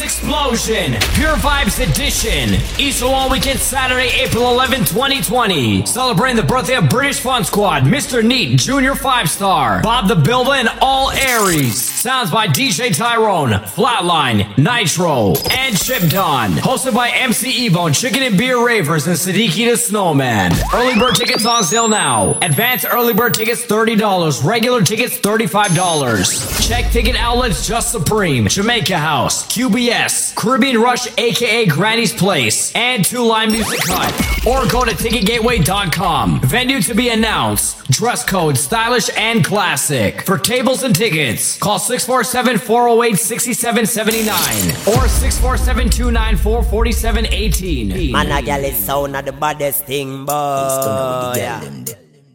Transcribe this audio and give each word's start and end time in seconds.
Explosion, 0.00 0.92
Pure 1.14 1.36
Vibes 1.36 1.78
Edition. 1.82 2.54
Easter 2.78 3.06
Long 3.06 3.30
Weekend, 3.30 3.58
Saturday, 3.58 4.08
April 4.22 4.48
11, 4.50 4.80
2020. 4.84 5.84
Celebrating 5.86 6.36
the 6.36 6.42
birthday 6.42 6.76
of 6.76 6.88
British 6.88 7.20
Fun 7.20 7.44
Squad, 7.44 7.82
Mr. 7.82 8.24
Neat, 8.24 8.58
Junior 8.58 8.94
5 8.94 9.28
Star, 9.28 9.82
Bob 9.82 10.08
the 10.08 10.16
Builder, 10.16 10.52
and 10.52 10.68
all 10.80 11.10
Aries. 11.10 11.80
Sounds 11.80 12.30
by 12.30 12.46
DJ 12.48 12.96
Tyrone, 12.96 13.50
Flatline, 13.50 14.56
Nitro, 14.58 15.34
and 15.50 15.76
Chip 15.76 16.08
Don. 16.10 16.50
Hosted 16.52 16.94
by 16.94 17.10
MC 17.10 17.68
Evo, 17.68 17.94
Chicken 17.94 18.22
and 18.22 18.38
Beer 18.38 18.64
Ravers, 18.64 19.06
and 19.06 19.16
Siddiqui 19.16 19.70
the 19.70 19.76
Snowman. 19.76 20.52
Early 20.74 20.98
bird 20.98 21.14
tickets 21.16 21.44
on 21.46 21.62
sale 21.64 21.88
now. 21.88 22.38
Advance 22.42 22.84
early 22.84 23.14
bird 23.14 23.34
tickets 23.34 23.64
$30. 23.64 24.44
Regular 24.44 24.82
tickets 24.82 25.18
$35. 25.18 26.68
Check 26.68 26.90
ticket 26.92 27.16
outlets 27.16 27.66
Just 27.66 27.92
Supreme, 27.92 28.48
Jamaica 28.48 28.98
House, 28.98 29.46
QBS, 29.82 30.34
Caribbean 30.36 30.80
Rush 30.80 31.08
aka 31.18 31.66
Granny's 31.66 32.12
Place, 32.12 32.72
and 32.74 33.04
Two 33.04 33.24
Line 33.24 33.50
Music 33.50 33.80
Hut. 33.82 34.46
Or 34.46 34.64
go 34.70 34.84
to 34.84 34.92
ticketgateway.com. 34.92 36.40
Venue 36.42 36.80
to 36.82 36.94
be 36.94 37.08
announced. 37.08 37.84
Dress 37.90 38.24
code 38.24 38.56
stylish 38.56 39.10
and 39.16 39.44
classic. 39.44 40.22
For 40.22 40.38
tables 40.38 40.84
and 40.84 40.94
tickets, 40.94 41.58
call 41.58 41.80
647 41.80 42.58
408 42.58 43.18
6779 43.18 44.94
or 44.94 45.08
647 45.08 45.90
294 45.90 46.62
4718. 46.62 48.12
Mon 48.12 48.26
A 48.26 48.40
Gallis 48.40 48.74
sound 48.74 49.16
of 49.16 49.24
the 49.24 49.32
baddest 49.32 49.84
thing, 49.84 50.24
boy. 50.24 51.32
Yeah. 51.36 51.60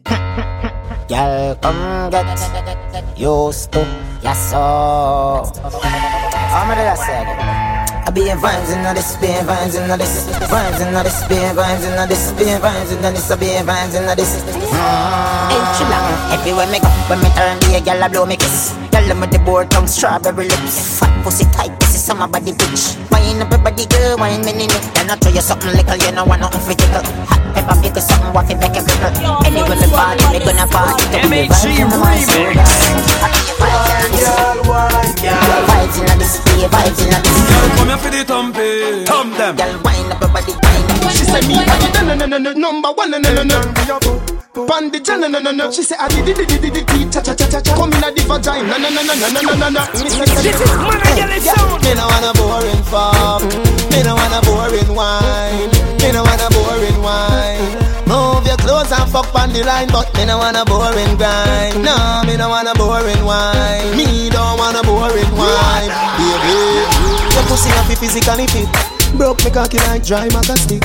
Girl, 1.08 1.54
come 1.56 2.10
get 2.10 3.18
used 3.18 3.72
to 3.72 3.80
your 4.22 4.34
soul. 4.34 6.37
Arm 6.58 6.70
of 6.70 6.76
that 6.76 6.98
second. 6.98 7.38
I 8.02 8.10
be 8.10 8.30
in 8.30 8.38
vines 8.42 8.70
and 8.74 8.84
all 8.84 8.92
this, 8.92 9.14
be 9.22 9.30
in 9.30 9.46
vibes 9.46 9.78
and 9.78 9.92
all 9.92 9.96
this, 9.96 10.26
vines 10.50 10.80
and 10.82 10.90
all 10.90 11.04
this, 11.04 11.22
be 11.30 11.38
in 11.38 11.54
vibes 11.54 11.86
and 11.86 11.94
all 11.94 12.08
this, 12.08 12.32
be 12.34 12.50
in 12.50 12.58
vibes 12.58 12.90
and 12.90 13.04
all 13.06 13.12
this, 13.14 13.30
I 13.30 13.36
be 13.38 13.54
in 13.54 13.62
vibes 13.62 13.94
and 13.94 14.10
all 14.10 14.16
this. 14.18 14.42
Mm. 14.42 14.58
Hey, 15.54 15.62
chill 15.78 15.86
out. 15.94 16.34
Everywhere 16.34 16.66
me 16.66 16.80
go, 16.82 16.90
when 17.06 17.22
me 17.22 17.30
turn, 17.38 17.60
be 17.62 17.76
a 17.76 17.80
gal, 17.80 18.02
I 18.02 18.08
blow 18.08 18.26
me 18.26 18.34
kiss. 18.34 18.74
Girl 18.98 19.20
with 19.20 19.30
the 19.30 19.38
board 19.38 19.70
tongue, 19.70 19.86
strawberry 19.86 20.48
lips, 20.48 20.98
fat 20.98 21.14
pussy 21.22 21.44
tight, 21.54 21.70
this 21.78 21.94
is 21.94 22.02
some 22.02 22.18
body 22.18 22.50
bitch. 22.50 22.98
Wine 23.14 23.40
up 23.40 23.50
your 23.50 23.62
body, 23.62 23.86
girl, 23.86 24.18
wine 24.18 24.42
me 24.42 24.50
in 24.50 24.66
it. 24.66 24.82
Then 24.98 25.10
I 25.10 25.14
throw 25.14 25.30
you 25.30 25.40
something 25.40 25.70
little, 25.70 25.94
you 25.94 26.10
know 26.10 26.26
want 26.26 26.42
nothing 26.42 26.60
for 26.66 26.74
tickle. 26.74 27.06
Hot 27.30 27.38
pepper, 27.54 27.78
pickle 27.78 28.02
something, 28.02 28.34
waffy, 28.34 28.58
make 28.58 28.74
a 28.74 28.82
pickle. 28.82 29.14
Anyway 29.46 29.78
me 29.78 29.86
party, 29.94 30.26
me 30.34 30.38
gonna 30.42 30.66
party. 30.66 31.04
MHG 31.14 31.86
remix. 31.86 32.26
Girl, 34.18 34.66
wine, 34.66 35.14
girl, 35.22 35.62
vibes 35.70 35.94
in 36.02 36.18
this, 36.18 36.42
be 36.42 36.66
vibes 36.66 36.98
in 36.98 37.14
this. 37.22 37.38
Girl, 37.46 37.70
come 37.78 37.94
here 37.94 38.02
for 38.02 38.10
the 38.10 38.26
thumping. 38.26 39.06
Thump 39.06 39.30
them. 39.38 39.54
Girl, 39.54 39.78
wine 39.86 40.10
up 40.10 40.18
your 40.18 40.30
body, 40.34 40.58
wine 40.58 41.06
up. 41.06 41.14
She 41.14 41.22
said 41.22 41.46
me 41.46 41.54
I 41.54 41.70
did 41.78 41.94
no 42.02 42.14
no 42.18 42.26
no 42.26 42.38
no 42.38 42.52
number 42.52 42.90
one 42.90 43.14
no 43.14 43.18
no 43.22 43.30
no 43.30 43.46
no. 43.46 43.62
Pan 44.66 44.90
the 44.90 44.98
no 44.98 45.28
no 45.28 45.38
no 45.38 45.50
no. 45.52 45.70
She 45.70 45.82
said 45.82 45.98
I 46.00 46.08
did 46.08 46.26
did 46.26 46.48
did 46.48 46.60
did 46.60 46.74
did 46.74 47.12
cha 47.12 47.22
cha 47.22 47.32
cha 47.34 47.46
cha 47.46 47.60
cha. 47.60 47.74
Come 47.76 47.92
in 47.92 48.02
a 48.02 48.10
the 48.10 48.22
vagina 48.26 48.74
no 48.74 48.76
no 48.76 48.87
no 48.90 49.02
no 49.02 49.14
no 49.14 49.28
no 49.28 49.54
no 49.54 49.68
no. 49.68 49.82
This 49.92 50.14
is 50.14 50.72
man 50.76 51.00
I 51.02 51.12
get 51.16 51.30
it 51.30 51.42
sound. 51.42 51.82
Me 51.84 51.94
no 51.94 52.06
want 52.06 52.24
a 52.24 52.32
boring 52.36 52.82
fuck. 52.88 53.42
Me 53.92 54.02
no 54.02 54.14
want 54.14 54.34
a 54.34 54.40
boring 54.46 54.92
wine. 54.94 55.70
Me 56.00 56.12
no 56.12 56.22
want 56.24 56.40
a 56.40 56.48
boring 56.52 57.00
wine. 57.02 57.88
Move 58.08 58.46
your 58.46 58.56
clothes 58.56 58.92
and 58.92 59.10
fuck 59.10 59.34
on 59.34 59.52
the 59.52 59.62
line, 59.64 59.88
but 59.88 60.08
me 60.16 60.24
no 60.24 60.38
want 60.38 60.56
a 60.56 60.64
boring 60.64 61.16
grind. 61.16 61.82
No, 61.84 62.22
me 62.26 62.36
no 62.36 62.48
want 62.48 62.68
a 62.68 62.74
boring 62.74 63.24
wine. 63.24 63.96
Me 63.96 64.30
don't 64.30 64.58
want 64.58 64.76
a 64.76 64.82
boring 64.82 65.32
wine, 65.36 65.92
baby. 66.16 66.56
Your 67.34 67.44
pussy 67.44 67.68
happy 67.70 67.94
physically 67.94 68.46
fit. 68.46 68.97
Broke 69.16 69.44
me 69.44 69.50
cocky 69.50 69.78
like 69.78 70.04
dry 70.04 70.28
stick. 70.28 70.82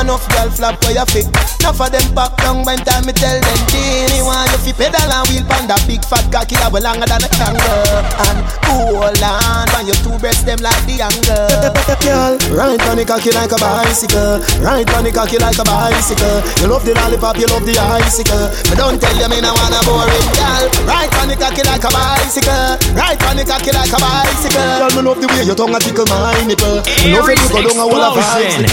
Enough 0.00 0.24
girl 0.32 0.48
flap 0.48 0.80
where 0.82 0.96
you 0.96 1.04
fit. 1.12 1.28
Enough 1.60 1.78
of 1.78 1.92
them 1.92 2.06
back 2.16 2.32
down 2.40 2.64
when 2.64 2.80
time 2.82 3.04
me 3.06 3.12
tell 3.12 3.38
them 3.38 3.60
Teeny 3.68 4.24
want 4.24 4.50
you 4.50 4.58
fi 4.58 4.72
pedal 4.72 4.98
and 4.98 5.28
wheel 5.30 5.44
pan 5.46 5.68
that 5.68 5.84
big 5.86 6.02
fat 6.02 6.24
cocky 6.32 6.56
that 6.58 6.72
well 6.72 6.82
longer 6.82 7.06
than 7.06 7.22
a 7.22 7.30
kangaroo 7.30 8.02
And 8.24 8.40
hold 8.66 9.20
on 9.22 9.68
when 9.70 9.84
you 9.86 9.94
two 10.02 10.16
breasts 10.18 10.42
them 10.48 10.58
like 10.64 10.80
the 10.88 11.04
angle? 11.04 11.46
Girl, 12.02 12.34
ride 12.56 12.82
on 12.88 12.96
the 12.98 13.04
cocky 13.06 13.30
like 13.36 13.52
a 13.52 13.58
bicycle. 13.60 14.40
Ride 14.64 14.90
on 14.96 15.04
the 15.04 15.12
cocky 15.12 15.38
like 15.38 15.60
a 15.60 15.64
bicycle. 15.68 16.40
You 16.58 16.66
love 16.72 16.82
the 16.88 16.96
lollipop, 16.96 17.36
you 17.38 17.46
love 17.52 17.62
the 17.68 17.76
icicle. 17.76 18.48
But 18.72 18.76
don't 18.80 18.98
tell 18.98 19.14
you 19.14 19.28
me 19.28 19.38
no 19.44 19.52
wanna 19.54 19.78
boring 19.86 20.28
girl. 20.34 20.66
Ride 20.88 21.14
on 21.20 21.28
the 21.28 21.36
cocky 21.36 21.62
like 21.68 21.84
a 21.84 21.90
bicycle. 21.92 22.80
Ride 22.96 23.22
on 23.28 23.36
the 23.38 23.44
cocky 23.44 23.70
like 23.70 23.92
a 23.92 24.00
bicycle. 24.00 24.66
Girl, 24.82 24.92
me 24.98 25.00
love 25.04 25.20
the 25.20 25.28
way 25.30 25.44
your 25.46 25.54
tongue 25.54 25.76
a 25.76 25.78
tickle 25.78 26.08
my 26.10 26.32
nipple. 26.48 26.80
Me 27.06 27.12
love 27.14 27.28
you 27.28 27.41
go 27.50 27.62
down 27.62 27.78
a 27.78 27.86
wall 27.86 28.02
of 28.02 28.18
Explosion. 28.18 28.68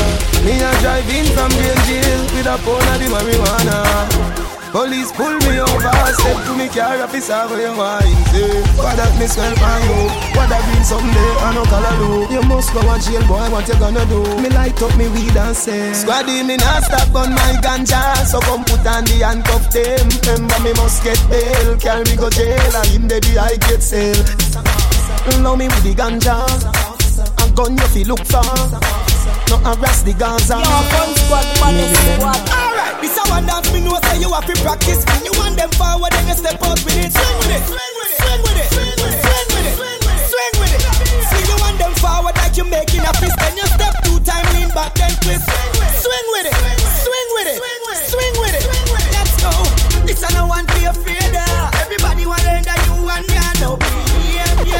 Me 0.46 0.60
a 0.60 0.70
drive 0.82 1.10
in 1.10 1.26
from 1.34 1.50
Green 1.58 1.80
Jail 1.88 2.22
with 2.36 2.46
a 2.46 2.58
pound 2.62 2.90
of 2.92 2.98
the 3.00 3.08
marijuana. 3.10 4.40
Police 4.72 5.12
pull 5.14 5.34
me 5.50 5.58
over, 5.58 5.82
step 6.14 6.46
to 6.46 6.54
me 6.54 6.70
car, 6.70 7.02
officer, 7.02 7.42
where 7.50 7.58
you 7.58 7.74
wine, 7.74 8.06
say 8.30 8.62
What 8.78 9.02
that 9.02 9.10
me 9.18 9.26
smell 9.26 9.50
from 9.58 9.82
you? 9.82 10.06
What 10.38 10.46
that 10.54 10.62
been 10.70 10.86
someday, 10.86 11.32
I 11.42 11.58
no 11.58 11.66
color 11.66 11.90
do 11.98 12.30
You 12.30 12.46
must 12.46 12.70
go 12.70 12.86
and 12.86 13.02
jail, 13.02 13.26
boy, 13.26 13.50
what 13.50 13.66
you 13.66 13.74
gonna 13.82 14.06
do? 14.06 14.22
Me 14.38 14.54
light 14.54 14.78
up 14.78 14.94
me 14.94 15.10
weed 15.10 15.34
and 15.34 15.58
say 15.58 15.90
Squaddy, 15.98 16.46
me 16.46 16.62
not 16.62 16.86
stop 16.86 17.10
on 17.18 17.34
my 17.34 17.58
ganja. 17.66 18.22
So 18.30 18.38
come 18.46 18.62
put 18.62 18.86
on 18.86 19.10
the 19.10 19.26
handcuff 19.26 19.74
them. 19.74 20.06
Remember 20.30 20.62
me 20.62 20.72
must 20.78 21.02
get 21.02 21.18
bail, 21.34 21.74
carry 21.82 22.06
me 22.06 22.14
go 22.14 22.30
jail. 22.30 22.62
And 22.78 22.88
him 22.94 23.08
the 23.10 23.18
I 23.42 23.58
get 23.66 23.82
sale. 23.82 24.22
Love 25.42 25.58
me 25.58 25.66
with 25.66 25.82
the 25.82 25.98
ganja. 25.98 26.46
A 26.46 26.89
gun 27.60 27.76
you 27.76 27.84
feel 27.92 28.16
look 28.16 28.24
for 28.24 28.40
No 29.52 29.60
harass 29.68 30.00
the 30.08 30.16
Gaza 30.16 30.56
Yo, 30.56 30.80
fun 30.96 31.12
squad, 31.20 31.44
baddest 31.60 31.92
squad. 32.16 32.40
Alright, 32.56 32.96
this 33.04 33.20
a 33.20 33.24
one 33.28 33.44
dance 33.44 33.68
me 33.76 33.84
know 33.84 34.00
say 34.08 34.24
you 34.24 34.32
have 34.32 34.48
to 34.48 34.56
practice. 34.64 35.04
When 35.04 35.28
you 35.28 35.36
want 35.36 35.60
them 35.60 35.68
forward, 35.76 36.16
then 36.16 36.24
you 36.32 36.40
step 36.40 36.56
out 36.64 36.80
with 36.88 36.96
it. 36.96 37.12
Swing 37.12 37.36
with 37.44 37.52
it, 37.52 37.60
swing 37.68 37.92
with 38.00 38.16
it, 38.16 38.24
swing 38.24 38.48
with 38.48 38.56
it, 38.56 38.72
swing 38.72 38.96
with 39.04 39.12
it, 39.12 39.20
swing 39.28 39.52
with 39.52 39.68
it, 39.68 39.76
swing 40.32 40.56
with 40.64 40.72
it. 40.72 40.88
See 41.28 41.44
you 41.52 41.60
want 41.60 41.76
them 41.84 41.92
forward 42.00 42.40
like 42.40 42.56
you 42.56 42.64
making 42.64 43.04
a 43.04 43.12
fist, 43.20 43.36
then 43.44 43.60
you 43.60 43.68
step 43.76 43.92
two 44.08 44.24
time 44.24 44.48
lean 44.56 44.72
back, 44.72 44.96
then 44.96 45.12
twist. 45.20 45.44
Swing 46.00 46.28
with 46.32 46.48
it, 46.48 46.56
swing 46.56 47.28
with 47.36 47.52
it, 47.52 47.60
swing 48.08 48.36
with 48.40 48.56
it. 48.56 48.64
Let's 49.12 49.36
go. 49.44 49.52
This 50.08 50.24
a 50.24 50.32
no 50.32 50.48
one 50.48 50.64
your 50.80 50.96
afraid 50.96 51.36
of. 51.36 51.76
Everybody 51.84 52.24
want 52.24 52.40
learn 52.48 52.64
that 52.64 52.80
you 52.88 53.04
and 53.04 53.28
me 53.28 53.36
no 53.60 53.76
behavior. 53.76 54.80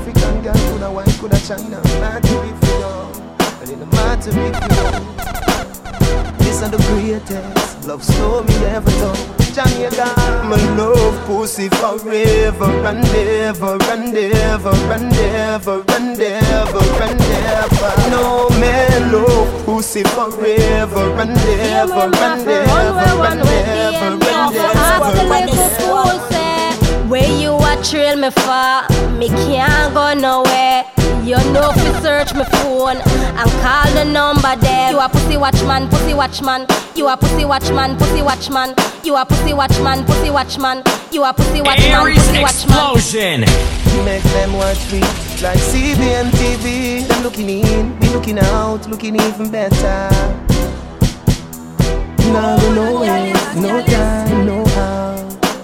African 0.00 0.42
girl 0.42 0.54
coulda 0.54 1.12
coulda 1.18 1.38
China. 1.46 1.80
To 1.82 2.34
be 2.40 2.50
for 2.60 2.72
you. 2.80 2.94
And 3.60 3.70
it 3.70 3.92
mad 3.92 4.22
to 4.22 4.30
be 4.30 4.48
for 4.56 4.72
you. 4.80 5.00
This 6.38 6.62
are 6.62 6.70
the 6.70 6.78
greatest 6.88 7.86
love 7.86 8.02
story 8.02 8.54
ever 8.72 8.90
told. 8.92 9.18
Jamaica, 9.52 10.14
my 10.48 10.56
love 10.76 11.26
pussy 11.26 11.68
forever 11.68 12.70
and 12.86 13.04
ever 13.04 13.76
and 13.92 14.16
ever 14.16 14.74
and 14.94 15.12
ever 15.12 15.84
and 15.96 16.20
ever 16.20 16.84
and 17.04 17.20
ever. 17.20 18.10
No 18.10 18.48
man 18.58 19.12
love 19.12 19.66
pussy 19.66 20.02
forever 20.04 21.12
and 21.20 21.36
ever 21.36 22.08
and 22.08 22.48
ever 22.48 22.48
and 22.48 22.48
ever 22.48 23.26
and 23.26 23.42
ever 23.42 24.24
and 25.34 25.50
ever. 25.50 26.49
Where 27.10 27.26
you 27.42 27.56
a 27.56 27.74
trail 27.82 28.14
me 28.14 28.30
for? 28.30 28.86
Me 29.18 29.26
can't 29.30 29.92
go 29.92 30.14
nowhere. 30.14 30.84
You 31.24 31.34
know 31.50 31.72
fi 31.72 32.00
search 32.00 32.34
my 32.34 32.44
phone 32.44 32.98
and 32.98 33.50
call 33.58 33.90
the 33.94 34.04
number 34.04 34.54
there. 34.60 34.92
You 34.92 35.00
a 35.00 35.08
pussy 35.08 35.36
watchman, 35.36 35.88
pussy 35.88 36.14
watchman. 36.14 36.66
You 36.94 37.08
a 37.08 37.16
pussy 37.16 37.44
watchman, 37.44 37.96
pussy 37.98 38.22
watchman. 38.22 38.76
You 39.02 39.16
a 39.16 39.26
pussy 39.26 39.52
watchman, 39.52 40.04
pussy 40.04 40.30
watchman. 40.30 40.84
You 41.10 41.24
a 41.24 41.34
pussy 41.34 41.60
watchman, 41.60 41.90
Aries 41.90 42.18
pussy 42.18 42.42
watchman. 42.42 42.78
Explosion. 42.78 43.40
Make 44.04 44.22
them 44.22 44.52
watch 44.52 44.92
me 44.92 45.00
like 45.42 45.58
CVM 45.58 46.30
TV. 46.38 47.08
Them 47.08 47.24
looking 47.24 47.50
in, 47.50 47.98
be 47.98 48.08
looking 48.10 48.38
out, 48.38 48.88
looking 48.88 49.16
even 49.16 49.50
better. 49.50 50.08
Now 52.30 52.56
go 52.56 52.72
nowhere, 52.72 53.34
no 53.56 53.84
time, 53.84 54.46
no 54.46 54.64
how. 54.64 54.99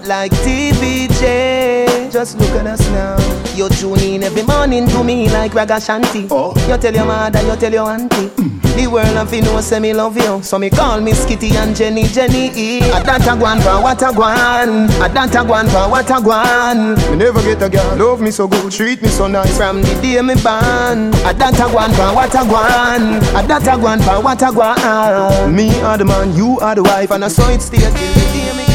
Like 0.07 0.31
TVJ, 0.31 2.13
just 2.13 2.39
look 2.39 2.51
at 2.51 2.67
us 2.67 2.81
now. 2.91 3.17
You 3.57 3.69
tune 3.69 3.99
in 3.99 4.23
every 4.23 4.45
morning 4.45 4.87
to 4.87 5.03
me 5.03 5.29
like 5.29 5.51
Ragashanti. 5.51 6.29
Oh. 6.31 6.55
You 6.69 6.79
tell 6.79 6.95
your 6.95 7.07
mother, 7.07 7.43
you 7.43 7.57
tell 7.57 7.73
your 7.73 7.91
auntie. 7.91 8.29
Mm. 8.29 8.77
The 8.77 8.87
world 8.87 9.17
of 9.17 9.35
you 9.35 9.43
know 9.43 9.61
say 9.61 9.81
me 9.81 9.93
love 9.93 10.17
you. 10.17 10.41
So 10.45 10.61
me 10.61 10.71
call 10.71 11.01
me 11.01 11.11
Skitty 11.11 11.53
and 11.55 11.75
Jenny 11.75 12.05
Jenny. 12.05 12.49
A 12.93 13.03
data 13.03 13.35
guan 13.35 13.61
for 13.61 13.83
what 13.83 14.01
a 14.03 14.07
guan. 14.15 14.87
A 15.05 15.13
data 15.13 15.39
guan 15.43 15.67
for 15.67 15.91
what 15.91 16.09
a 16.09 16.15
guan. 16.23 17.11
Me 17.11 17.17
never 17.17 17.43
get 17.43 17.63
a 17.63 17.69
girl 17.69 17.97
love 17.97 18.21
me 18.21 18.31
so 18.31 18.47
good, 18.47 18.71
treat 18.71 19.03
me 19.03 19.09
so 19.09 19.27
nice. 19.27 19.57
From 19.57 19.83
the 19.83 19.95
day 20.01 20.23
me 20.23 20.35
born. 20.35 21.09
A 21.27 21.35
data 21.35 21.67
guan 21.67 21.91
for 21.97 22.15
what 22.15 22.33
a 22.33 22.45
guan. 22.47 23.19
A 23.35 23.49
data 23.49 23.73
guan 23.77 23.99
for 24.05 24.23
what 24.23 24.41
a 24.41 24.47
guan. 24.47 25.53
Me 25.53 25.81
are 25.81 25.99
the 25.99 26.05
man, 26.05 26.33
you 26.37 26.61
are 26.61 26.77
the 26.77 26.85
wife, 26.85 27.11
and 27.11 27.25
I 27.25 27.29
saw 27.29 27.49
it 27.51 27.61
stay 27.61 27.79
till 27.79 27.91
the 27.91 28.31
day 28.33 28.53
me 28.57 28.66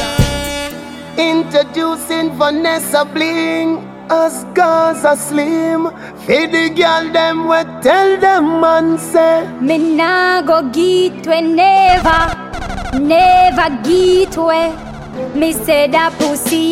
Introducing 1.22 2.32
Vanessa 2.32 3.06
Bling 3.06 3.78
as 4.10 4.44
Gaza 4.56 5.16
Slim. 5.16 5.92
Feed 6.26 6.52
the 6.52 6.70
girl 6.70 7.12
them 7.14 7.48
we 7.48 7.62
tell 7.84 8.20
them 8.20 8.60
man 8.60 8.98
say. 8.98 9.48
Me 9.62 9.78
nah 9.78 10.42
go 10.42 10.64
get 10.72 11.28
we 11.28 11.42
never, 11.42 12.22
never 13.00 13.70
get 13.86 14.36
we. 14.36 14.62
Me 15.40 15.54
say 15.54 15.88
that 15.90 16.12
pussy. 16.18 16.72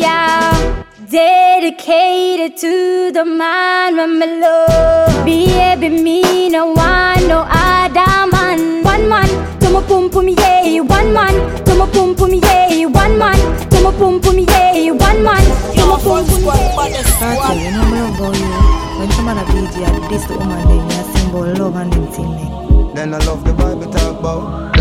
Dedicated 1.08 2.56
to 2.56 3.12
the 3.12 3.24
man 3.24 3.96
when 3.96 4.18
me 4.18 4.40
love. 4.40 5.24
Baby, 5.24 5.90
me 5.90 6.48
no 6.48 6.72
one 6.72 7.28
no 7.28 7.46
other 7.48 8.26
man. 8.34 8.82
One 8.82 9.08
man 9.08 9.28
to 9.60 9.70
my 9.70 9.80
pum 9.86 10.10
pum 10.10 10.28
yeah. 10.28 10.80
One 10.80 11.12
man 11.12 11.34
to 11.66 11.74
my 11.76 11.88
pum 11.92 12.16
pum 12.16 12.34
yeah. 12.34 12.86
One 12.86 13.16
man 13.16 13.69
to 13.80 13.90
my 13.90 13.98
pum 13.98 14.20
pum 14.20 14.38
yeah. 14.38 14.90
One 14.92 15.22
man 15.22 15.44
to 15.74 15.86
my 15.86 15.96
pum 16.02 16.26
pum 16.26 16.44
yeah. 16.44 17.02
Tati, 17.18 17.60
you 17.60 17.70
know 17.70 17.84
me 17.90 17.98
love 18.00 18.14
about 18.16 18.36
you. 18.36 18.98
When 18.98 19.10
somebody 19.12 19.40
beat 19.52 19.76
you, 19.76 20.08
this 20.08 20.24
the 20.24 20.36
woman 20.38 20.68
then 20.68 20.90
you 20.90 21.04
sing 21.12 21.30
about 21.30 21.58
love 21.58 21.76
and 21.76 21.92
them 21.92 22.06
thing 22.12 22.94
Then 22.94 23.14
I 23.14 23.18
love 23.18 23.44
the 23.44 23.52
Bible 23.52 23.90
talk 23.90 24.18
about 24.18 24.76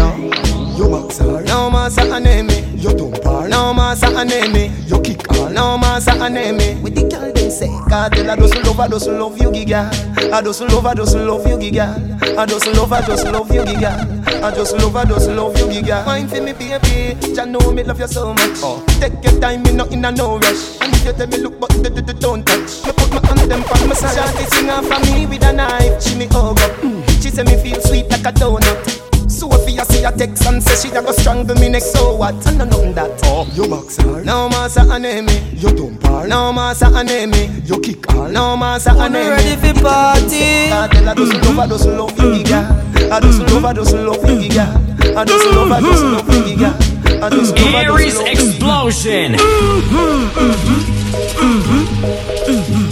no. 0.79 0.85
You 0.85 0.91
boxer. 0.91 1.41
No 1.43 1.69
massa 1.69 2.01
enemy. 2.01 2.61
You 2.75 2.93
don't 2.93 3.21
par. 3.21 3.47
No 3.47 3.73
massa 3.73 4.07
enemy. 4.07 4.71
You 4.87 4.99
kick 5.01 5.29
all. 5.33 5.49
No 5.49 5.77
massa 5.77 6.11
enemy. 6.11 6.79
With 6.81 6.95
the 6.95 7.07
girl 7.09 7.31
they 7.33 7.49
say. 7.49 7.67
God 7.89 8.13
tell 8.13 8.29
I 8.29 8.35
doesn't 8.35 8.63
love, 8.65 8.79
I 8.79 8.87
doesn't 8.87 9.19
love 9.19 9.37
you, 9.41 9.49
giga. 9.51 9.89
Ah, 10.31 10.37
I 10.37 10.41
doesn't 10.41 10.71
love, 10.71 10.85
I 10.85 10.93
doesn't 10.93 11.27
love 11.27 11.45
you, 11.47 11.57
giga. 11.57 12.19
Ah, 12.21 12.41
I 12.41 12.45
doesn't 12.45 12.75
love, 12.75 12.93
I 12.93 13.01
doesn't 13.05 13.31
love 13.31 13.51
you, 13.53 13.61
giga. 13.61 13.91
Ah, 14.27 14.47
I 14.47 14.55
just 14.55 14.73
love, 14.77 14.95
I 14.95 15.03
doesn't 15.05 15.35
love 15.35 15.57
you, 15.57 15.65
giga. 15.65 16.05
Mind 16.05 16.29
for 16.29 16.41
me, 16.41 16.53
baby. 16.53 17.17
Jah 17.35 17.45
know 17.45 17.71
me 17.71 17.83
love 17.83 17.99
you 17.99 18.07
so 18.07 18.33
much. 18.33 18.59
Oh. 18.63 18.83
Take 18.99 19.21
your 19.23 19.39
time, 19.41 19.63
me 19.63 19.73
not 19.73 19.91
in 19.91 20.05
a 20.05 20.11
no 20.11 20.37
rush. 20.39 20.79
And 20.81 20.93
if 20.95 21.05
you 21.05 21.13
tell 21.13 21.27
me 21.27 21.37
look, 21.37 21.59
but 21.59 21.69
d- 21.71 21.89
d- 21.89 22.01
d- 22.01 22.13
don't 22.19 22.45
touch. 22.45 22.85
Me 22.85 22.91
put 22.93 23.11
my 23.11 23.27
hand 23.27 23.51
them 23.51 23.63
on 23.63 23.89
my 23.89 23.95
side. 23.95 24.15
Shawty 24.15 24.49
sing 24.53 24.69
off 24.69 24.85
for 24.85 24.99
me 25.13 25.25
with 25.25 25.43
a 25.43 25.51
knife. 25.51 26.01
She 26.01 26.15
me 26.15 26.27
hug 26.27 26.59
up. 26.59 26.71
Mm. 26.79 27.03
She 27.21 27.29
say 27.31 27.43
me 27.43 27.57
feel 27.61 27.81
sweet 27.81 28.09
like 28.09 28.25
a 28.25 28.31
donut. 28.31 29.08
Sophia 29.39 29.85
see 29.85 30.03
a 30.03 30.11
text 30.11 30.45
and 30.45 30.61
say 30.61 30.89
she 30.89 30.95
a 30.95 31.01
go 31.01 31.11
strangle 31.11 31.55
me 31.55 31.69
next. 31.69 31.93
So 31.93 32.15
what? 32.15 32.35
I 32.45 32.51
know 32.55 32.65
nothing 32.65 32.93
that. 32.95 33.19
Oh, 33.23 33.47
you 33.53 33.67
boxer. 33.67 34.23
No 34.23 34.49
massa 34.49 34.81
enemy. 34.81 35.39
You 35.53 35.69
don't 35.71 35.97
par. 36.01 36.27
No 36.27 36.51
massa 36.51 36.87
enemy. 36.87 37.49
You 37.63 37.79
kick 37.79 38.13
all. 38.13 38.27
No 38.29 38.57
massa 38.57 38.91
enemy. 38.91 39.29
ready 39.29 39.55
for 39.55 39.73
party. 39.81 40.71
I 40.71 40.87
tell 40.91 41.05
her 41.05 41.15
doesn't 41.15 41.43
love, 41.45 41.59
I 41.59 41.67
doesn't 41.67 41.97
love 41.97 42.11
you, 42.19 42.43
giga. 42.43 43.11
I 43.11 43.19
doesn't 43.19 43.47
love, 43.51 43.65
I 43.65 43.73
doesn't 43.73 44.05
love 44.05 44.29
you, 44.29 44.49
giga. 44.49 45.15
I 45.15 45.23
doesn't 45.23 45.55
love, 45.55 45.71
I 45.71 45.79
doesn't 45.81 46.11
love 46.11 46.29
you, 46.29 46.41
giga. 46.43 47.21
I 47.23 47.29
doesn't 47.29 47.55
love, 47.55 47.75
I 47.75 47.83
Aries 47.83 48.13
doesn't 48.15 48.25
love 48.25 48.37
you. 48.37 48.47
explosion. 48.49 49.35
When 52.45 52.88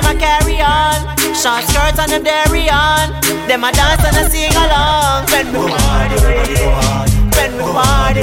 them 0.00 0.16
a 0.16 0.18
carry 0.18 0.60
on. 0.60 1.16
Short 1.34 1.64
skirts 1.64 1.98
and 1.98 2.12
them 2.12 2.22
dairy 2.22 2.68
on. 2.70 3.10
Them 3.48 3.64
a 3.64 3.72
dance 3.72 4.04
and 4.04 4.16
a 4.16 4.30
sing 4.30 4.54
along. 4.54 5.26
When 5.30 5.46
we 5.52 5.70
party, 5.70 6.16
when 6.22 6.48
we 6.48 6.56
party, 6.62 7.18
when 7.34 7.52
we 7.56 7.64
party, 7.64 8.22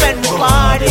when 0.00 0.16
we 0.16 0.28
party. 0.28 0.88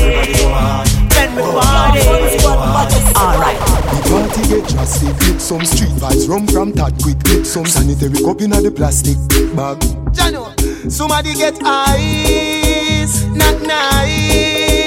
Alright. 3.17 3.57
The 3.57 3.99
party 4.09 4.41
get 4.47 4.69
drastic 4.69 5.15
With 5.19 5.41
some 5.41 5.65
street 5.65 5.89
vibes 5.91 6.29
Rum 6.29 6.47
from 6.47 6.71
that 6.73 6.93
quick 7.01 7.17
With 7.25 7.45
some 7.45 7.65
sanitary 7.65 8.23
cup 8.23 8.41
in 8.41 8.51
the 8.51 8.71
plastic 8.71 9.17
bag 9.55 9.79
Jano, 10.13 10.53
somebody 10.91 11.33
get 11.33 11.55
ice, 11.63 13.23
not 13.25 13.61
nice. 13.61 14.86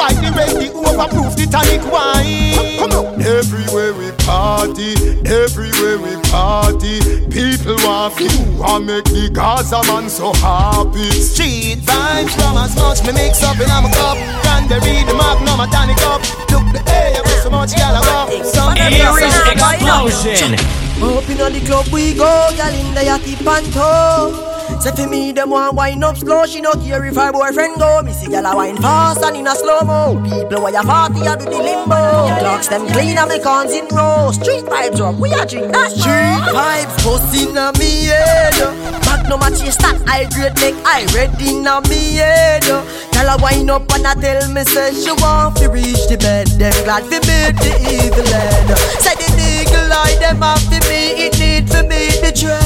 Get 0.00 0.16
the 0.16 0.32
white, 0.32 0.32
the 0.32 0.32
red, 0.36 0.56
the 0.56 0.68
overproof, 0.72 1.36
the 1.36 1.46
tonic 1.46 1.84
wine. 1.92 2.78
Come 2.78 2.92
on. 2.92 3.20
Everywhere 3.20 3.92
we 3.92 4.10
party, 4.24 4.94
everywhere 5.28 5.98
we 6.00 6.16
party, 6.30 7.00
people 7.28 7.76
want 7.84 8.18
you 8.18 8.30
and 8.64 8.86
make 8.86 9.04
the 9.04 9.28
Gaza 9.32 9.82
man 9.84 10.08
so 10.08 10.32
happy. 10.40 11.10
Street 11.10 11.80
vibes 11.84 12.32
from 12.32 12.56
as 12.56 12.74
much 12.76 13.04
me 13.04 13.12
mix 13.12 13.42
up 13.42 13.56
in 13.56 13.68
a 13.68 13.80
cup. 13.92 14.16
Cranberry, 14.42 15.04
the 15.04 15.14
magnum, 15.14 15.60
a 15.60 15.66
tonic 15.68 16.00
up. 16.08 16.24
Look 16.48 16.64
the 16.72 16.80
air, 16.88 17.20
with 17.22 17.42
so 17.42 17.50
much 17.50 17.76
gal 17.76 17.96
up. 17.96 18.30
Some 18.44 18.76
Aries 18.78 19.36
explosion. 19.52 20.54
Up 21.00 21.28
inna 21.28 21.50
the 21.50 21.60
club 21.66 21.86
we 21.92 22.14
go, 22.14 22.48
gal 22.56 22.72
in 22.72 22.94
the 22.94 23.00
yachty 23.00 23.36
panto. 23.44 24.49
Say 24.80 24.92
for 24.92 25.06
me, 25.08 25.32
them 25.32 25.50
want 25.50 25.74
wine 25.74 26.02
up 26.02 26.16
slow. 26.16 26.46
She 26.46 26.60
no 26.60 26.72
care 26.72 27.04
if 27.04 27.16
her 27.16 27.32
boyfriend 27.32 27.78
go. 27.78 28.02
Me 28.02 28.12
see 28.12 28.28
gal 28.30 28.46
a 28.46 28.54
wine 28.54 28.76
fast 28.76 29.22
and 29.22 29.36
in 29.36 29.46
a 29.46 29.54
slow 29.54 29.80
mo. 29.82 30.22
People 30.22 30.62
where 30.62 30.72
you 30.72 30.82
party 30.82 31.26
a 31.26 31.36
do 31.36 31.44
the 31.44 31.58
limbo. 31.58 32.00
Clocks 32.40 32.68
them 32.68 32.86
clean 32.88 33.18
and 33.18 33.28
me 33.28 33.40
cons 33.40 33.72
in 33.72 33.86
row. 33.88 34.30
Street 34.32 34.64
vibes 34.64 35.00
up, 35.00 35.16
we 35.16 35.32
a 35.32 35.44
drink 35.44 35.72
that 35.72 35.90
Street 35.90 36.40
vibes 36.54 36.96
bust 37.04 37.34
inna 37.36 37.72
me 37.78 38.06
head. 38.06 38.56
Magnum 39.04 39.42
a 39.42 39.50
chase 39.50 39.76
that 39.76 40.00
I 40.06 40.24
grade 40.32 40.56
make 40.60 40.78
I 40.86 41.04
red 41.14 41.36
inna 41.40 41.80
me 41.88 42.16
head. 42.16 42.64
Gal 43.12 43.28
a 43.28 43.42
wine 43.42 43.68
up 43.68 43.90
and 43.92 44.06
a 44.06 44.14
tell 44.20 44.48
me 44.52 44.64
say 44.64 44.94
she 44.94 45.12
want 45.20 45.56
to 45.56 45.68
reach 45.68 46.08
the 46.08 46.16
bed. 46.16 46.48
Them 46.56 46.72
glad 46.84 47.04
fi 47.04 47.18
meet 47.28 47.56
the 47.60 47.72
eagle 47.84 48.32
head. 48.32 48.78
Say 49.04 49.14
the 49.18 49.28
eagle 49.36 49.92
eye 49.92 50.16
them 50.20 50.40
have 50.40 50.62
fi 50.70 50.80
me, 50.88 51.28
it 51.28 51.38
need 51.38 51.68
fi 51.68 51.82
me 51.82 52.08
the 52.24 52.32
dread. 52.32 52.59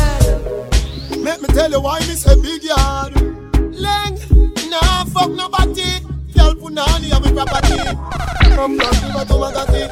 Tell 1.55 1.71
you 1.71 1.81
why 1.81 2.00
me 2.00 2.17
say 2.17 2.35
big 2.43 2.64
yard. 2.64 3.14
Leng, 3.78 4.19
nah 4.69 5.05
fuck 5.05 5.31
nobody. 5.31 6.00
Girl 6.35 6.52
punani 6.55 7.11
have 7.14 7.25
a 7.25 7.31
property. 7.33 7.78
From 8.57 8.76
nothing 8.76 9.12
but 9.12 9.28
to 9.28 9.35
magati. 9.35 9.83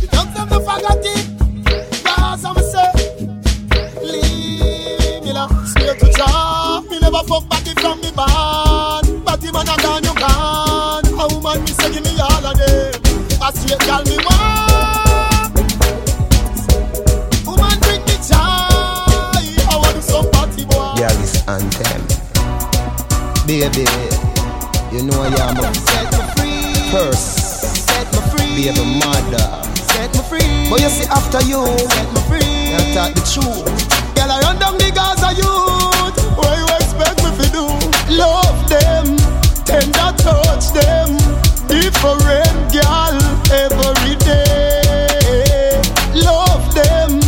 The 0.00 0.06
dogs 0.12 0.32
them 0.32 0.48
no 0.48 0.60
fagati. 0.60 1.14
Cause 2.04 2.44
I'm 2.44 2.56
say, 2.70 2.92
leave 4.00 5.24
me 5.24 5.32
la. 5.32 5.48
Straight 5.64 5.98
to 5.98 6.12
job. 6.12 6.84
Me 6.88 7.00
never 7.00 7.24
fuck 7.24 7.48
body 7.48 7.74
from 7.74 8.00
me 8.00 8.12
band. 8.12 9.24
Body 9.24 9.50
man 9.50 9.68
a 9.68 9.76
gone 9.82 10.04
you 10.04 10.14
gone. 10.14 11.04
A 11.18 11.34
woman 11.34 11.60
me 11.64 11.72
say 11.72 11.92
give 11.92 12.04
me 12.04 12.16
all 12.20 12.46
of 12.46 12.56
them. 12.56 13.42
A 13.42 13.52
straight 13.52 13.80
girl 13.80 14.04
me 14.04 14.16
want. 14.24 14.69
Anthem. 21.50 22.02
Baby, 23.46 23.82
you 24.94 25.02
know 25.02 25.18
I 25.20 25.34
am 25.50 25.58
a 25.58 25.74
Set 25.74 26.06
me 26.14 26.22
free. 26.36 26.90
first. 26.92 27.26
Set 27.88 28.06
me 28.12 28.20
free. 28.30 28.70
Baby 28.70 28.84
mother. 29.02 29.48
Set 29.90 30.14
me 30.14 30.22
free. 30.30 30.70
But 30.70 30.80
you 30.80 30.88
see 30.88 31.08
after 31.10 31.42
you, 31.42 31.66
set 31.90 32.08
me 32.14 32.20
free. 32.30 32.70
you 32.70 32.94
talk 32.94 33.14
the 33.18 33.22
truth. 33.26 33.66
Girl, 34.14 34.30
I 34.30 34.38
run 34.46 34.58
down 34.60 34.78
the 34.78 34.92
Gaza 34.94 35.34
youth. 35.34 36.18
What 36.38 36.54
you 36.54 36.66
expect 36.78 37.18
me 37.26 37.30
to 37.34 37.46
do? 37.50 37.66
Love 38.14 38.60
them, 38.70 39.16
tender 39.66 40.10
touch 40.22 40.70
them. 40.70 41.18
Different 41.66 42.54
girl 42.70 43.18
every 43.50 44.14
day. 44.22 45.82
Love 46.14 46.62
them, 46.78 47.18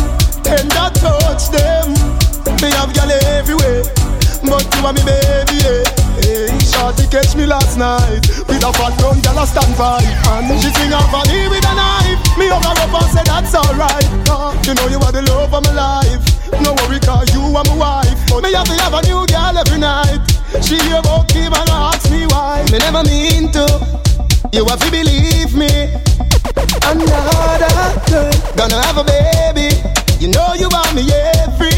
tender 0.47 0.89
touch 1.03 1.49
them. 1.51 1.91
Me 2.61 2.69
have 2.71 2.93
girl 2.95 3.11
everywhere, 3.11 3.83
are 4.85 4.93
me 4.93 5.03
baby. 5.03 5.55
Yeah. 5.63 5.83
Hey, 6.19 6.51
Shorty 6.59 7.07
catch 7.07 7.35
me 7.35 7.45
last 7.45 7.77
night 7.77 8.27
with 8.47 8.63
a 8.63 8.71
fat 8.75 8.93
brown 8.99 9.19
girl 9.23 9.39
a 9.39 9.45
stand 9.47 9.73
by, 9.77 10.03
and 10.03 10.59
she 10.59 10.69
sing 10.75 10.91
for 10.91 11.23
me 11.31 11.47
with 11.47 11.65
a 11.65 11.73
knife. 11.73 12.19
Me 12.37 12.47
her 12.47 12.59
up 12.59 12.91
and 12.91 13.09
say 13.11 13.23
that's 13.23 13.55
alright. 13.55 14.07
Uh, 14.29 14.51
you 14.67 14.73
know 14.75 14.87
you 14.87 14.99
are 14.99 15.11
the 15.11 15.23
love 15.31 15.53
of 15.53 15.63
my 15.63 15.73
life. 15.73 16.23
No 16.61 16.75
worry, 16.83 16.99
cause 16.99 17.31
you 17.33 17.41
are 17.41 17.63
my 17.63 17.75
wife. 17.75 18.19
But 18.29 18.43
me 18.43 18.53
have 18.53 18.67
to 18.67 18.75
have 18.83 18.93
a 18.93 19.01
new 19.07 19.25
girl 19.25 19.55
every 19.57 19.79
night. 19.79 20.21
She 20.61 20.77
hear 20.79 20.99
about 20.99 21.31
him 21.31 21.53
and 21.53 21.69
ask 21.69 22.11
me 22.11 22.27
why. 22.27 22.63
Me 22.71 22.77
never 22.79 23.03
mean 23.03 23.51
to. 23.55 23.65
You 24.51 24.65
have 24.65 24.79
to 24.79 24.91
believe 24.91 25.55
me. 25.55 25.71
Another 26.83 27.89
girl 28.11 28.31
gonna 28.55 28.79
have 28.83 28.97
a 28.97 29.03
baby. 29.03 29.75
You 30.19 30.29
know 30.29 30.53
you 30.53 30.69
want 30.69 30.93
me 30.93 31.09
everything. 31.11 31.72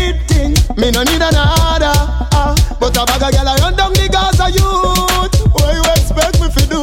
Me 0.77 0.91
no 0.91 1.03
need 1.03 1.21
another. 1.21 1.93
Uh, 2.33 2.55
but 2.79 2.95
But 2.95 2.97
a 2.97 3.05
bag 3.05 3.23
of 3.23 3.31
gyal 3.31 3.47
a 3.47 3.61
run 3.61 3.75
down 3.75 3.93
the 3.93 4.09
Gaza 4.11 4.49
youth. 4.51 5.33
What 5.53 5.73
you 5.73 5.83
expect 5.93 6.41
me 6.41 6.47
to 6.49 6.63
do? 6.67 6.81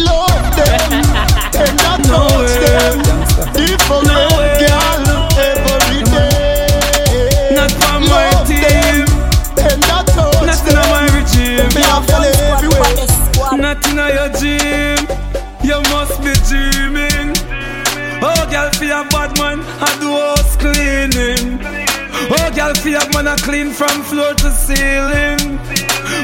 Love 0.00 0.48
them, 0.56 0.90
tender 1.54 1.96
touch 2.08 2.54
them. 2.62 2.96
Different 3.52 4.08
gyal 4.60 5.04
every 5.36 6.00
day. 6.08 7.54
Not 7.54 7.70
from 7.72 8.02
my 8.08 8.30
team. 8.46 9.04
them, 9.04 9.06
tender 9.54 10.02
touch 10.14 10.46
Nothing 10.46 10.78
on 10.78 10.88
my 10.88 11.04
regime. 11.12 11.68
Me 11.74 11.82
have 11.82 12.06
gyal 12.06 12.24
everywhere. 12.24 13.58
Nothing 13.58 13.98
on 13.98 14.10
your 14.14 14.28
gym. 14.38 14.93
Girl, 22.64 22.74
for 22.74 22.88
your 22.88 23.08
man, 23.12 23.28
I 23.28 23.36
clean 23.36 23.70
from 23.70 24.02
floor 24.02 24.32
to 24.34 24.50
ceiling. 24.50 25.58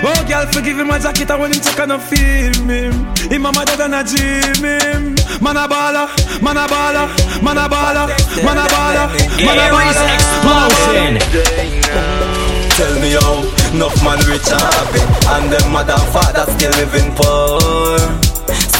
Oh, 0.02 0.25
girl, 0.28 0.47
forgive 0.52 0.78
him 0.78 0.88
my 0.88 0.99
jacket, 0.99 1.30
and 1.30 1.40
when 1.40 1.52
him 1.52 1.61
check, 1.61 1.78
I 1.80 1.85
no 1.87 1.99
feel 1.99 2.54
him. 2.64 2.92
Him 3.28 3.47
a 3.47 3.52
mother 3.52 3.82
and 3.82 3.94
a 3.94 4.02
dream 4.04 4.64
him. 4.64 5.02
Man 5.40 5.56
a 5.56 5.66
baller, 5.68 6.09
man 6.42 6.56
a 6.56 6.66
baller, 6.68 7.09
man 7.42 7.59
a 7.59 7.68
baller, 7.68 8.09
man 8.44 8.59
a 8.59 8.66
baller, 8.68 9.09
man 9.44 9.59
a 9.59 9.64
Aries 9.68 9.97
baller. 9.97 10.16
explosion. 10.16 11.12
Tell 12.76 12.94
me 13.00 13.11
how 13.12 13.44
enough 13.75 14.04
man 14.04 14.18
rich 14.26 14.49
and 14.49 14.61
happy 14.61 15.00
And 15.28 15.52
them 15.52 15.70
mother 15.70 15.92
and 15.92 16.12
father 16.12 16.50
still 16.52 16.70
living 16.70 17.14
poor 17.14 17.99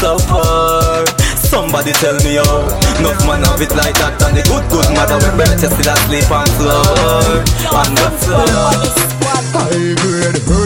So 0.00 0.17
poor 0.26 1.20
Somebody 1.50 1.90
tell 1.99 2.14
me 2.23 2.38
how 2.38 2.62
Enough 3.02 3.26
man 3.26 3.42
have 3.42 3.61
it 3.61 3.75
like 3.75 3.99
that 3.99 4.23
And 4.23 4.38
the 4.38 4.42
good 4.47 4.62
good 4.71 4.87
mother 4.95 5.19
with 5.19 5.35
birth 5.35 5.59
You 5.59 5.71
still 5.75 5.90
asleep 5.90 6.30
on 6.30 6.47
floor. 6.54 7.42
On 7.75 7.90
the 7.90 8.07
floor. 8.23 9.11
High 9.50 9.99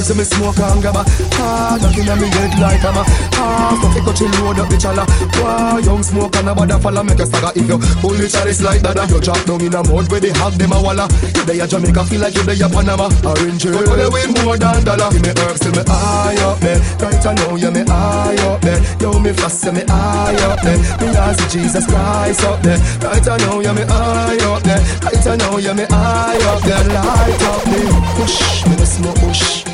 grade 0.05 0.17
me 0.17 0.25
smoke 0.25 0.59
and 0.61 0.83
gabba. 0.85 1.03
Ah, 1.41 1.79
knocking 1.81 2.09
on 2.09 2.21
me 2.21 2.29
head 2.29 2.53
like 2.61 2.81
hammer. 2.85 3.05
Ah, 3.41 3.73
stuff 3.81 3.97
it 3.97 4.05
got 4.05 4.21
you 4.21 4.29
load 4.45 4.59
up 4.61 4.69
the 4.69 4.77
chala. 4.77 5.05
Wah, 5.41 5.79
young 5.79 6.03
smoke 6.03 6.37
and 6.37 6.49
a 6.49 6.53
bada 6.55 6.77
falla 6.81 7.03
make 7.03 7.19
a 7.19 7.27
stagger 7.27 7.53
If 7.57 7.69
you 7.69 7.79
pull 8.05 8.13
the 8.13 8.29
chalice 8.29 8.61
like 8.61 8.83
that 8.83 9.09
You 9.09 9.21
drop 9.21 9.41
down 9.45 9.61
in 9.65 9.75
a 9.75 9.81
mud 9.89 10.11
where 10.11 10.21
they 10.21 10.33
hug 10.37 10.55
them 10.55 10.73
a 10.73 10.79
walla. 10.81 11.09
You 11.33 11.45
dey 11.49 11.61
a 11.61 11.67
Jamaica 11.67 12.05
feel 12.05 12.21
like 12.21 12.35
you 12.35 12.45
dey 12.45 12.61
a 12.61 12.69
Panama. 12.69 13.09
Orange 13.25 13.65
But 13.65 13.97
they 13.97 14.09
win 14.13 14.31
more 14.45 14.57
than 14.61 14.85
dollar. 14.85 15.09
Give 15.09 15.23
me 15.25 15.33
herbs 15.33 15.61
till 15.61 15.73
me 15.73 15.83
high 15.87 16.37
up 16.45 16.61
there. 16.61 16.81
Right 17.01 17.25
now 17.25 17.57
you 17.57 17.71
me 17.73 17.83
high 17.89 18.37
up 18.45 18.61
there. 18.61 18.81
Yo 19.01 19.17
me 19.19 19.33
fast 19.33 19.65
me 19.73 19.83
high 19.89 20.37
up 20.45 20.61
there 20.61 20.74
Me 21.01 21.09
ask 21.17 21.49
Jesus 21.51 21.87
Christ 21.87 22.45
up 22.45 22.63
there. 22.63 22.79
Right 23.03 23.25
now 23.25 23.61
you 23.61 23.73
me 23.75 23.83
high 23.89 24.39
up 24.51 24.63
there. 24.63 24.83
Right 25.03 25.39
now 25.39 25.57
you 25.59 25.75
me 25.75 25.85
high 25.91 26.43
up 26.53 26.63
there. 26.63 26.85
Light 26.89 27.43
up 27.43 27.67
me. 27.67 28.05
Push 28.17 28.67
me 28.67 28.75
the 28.77 28.87
smoke 28.87 29.19
push 29.19 29.65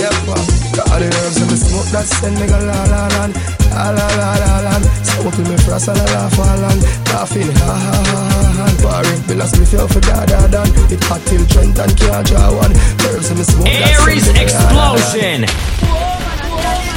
Yeah, 0.00 0.08
uh, 0.08 0.24
fuck 0.24 0.44
Got 0.74 0.98
the 0.98 1.06
herbs 1.06 1.36
and 1.36 1.50
the 1.50 1.56
smoke 1.56 1.88
that 1.92 2.06
send 2.08 2.34
me 2.40 2.46
go 2.48 2.58
la 2.58 2.80
la 2.88 3.02
la 3.12 3.24
La 3.70 3.90
la 3.92 4.06
la 4.16 4.30
la 4.40 4.52
la 4.66 4.74
Smoking 5.04 5.48
me 5.48 5.56
frost 5.62 5.88
la 5.88 5.94
la 5.94 6.28
fall 6.32 6.64
and 6.64 6.80
Laughing 7.12 7.50
ha 7.60 7.72
ha 7.76 7.98
ha 8.08 8.20
ha 8.32 8.48
ha. 8.56 8.66
Barring 8.82 9.22
Billas 9.28 9.52
me 9.58 9.66
feel 9.66 9.86
for 9.86 10.00
da 10.00 10.24
da 10.24 10.46
da. 10.48 10.62
It 10.90 11.02
hot 11.04 11.20
till 11.26 11.44
Trent 11.46 11.78
and 11.78 11.92
can't 11.96 12.26
draw 12.26 12.56
one 12.56 12.72
Herbs 13.04 13.30
and 13.30 13.38
the 13.38 13.44
smoke 13.44 13.68
that 13.68 14.00
Aries 14.00 14.24
send 14.24 14.38
me 14.38 14.44
go 14.48 14.56
la 14.56 14.72
la 14.72 14.92
la 14.92 14.94
explosion. 14.96 15.40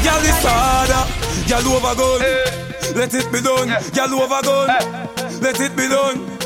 Girl, 0.04 0.24
it's 0.24 0.44
harder. 0.48 1.04
Girl, 1.50 1.76
over 1.76 1.96
gun. 2.00 2.67
Let 2.96 3.14
it 3.14 3.32
be 3.32 3.42
done. 3.42 3.68
Girl, 3.94 4.14
over 4.22 4.42
gun. 4.42 4.68
Let 5.42 5.60
it 5.60 5.76
be 5.76 5.88
done. 5.88 6.38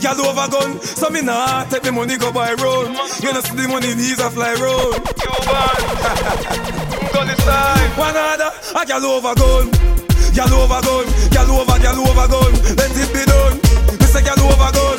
Girl, 0.00 0.26
over 0.26 0.48
gun. 0.50 0.80
So 0.82 1.08
me 1.10 1.22
nah 1.22 1.64
take 1.64 1.82
the 1.82 1.92
money 1.92 2.16
go 2.18 2.32
buy 2.32 2.52
road. 2.54 2.92
You 3.22 3.32
know 3.32 3.40
see 3.40 3.56
the 3.56 3.66
money 3.68 3.94
needs 3.94 4.20
a 4.20 4.30
fly 4.30 4.52
road. 4.60 5.00
You 5.24 5.32
bad. 5.48 5.80
Gun 7.16 7.28
time. 7.32 7.90
One 7.96 8.16
other. 8.16 8.52
A 8.76 8.84
girl 8.84 9.06
over 9.16 9.34
gun. 9.34 9.66
Girl 10.36 10.52
over 10.60 10.80
gun. 10.84 11.06
Girl 11.32 11.50
over. 11.56 11.78
Girl 11.80 11.98
over 12.04 12.28
gun. 12.28 12.52
Let 12.76 12.92
it 12.92 13.10
be 13.14 13.22
done. 13.24 13.56
Me 13.96 14.06
say 14.06 14.20
girl 14.20 14.42
over 14.52 14.70
gun. 14.76 14.98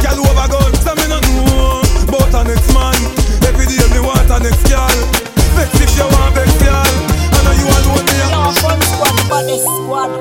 Girl 0.00 0.18
over 0.24 0.48
gun. 0.48 0.72
So 0.80 0.92
me 0.96 1.04
no 1.04 1.20
know 1.20 1.84
about 2.08 2.32
a 2.32 2.40
next 2.48 2.72
man. 2.72 2.96
Every 3.44 3.66
day 3.68 3.84
me 3.92 4.00
want 4.00 4.30
a 4.32 4.38
next 4.40 4.64
girl. 4.72 4.96
Vex 5.52 5.68
if 5.84 5.92
you 6.00 6.08
want 6.08 6.32
vex 6.34 6.48
girl. 6.64 7.13
I 7.44 7.52
know 7.52 7.52
you 7.52 7.68
alone 7.68 8.04
me. 8.08 8.14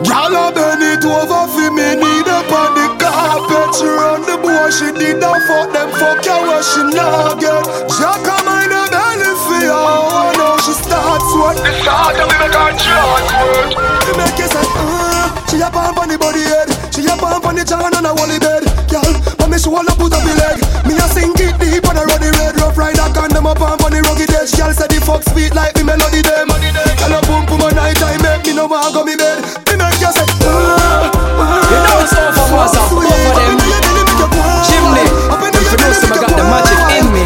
Y'all 0.03 0.35
a 0.35 0.51
bend 0.51 0.83
it 0.83 1.05
over 1.05 1.45
for 1.47 1.69
me 1.71 1.95
Need 1.95 2.27
up 2.27 2.49
on 2.51 2.73
the 2.75 2.87
carpet 2.99 3.71
She 3.77 3.85
run 3.85 4.21
the 4.25 4.35
boy 4.41 4.67
She 4.73 4.89
did 4.91 5.21
not 5.21 5.39
fuck 5.47 5.71
them. 5.71 5.89
Fuck 5.95 6.25
you 6.25 6.33
what 6.43 6.65
she 6.65 6.81
not 6.91 7.39
get? 7.39 7.63
Jack 7.93 8.25
a 8.25 8.35
mind 8.43 8.73
a 8.73 8.83
belly 8.89 9.31
for 9.37 9.59
you 9.61 9.71
I 9.71 10.33
know 10.35 10.57
she 10.65 10.73
starts 10.73 11.29
what? 11.37 11.55
The 11.61 11.71
start 11.85 12.17
of 12.19 12.27
me 12.27 12.35
make 12.41 12.57
her 12.57 12.73
chant 12.73 13.27
word 13.37 13.71
Me 13.77 14.11
make 14.17 14.37
you 14.39 14.49
say 14.49 14.65
uh, 14.65 15.29
She 15.47 15.61
a 15.61 15.69
pump 15.69 15.99
on 16.01 16.09
the 16.09 16.17
body 16.17 16.41
head. 16.43 16.73
She 16.89 17.05
a 17.05 17.13
pump 17.15 17.45
on 17.45 17.55
the 17.55 17.63
john 17.63 17.93
on 17.93 18.05
a 18.05 18.11
wally 18.17 18.39
bed. 18.41 18.65
Girl, 18.89 19.13
but 19.37 19.47
me 19.47 19.57
she 19.61 19.69
wanna 19.69 19.93
put 19.93 20.11
up 20.13 20.25
the 20.25 20.33
leg. 20.41 20.57
Me 20.89 20.97
a 20.97 21.05
sing 21.13 21.31
it 21.37 21.53
deep 21.61 21.85
on 21.85 21.97
a 21.97 22.03
ruddy 22.09 22.33
red. 22.41 22.57
Rough 22.57 22.77
rider 22.77 23.05
can 23.13 23.29
them 23.29 23.45
a 23.45 23.53
pump 23.53 23.85
on 23.85 23.93
the 23.93 24.01
rugged 24.01 24.32
edge 24.43 24.51
Girl 24.59 24.73
say 24.75 24.87
the 24.91 24.99
fuck 24.99 25.23
sweet 25.23 25.55
like 25.55 25.75
me 25.79 25.83
melody 25.87 26.19
them 26.21 26.51
Girl 26.51 27.15
a 27.15 27.19
boom 27.23 27.47
boom 27.47 27.63
a 27.63 27.69
night 27.71 27.95
time 27.95 28.19
make 28.19 28.43
me 28.43 28.51
no 28.53 28.67
want 28.67 28.91
go 28.91 29.03
me 29.07 29.15
bed 29.15 29.39
Me 29.71 29.79
make 29.79 29.99
you 30.03 30.11
say 30.11 30.27
uh, 30.43 31.07
uh, 31.07 31.63
You 31.71 31.79
know 31.79 32.03
it's 32.03 32.11
all 32.11 32.31
for 32.35 32.59
us, 32.67 32.75
I'm 32.75 32.87
for 32.91 33.03
them. 33.07 33.23
Up 33.23 33.39
in 33.39 33.71
your 33.71 33.79
belly 33.79 34.03
make 34.03 34.19
you 34.19 34.27
go 34.27 34.39
on. 34.43 34.59
Chimney, 34.67 35.05
Up 35.31 35.39
in 35.39 35.51
if 35.55 35.63
your 35.63 35.71
you 35.71 35.79
know 35.79 35.87
belly 35.87 35.97
some, 36.03 36.11
I 36.11 36.19
got 36.19 36.33
the 36.35 36.43
magic 36.43 36.81
in 36.91 37.05
me. 37.15 37.23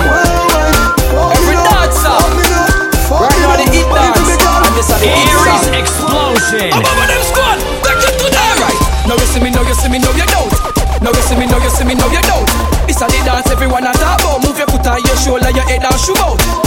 Every 1.34 1.58
it 1.58 1.66
up, 1.66 1.90
dancer. 1.90 2.18
fuck 2.22 2.38
it 2.38 2.54
up, 2.54 2.70
fuck 3.10 3.22
Right 3.26 3.40
now 3.42 3.52
up. 3.52 3.60
the 3.60 3.66
heat 3.74 3.88
Fuck 3.90 4.06
it 4.06 4.38
dance. 4.38 4.66
And 4.68 4.74
this 4.78 4.90
are 4.94 5.02
the 5.02 5.10
Aries 5.10 5.66
explosion. 5.74 6.70
I'm 6.70 6.86
over 6.86 7.08
them 7.10 7.24
squad. 7.26 7.58
Take 7.82 8.04
it 8.08 8.16
to 8.22 8.28
the 8.30 8.46
right. 8.62 8.80
Now 9.10 9.18
you 9.18 9.28
see 9.28 9.42
me, 9.42 9.50
now 9.50 9.66
you 9.66 9.76
see 9.76 9.90
me, 9.90 9.98
now 9.98 10.14
you 10.14 10.28
don't. 10.30 10.54
Now 11.02 11.12
you 11.14 11.24
see 11.26 11.38
me, 11.38 11.46
now 11.50 11.58
you 11.62 11.72
see 11.74 11.86
me, 11.86 11.94
now 11.98 12.10
you 12.14 12.22
don't. 12.30 12.46
This 12.86 13.02
are 13.02 13.10
the 13.10 13.20
dance 13.26 13.50
everyone 13.50 13.90
a 13.90 13.92
talk 13.98 14.22
about. 14.22 14.46
Move 14.46 14.58
your 14.58 14.70
foot 14.70 14.86
on 14.86 15.02
your 15.02 15.18
shoulder, 15.18 15.50
your 15.52 15.66
head 15.66 15.82
and 15.84 15.98
shoe 15.98 16.16
out. 16.22 16.67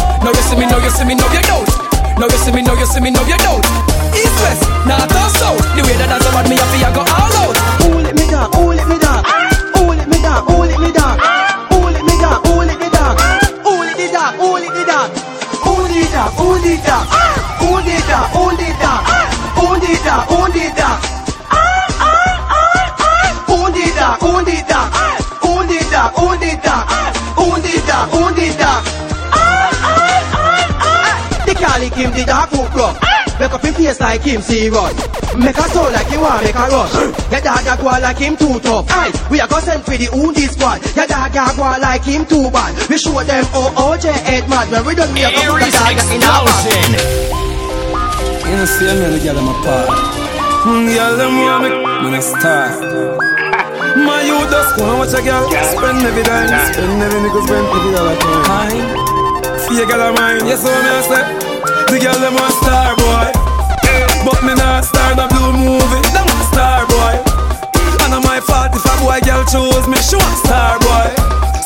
See 0.51 0.57
me, 0.59 0.67
now 0.67 0.83
you 0.83 0.91
see 0.91 1.05
me, 1.05 1.15
now 1.15 1.31
you 1.31 1.43
don't. 1.47 1.69
Now 2.19 2.27
you 2.27 2.39
see 2.43 2.51
me, 2.51 2.63
now 2.63 2.75
you 2.75 2.85
see 2.85 2.99
me, 2.99 3.11
now 3.13 3.23
you 3.23 3.39
don't. 3.39 3.63
East 4.19 4.35
west, 4.43 4.67
north 4.83 5.07
or 5.07 5.31
south. 5.39 5.63
The 5.79 5.83
way 5.87 5.95
that 5.95 6.11
dance 6.11 6.27
about 6.27 6.51
me, 6.51 6.59
I 6.59 6.67
feel 6.75 6.83
I 6.83 6.91
go 6.91 7.07
all 7.07 7.35
out. 7.39 7.55
Who 7.87 8.03
let 8.03 8.19
me 8.19 8.27
down? 8.27 8.51
Who 8.59 8.75
let 8.75 8.89
me 8.91 8.99
down? 8.99 9.23
Who 9.79 9.95
let 9.95 10.09
me 10.11 10.19
down? 10.19 10.43
Who 10.51 10.67
let 10.67 10.83
me 10.83 10.91
down? 10.91 11.23
Who 11.71 11.87
let 11.87 12.03
me 12.03 12.19
down? 12.19 12.43
Who 12.43 12.67
let 12.67 12.75
me 12.75 12.91
down? 12.91 13.15
Who 13.63 13.79
let 13.79 13.95
me 13.95 14.11
down? 14.11 14.35
Who 14.43 14.59
let 14.59 14.75
me 14.75 14.83
down? 14.91 15.07
Who? 15.63 15.71
Who 15.71 16.51
let 16.59 16.83
down? 16.83 17.07
Who 17.63 17.79
let 17.79 18.03
down? 18.11 18.27
Who 18.35 18.45
let 18.51 18.59
down? 18.59 18.70
The 32.21 32.27
dark 32.27 32.51
hook 32.53 32.69
club. 32.73 32.95
Make 33.41 33.53
up 33.53 33.65
him 33.65 33.75
face 33.75 34.01
like 34.01 34.21
him 34.21 34.41
see 34.43 34.69
run. 34.69 34.93
Make 35.41 35.57
a 35.57 35.65
sound 35.73 35.93
like 35.97 36.11
you 36.13 36.21
want 36.21 36.45
make 36.45 36.55
a 36.55 36.65
rush. 36.69 36.93
Your 37.33 37.41
dog 37.41 37.65
a 37.65 37.75
go 37.81 37.89
like 37.89 38.21
him 38.21 38.37
too 38.37 38.61
tough. 38.61 38.85
Aye, 38.93 39.13
we 39.31 39.41
are 39.41 39.49
gonna 39.49 39.65
send 39.65 39.83
for 39.85 39.97
the 39.97 40.09
Undi 40.13 40.45
squad. 40.53 40.85
Your 40.93 41.09
dog 41.09 41.33
a 41.33 41.45
go 41.57 41.65
like 41.81 42.05
him 42.05 42.27
too 42.29 42.51
bad. 42.53 42.77
We 42.89 42.99
show 43.01 43.17
them 43.25 43.45
oh, 43.57 43.73
oh 43.77 43.97
OJ 43.97 44.13
head 44.13 44.45
mad. 44.49 44.69
When 44.69 44.85
we 44.85 44.95
done 44.95 45.13
we 45.17 45.25
are 45.25 45.33
gonna 45.33 45.57
put 45.57 45.73
the 45.73 45.73
Aries 45.73 45.73
dog 45.73 45.97
in 46.13 46.21
our 46.21 46.45
bag. 46.45 46.61
explosion. 46.61 47.41
You 48.45 48.57
know, 48.57 48.69
see 48.69 48.85
me 48.85 49.05
and 49.09 49.15
the 49.17 49.21
girl 49.25 49.35
them 49.41 49.49
apart. 49.49 49.89
Girl 50.61 51.13
them 51.17 51.33
want 51.41 51.65
me, 51.65 51.71
man 52.05 52.15
a 52.15 52.21
star. 52.21 52.69
My 54.05 54.21
you 54.23 54.37
just 54.53 54.77
go 54.77 54.85
and 54.85 54.99
watch 55.01 55.17
a 55.17 55.21
girl 55.25 55.49
spend 55.49 56.05
every 56.05 56.23
dime, 56.23 56.53
spend 56.69 57.01
every 57.01 57.21
nickel, 57.25 57.43
spend 57.49 57.67
every 57.67 57.91
dollar 57.97 58.17
time. 58.21 59.59
See 59.65 59.81
a 59.81 59.87
girl 59.87 60.03
of 60.03 60.15
mine, 60.15 60.45
yes, 60.45 60.63
what 60.63 60.77
me 60.85 60.91
I 60.93 61.01
say. 61.09 61.40
The 61.91 61.99
girl 61.99 62.15
them 62.23 62.35
want 62.39 62.55
star 62.63 62.95
boy, 62.95 63.35
but 64.23 64.39
me 64.47 64.55
not 64.55 64.87
star 64.87 65.11
the 65.19 65.27
blue 65.27 65.51
movie. 65.59 65.99
Them 66.15 66.23
want 66.23 66.47
star 66.47 66.87
boy, 66.87 67.19
and 68.07 68.15
I'm 68.15 68.23
my 68.23 68.39
fault 68.39 68.71
if 68.79 68.87
a 68.87 68.95
boy 69.03 69.19
girl 69.27 69.43
choose 69.43 69.91
me. 69.91 69.99
She 69.99 70.15
want 70.15 70.39
star 70.39 70.79
boy. 70.87 71.11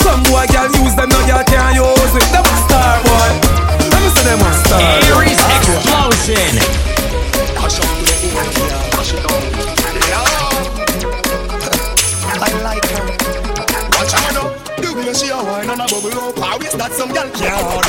Some 0.01 0.25
boy 0.25 0.49
girl 0.49 0.65
use 0.81 0.97
them, 0.97 1.13
no 1.13 1.21
girl 1.29 1.45
can't 1.45 1.77
use 1.77 2.15
it. 2.17 2.25
Them 2.33 2.41
want 2.41 2.57
star 2.65 3.05
boy. 3.05 3.37
Let 3.93 4.01
me 4.01 4.09
say 4.17 4.25
them 4.25 4.41
want 4.41 4.57
star. 4.65 4.81
Aries 5.13 5.37
explosion. 5.45 6.57
I 12.33 12.49
like 12.65 12.89
her. 12.97 13.05
Watch 13.93 14.17
her 14.17 14.33
now. 14.33 14.49
The 14.81 14.89
way 14.97 15.13
she 15.13 15.29
a 15.29 15.37
wine 15.37 15.69
and 15.69 15.85
a 15.85 15.87
bubble 15.93 16.17
up, 16.17 16.41
I 16.41 16.57
wish 16.57 16.73
that 16.81 16.93
some 16.97 17.13
girl 17.13 17.29
can't 17.37 17.84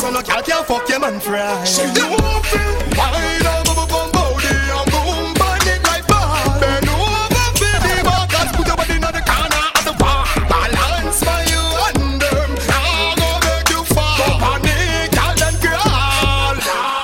so 0.00 0.08
no 0.10 0.22
girl 0.22 0.42
can 0.42 0.64
fuck 0.64 0.88
your 0.88 0.98
man 0.98 1.20
fry. 1.20 1.64
She 1.64 1.84
love 1.84 2.48
it. 2.56 2.98
I 2.98 3.36
love 3.44 3.64
bubble 3.68 3.86
bum 3.92 4.08
body 4.16 4.48
and 4.48 4.88
boom 4.88 5.34
bang 5.36 5.66
it 5.68 5.80
like 5.84 6.06
ball. 6.08 6.56
Bend 6.56 6.88
over, 6.88 7.46
baby, 7.60 7.92
walk 8.08 8.32
and 8.32 8.48
put 8.56 8.66
your 8.66 8.76
body 8.80 8.96
in 8.96 9.04
the 9.04 9.22
corner 9.28 9.64
of 9.76 9.84
the 9.84 9.94
bar. 10.00 10.24
Balance 10.48 11.20
my 11.20 11.44
you 11.52 11.64
under. 11.84 12.40
Now 12.64 13.12
go 13.20 13.28
make 13.44 13.68
you 13.68 13.82
fall. 13.92 14.16
Go 14.16 14.26
panic, 14.40 15.12
girl 15.12 15.42
and 15.44 15.56
crawl. 15.60 16.56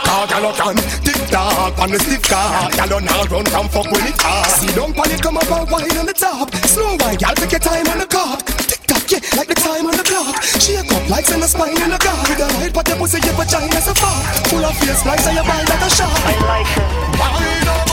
Talk 0.09 0.33
a 0.33 0.39
lot 0.41 0.61
and 0.65 0.81
tick 1.05 1.21
tock 1.29 1.79
on 1.79 1.91
the 1.93 2.01
stiff 2.01 2.23
car. 2.25 2.71
Girl 2.81 2.97
on 2.97 3.09
all 3.13 3.27
run 3.29 3.45
come 3.45 3.69
fuck 3.69 3.93
with 3.93 4.09
it 4.09 4.17
hard. 4.25 4.49
See 4.57 4.73
don't 4.73 4.97
panic, 4.97 5.21
come 5.21 5.37
up 5.37 5.51
and 5.53 5.69
wine 5.71 5.97
on 6.01 6.07
the 6.07 6.17
top. 6.17 6.49
Slow 6.73 6.97
wine, 6.97 7.21
girl, 7.21 7.37
take 7.37 7.53
your 7.53 7.61
time 7.61 7.87
on 7.93 7.99
the 8.01 8.09
clock. 8.09 8.41
Tick 8.65 8.81
tock, 8.89 9.05
yeah, 9.13 9.21
like 9.37 9.49
the 9.53 9.55
time 9.55 9.85
on 9.85 9.97
the 10.01 10.03
clock. 10.03 10.33
Up 11.07 11.11
like 11.11 11.31
in 11.31 11.39
the 11.39 11.47
spine 11.47 11.71
in 11.71 11.91
the 11.91 11.99
car. 11.99 12.19
With 12.29 12.39
the 12.39 12.47
right, 12.59 12.73
but 12.75 12.85
the 12.85 12.97
pussy, 12.97 13.19
your 13.23 13.35
vagina's 13.35 13.87
a 13.87 13.95
fuck. 13.95 14.47
Full 14.51 14.65
of 14.65 14.75
face, 14.79 15.05
nice, 15.05 15.27
and 15.27 15.37
your 15.37 15.45
body 15.45 15.63
like 15.71 15.87
a 15.87 15.91
shark. 15.91 16.11
I 16.11 16.35
like 16.51 16.67
it. 16.67 16.83
Wine 17.15 17.69
over, 17.71 17.86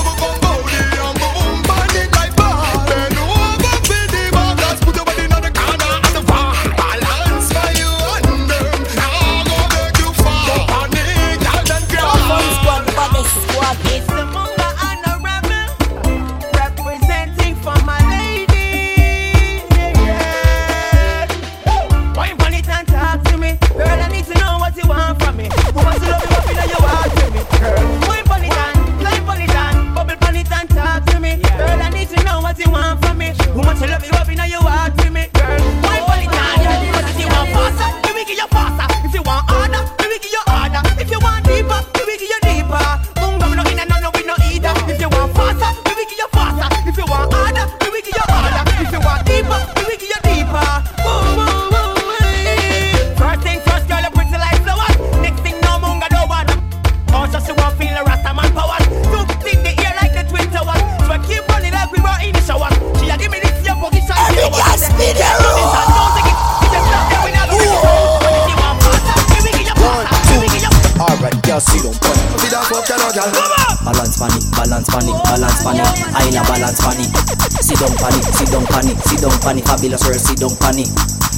down 77.83 77.95
panic, 77.99 78.23
sit 78.31 78.47
down 78.47 78.65
panic, 78.71 78.97
sit 79.03 79.19
down 79.19 79.35
panic 79.43 79.63
Fabulous 79.67 80.03
girl, 80.07 80.15
sit 80.15 80.39
down 80.39 80.53
panic 80.63 80.87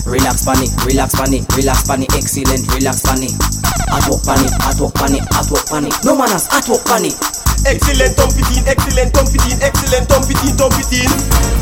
Relax 0.06 0.46
panic, 0.46 0.70
relax 0.86 1.18
panic, 1.18 1.42
relax 1.58 1.90
panic 1.90 2.10
Excellent, 2.14 2.62
relax 2.78 3.02
panic 3.02 3.34
At 3.90 4.06
work 4.06 4.22
panic, 4.22 4.54
at 4.54 4.78
work 4.78 4.94
panic, 4.94 5.26
at 5.34 5.50
work 5.50 5.66
panic 5.66 5.94
No 6.06 6.14
manners, 6.14 6.46
at 6.54 6.70
work 6.70 6.86
panic 6.86 7.18
Excellent 7.66 8.14
tompitin, 8.14 8.62
excellent 8.70 9.10
tompitin, 9.10 9.58
excellent 9.58 10.06
tompitin, 10.06 10.54
tompitin. 10.54 11.10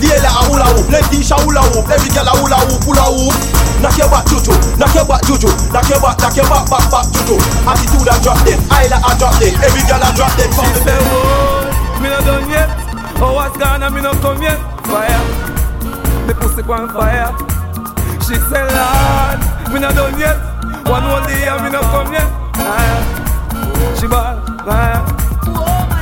Viela 0.04 0.28
a 0.36 0.52
hula 0.52 0.68
hoop, 0.76 0.92
Lentisha 0.92 1.40
hula 1.40 1.64
hoop, 1.72 1.88
every 1.88 2.12
girl 2.12 2.28
a 2.28 2.36
ah, 2.36 2.40
hula 2.44 2.60
hoop, 2.68 2.84
hula 2.84 3.08
hoop. 3.08 3.32
Knock 3.80 3.96
your 3.96 4.12
back, 4.12 4.28
juju, 4.28 4.52
knock 4.76 4.92
your 4.92 5.08
back, 5.08 5.24
juju, 5.24 5.48
knock 5.72 5.88
your 5.88 6.04
back, 6.04 6.20
knock 6.20 6.36
your 6.36 6.44
back, 6.52 6.68
back, 6.68 6.92
back, 6.92 7.08
juju. 7.16 7.40
Attitude 7.64 8.12
a 8.12 8.20
drop 8.20 8.36
dead, 8.44 8.60
Isla 8.68 9.00
a 9.00 9.12
drop 9.16 9.32
dead, 9.40 9.56
every 9.64 9.80
girl 9.88 10.04
a 10.04 10.12
drop 10.12 10.36
dead. 10.36 10.52
From 10.52 10.68
the 10.76 10.80
Say, 10.84 11.00
oh, 11.08 11.72
me 12.04 12.12
not 12.12 12.28
done 12.28 12.52
yet. 12.52 12.68
Oh, 13.24 13.32
what's 13.36 13.56
gone 13.56 13.82
and 13.82 13.96
me 13.96 14.02
not 14.02 14.20
come 14.20 14.42
yet. 14.42 14.73
Fire, 14.86 15.24
the 16.28 16.34
pussy 16.40 16.62
on 16.62 16.90
fire. 16.90 17.32
She 18.24 18.36
said, 18.50 18.68
Lord, 18.72 19.40
me 19.74 19.80
not 19.80 19.96
done 19.96 20.20
yet. 20.20 20.38
One 20.88 21.04
more 21.04 21.22
day 21.28 21.48
and 21.48 21.64
me 21.64 21.70
not 21.72 21.84
come 21.92 22.14
yet. 22.14 22.30
Fire. 22.56 23.02
She 24.00 24.08
ball, 24.08 24.40
fire. 24.64 25.02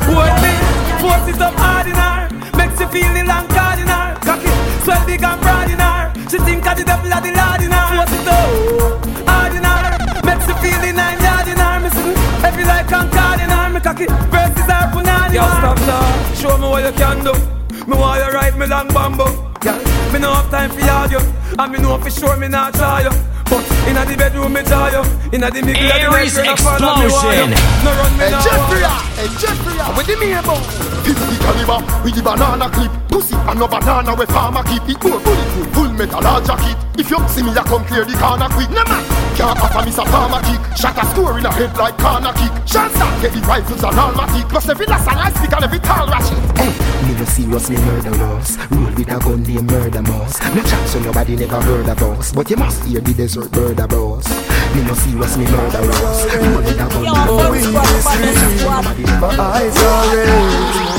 Hold 0.05 0.35
me, 0.43 0.53
force 1.01 1.27
it 1.33 1.41
up 1.41 1.53
hard 1.55 1.87
in 1.87 1.95
her. 1.95 2.29
Makes 2.57 2.79
you 2.79 2.87
feel 2.87 3.13
the 3.13 3.23
long 3.23 3.47
card 3.47 3.79
in 3.79 3.87
her. 3.87 4.17
Cocky, 4.21 4.51
swell 4.83 5.05
big 5.05 5.23
and 5.23 5.41
broad 5.41 5.69
in 5.71 5.79
her. 5.79 6.11
She 6.29 6.37
think 6.39 6.65
of 6.67 6.77
the 6.77 6.83
devil 6.83 7.13
of 7.13 7.23
the 7.23 7.31
Lord 7.31 7.61
in 7.61 7.71
her. 7.71 7.85
Force 7.95 8.13
it 8.13 8.27
up 8.27 9.29
hard 9.29 9.53
in 9.55 9.63
her. 9.63 9.97
Makes 10.25 10.47
you 10.47 10.55
feel 10.59 10.79
the 10.81 10.91
nine 10.91 11.21
yard 11.21 11.47
in 11.47 11.57
her. 11.57 11.79
Missing 11.79 12.17
every 12.43 12.65
like 12.65 12.91
and 12.91 13.11
card 13.11 13.39
in 13.39 13.49
her. 13.49 13.69
Me 13.69 13.79
cocky, 13.79 14.05
verses 14.29 14.69
are 14.69 14.91
punani. 14.91 15.35
Yo, 15.35 15.41
stop 15.41 15.77
that. 15.89 16.37
Show 16.37 16.57
me 16.57 16.67
what 16.67 16.83
you 16.83 16.91
can 16.91 17.23
do. 17.23 17.60
Me 17.87 17.97
want 17.97 18.23
you 18.23 18.31
ride 18.31 18.57
me 18.57 18.67
long 18.67 18.87
bamboo. 18.89 19.25
Yeah, 19.63 19.77
me 20.13 20.19
no 20.19 20.33
have 20.33 20.49
time 20.51 20.69
for 20.69 20.81
argue. 20.81 21.19
And 21.57 21.71
me 21.71 21.79
know 21.79 21.97
for 21.97 22.09
sure 22.09 22.37
me 22.37 22.47
not 22.47 22.73
try 22.73 23.01
you. 23.01 23.30
But 23.51 23.67
inna 23.83 24.07
the 24.07 24.15
bedroom 24.15 24.53
me 24.55 24.63
try 24.63 24.95
you. 24.95 25.03
Inna 25.35 25.51
the 25.51 25.59
middle 25.59 25.83
of 25.83 25.99
the 25.99 26.07
Aries 26.07 26.39
night, 26.39 26.47
me 26.47 26.47
no 26.47 26.55
follow 26.55 27.03
me 27.03 27.11
wire 27.11 27.43
explosion. 27.43 27.51
No 27.83 27.91
run 27.99 28.13
me 28.15 28.25
now. 28.31 28.39
Jeffrey, 28.39 28.79
hey, 29.19 29.29
Jeffrey, 29.35 29.75
with 29.91 30.07
the 30.07 30.15
neighbor. 30.15 30.55
50 31.03 31.35
caliber, 31.43 31.79
with 31.99 32.15
the 32.15 32.21
banana 32.23 32.71
clip. 32.71 32.91
Pussy 33.11 33.35
and 33.35 33.59
no 33.59 33.67
banana 33.67 34.15
we 34.15 34.25
farmer 34.31 34.63
keep 34.63 34.87
it 34.87 34.95
more 35.03 35.19
bulletproof. 35.19 35.67
Full 35.75 35.91
metal 35.99 36.23
all 36.23 36.39
jacket. 36.39 36.79
If 36.95 37.11
you 37.11 37.19
see 37.27 37.43
me, 37.43 37.51
I 37.51 37.63
come 37.67 37.83
clear 37.83 38.07
the 38.07 38.15
corner 38.15 38.47
quick. 38.55 38.71
No 38.71 38.87
man, 38.87 39.03
can't 39.35 39.59
offer 39.59 39.83
me 39.83 39.91
some 39.91 40.07
farmer 40.07 40.39
kick. 40.47 40.61
Shot 40.79 40.95
a 40.95 41.03
score 41.11 41.35
in 41.35 41.45
a 41.45 41.51
head 41.51 41.75
like 41.75 41.99
corner 41.99 42.31
kick. 42.39 42.55
Chance 42.63 42.95
start 42.95 43.19
get 43.19 43.33
the 43.35 43.43
rifles 43.43 43.83
and 43.83 43.99
all 43.99 44.15
matic. 44.15 44.47
Plus 44.47 44.69
every 44.69 44.85
last 44.87 45.11
and 45.11 45.19
I 45.19 45.27
stick 45.35 45.51
and 45.51 45.63
every 45.67 45.79
tall 45.79 46.07
ratchet. 46.07 46.39
Hey, 46.55 46.71
me 47.03 47.19
no 47.19 47.25
seriously 47.25 47.77
murderers 47.77 48.57
Roll 48.69 48.85
with 48.95 49.09
a 49.09 49.19
gun, 49.19 49.43
they 49.43 49.61
murder 49.61 50.01
mouse 50.03 50.39
No 50.55 50.61
chat 50.63 50.87
so 50.87 50.99
nobody 50.99 51.35
never 51.35 51.59
heard 51.61 51.89
of 51.89 52.01
us 52.03 52.31
But 52.31 52.49
you 52.49 52.57
must 52.57 52.83
hear 52.85 53.01
the 53.01 53.13
desert 53.13 53.40
bird 53.49 53.79
of 53.79 53.93
us 53.93 54.27
Me 54.75 54.83
no 54.83 54.93
seriously 54.93 55.45
murderers 55.45 56.19
Roll 56.35 56.57
with 56.57 56.69
a 56.69 56.75
gun, 56.77 57.03
Yo, 57.03 57.51
they 57.51 57.63
fun 58.03 58.21
squad. 58.59 58.85
My 59.21 59.29
eyes 59.39 59.77
are 59.77 60.15
red 60.15 60.91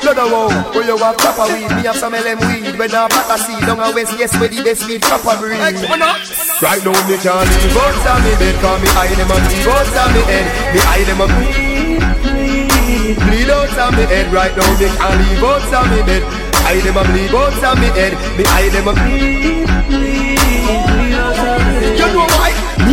Blood 0.00 0.16
a 0.16 0.24
wow, 0.32 0.48
where 0.72 0.84
you 0.84 0.96
have 0.96 1.16
chopper 1.18 1.52
weed. 1.52 1.68
Me 1.76 1.84
have 1.84 1.94
some 1.94 2.14
LM 2.14 2.40
weed. 2.48 2.78
When 2.78 2.90
I 2.90 3.06
back 3.08 3.28
a 3.28 3.36
seed 3.36 3.60
Down 3.60 3.78
a 3.78 3.92
west, 3.92 4.16
yes, 4.18 4.32
where 4.40 4.48
the 4.48 4.62
best 4.64 4.88
weed 4.88 5.02
chopper 5.02 5.36
breed 5.36 5.60
Right 5.60 6.80
now 6.84 6.96
me 7.08 7.16
can't 7.20 7.48
leave 7.48 7.76
out 7.76 8.04
of 8.04 8.24
me 8.24 8.32
bed 8.40 8.56
Cause 8.60 8.80
me 8.80 8.88
eye 8.96 9.12
them 9.16 9.30
a 9.30 9.36
bleed. 9.36 9.64
Out 9.68 9.96
of 9.96 10.08
me 10.12 10.20
head. 10.24 10.46
Me 10.74 10.80
eye 10.88 11.04
them 11.04 11.20
a 11.20 11.26
bleed, 11.28 12.00
bleed, 12.24 13.16
bleed 13.16 13.50
out 13.50 13.78
of 13.78 13.96
me 13.96 14.04
head. 14.04 14.32
Right 14.32 14.56
now 14.56 14.68
me 14.80 14.88
can't 14.88 15.20
leave 15.20 15.44
out 15.44 15.72
of 15.72 15.84
me 15.92 16.00
bed. 16.04 16.22
Eye 16.64 16.80
them 16.80 16.96
a 16.96 17.04
bleed 17.04 17.32
out 17.32 17.64
of 17.64 17.78
me 17.80 17.88
head. 17.96 18.12
Me 18.36 18.44
eye 18.48 18.68
them 18.72 18.88
a 18.88 19.59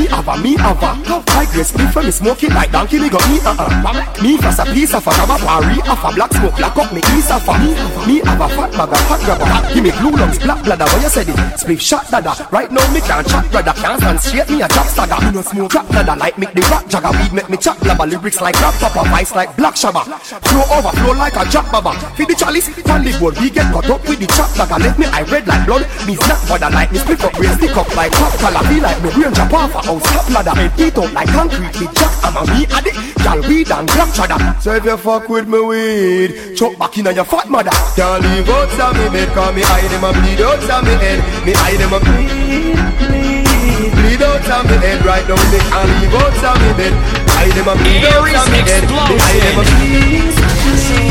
Me 0.08 0.14
a, 0.16 0.38
me 0.38 0.56
have 0.56 0.84
a 0.84 0.96
High 1.36 1.46
grade 1.52 1.68
spliff 1.68 1.96
when 1.96 2.06
me 2.06 2.12
smoke 2.12 2.44
it 2.44 2.52
like 2.54 2.72
donkey 2.72 3.00
Me 3.00 3.10
got 3.10 3.22
uh, 3.22 3.28
uh, 3.28 3.32
me 3.32 3.40
uh-uh 3.44 4.24
Me 4.24 4.38
fast 4.38 4.60
a 4.60 4.66
piece 4.72 4.94
of 4.94 5.06
a 5.06 5.12
a 5.12 5.36
parry 5.40 5.82
Off 5.84 6.04
a 6.04 6.16
black 6.16 6.32
smoke 6.32 6.56
Black 6.56 6.78
up 6.78 6.94
me 6.94 7.02
east 7.12 7.32
of 7.32 7.44
a 7.48 7.54
Me 7.60 7.76
have 8.24 8.40
a, 8.40 8.48
me 8.48 8.56
fat 8.56 8.72
bag 8.72 8.92
of 8.96 9.04
hot 9.04 9.20
grabber 9.28 9.74
Give 9.74 9.84
me 9.84 9.92
blue 10.00 10.16
lungs 10.16 10.40
Black 10.40 10.64
bladder 10.64 10.86
Why 10.88 11.04
you 11.04 11.10
said 11.10 11.28
it? 11.28 11.36
Spliff 11.60 11.82
shot 11.82 12.08
dada. 12.10 12.32
Right 12.52 12.72
now 12.72 12.86
me 12.94 13.02
can't 13.02 13.28
chat 13.28 13.52
brother. 13.52 13.74
Can't 13.76 14.00
stand 14.00 14.20
straight 14.22 14.50
Me 14.50 14.62
a 14.64 14.68
drop 14.68 14.88
stagger. 14.88 15.20
Me 15.26 15.32
no 15.36 15.42
smoke 15.42 15.72
crap 15.72 15.88
dada 15.90 16.16
Like 16.16 16.38
make 16.38 16.54
the 16.54 16.62
rock 16.72 16.88
jagger. 16.88 17.12
Weed 17.12 17.34
make 17.34 17.50
me 17.50 17.58
chop 17.58 17.80
blabber 17.80 18.08
Lyrics 18.08 18.40
like 18.40 18.56
rap 18.64 18.76
papa 18.80 19.04
Vice 19.12 19.36
like 19.36 19.52
black 19.58 19.76
shabba. 19.76 20.08
Flow 20.48 20.64
overflow 20.72 21.14
like 21.20 21.36
a 21.36 21.44
jack 21.52 21.68
baba. 21.72 21.92
Feed 22.16 22.30
the 22.32 22.36
chalice 22.36 22.72
Pan 22.84 23.04
the 23.04 23.12
board 23.20 23.36
We 23.44 23.50
get 23.50 23.68
cut 23.74 23.90
up 23.90 24.02
with 24.08 24.20
the 24.20 24.28
chop 24.32 24.56
dagger. 24.56 24.80
Let 24.80 24.98
me 24.98 25.06
eye 25.12 25.28
red 25.28 25.48
like 25.48 25.68
blood 25.68 25.84
Me 26.08 26.16
snap 26.16 26.40
bother 26.48 26.72
like 26.72 26.92
me 26.96 27.00
split 27.00 27.24
up. 27.28 27.34
Brain 27.36 27.52
stick 27.60 27.76
up 27.76 27.92
like 27.96 28.12
pop 28.16 28.32
collar 28.40 28.64
Feel 28.72 28.84
like 28.84 29.04
me 29.04 29.12
brain 29.12 29.34
jump 29.36 29.52
off 29.98 30.06
a 30.06 30.14
house 30.14 30.28
top 30.28 30.46
ladder. 30.46 30.56
Head 30.56 30.80
eat 30.80 30.98
up 30.98 31.14
like 31.14 31.30
concrete. 31.30 31.80
Me 31.80 31.88
jack 31.94 32.14
I'm 32.24 32.38
a 32.38 32.42
me 32.52 32.66
addict. 32.70 32.98
Y'all 33.24 33.42
weed 33.48 33.72
and 33.72 33.88
grab 33.90 34.14
cheddar. 34.14 34.40
So 34.62 34.74
if 34.74 34.86
you 34.86 34.98
fuck 34.98 35.30
with 35.30 35.48
me 35.48 35.60
weed. 35.60 36.56
Chuck 36.56 36.78
back 36.78 36.98
in 36.98 37.08
on 37.08 37.16
your 37.16 37.26
fat 37.26 37.50
mother. 37.50 37.72
Can't 37.96 38.24
leave 38.24 38.50
out 38.50 38.80
of 38.80 38.96
me 38.98 39.10
bed 39.10 39.30
Cause 39.34 39.56
me 39.56 39.64
eye 39.64 39.88
them 39.88 40.04
a 40.04 40.12
bleed 40.14 40.42
out 40.42 40.70
of 40.70 40.84
me 40.86 40.94
head. 41.02 41.20
Me 41.46 41.54
eye 41.54 41.78
them 41.78 41.94
a 41.94 42.00
bleed, 42.00 42.78
bleed, 43.02 43.92
bleed 43.94 44.22
out 44.22 44.50
of 44.50 44.66
me 44.70 44.76
head. 44.78 45.06
Right 45.06 45.26
now 45.28 45.36
me 45.52 45.60
can't 45.60 45.90
leave 46.02 46.16
out 46.16 46.44
of 46.44 46.56
me 46.62 46.70
bed. 46.78 46.94
Eye 47.38 47.52
them 47.54 47.68
a 47.68 47.76
bleed 47.76 48.06
out 48.06 48.24
of 48.24 48.46
me 48.52 48.60
head. 48.66 48.84
Me 48.88 49.16
eye 49.18 49.40
them 49.44 49.58
a 49.58 49.64
bleed, 49.68 50.36
bleed, 50.68 51.08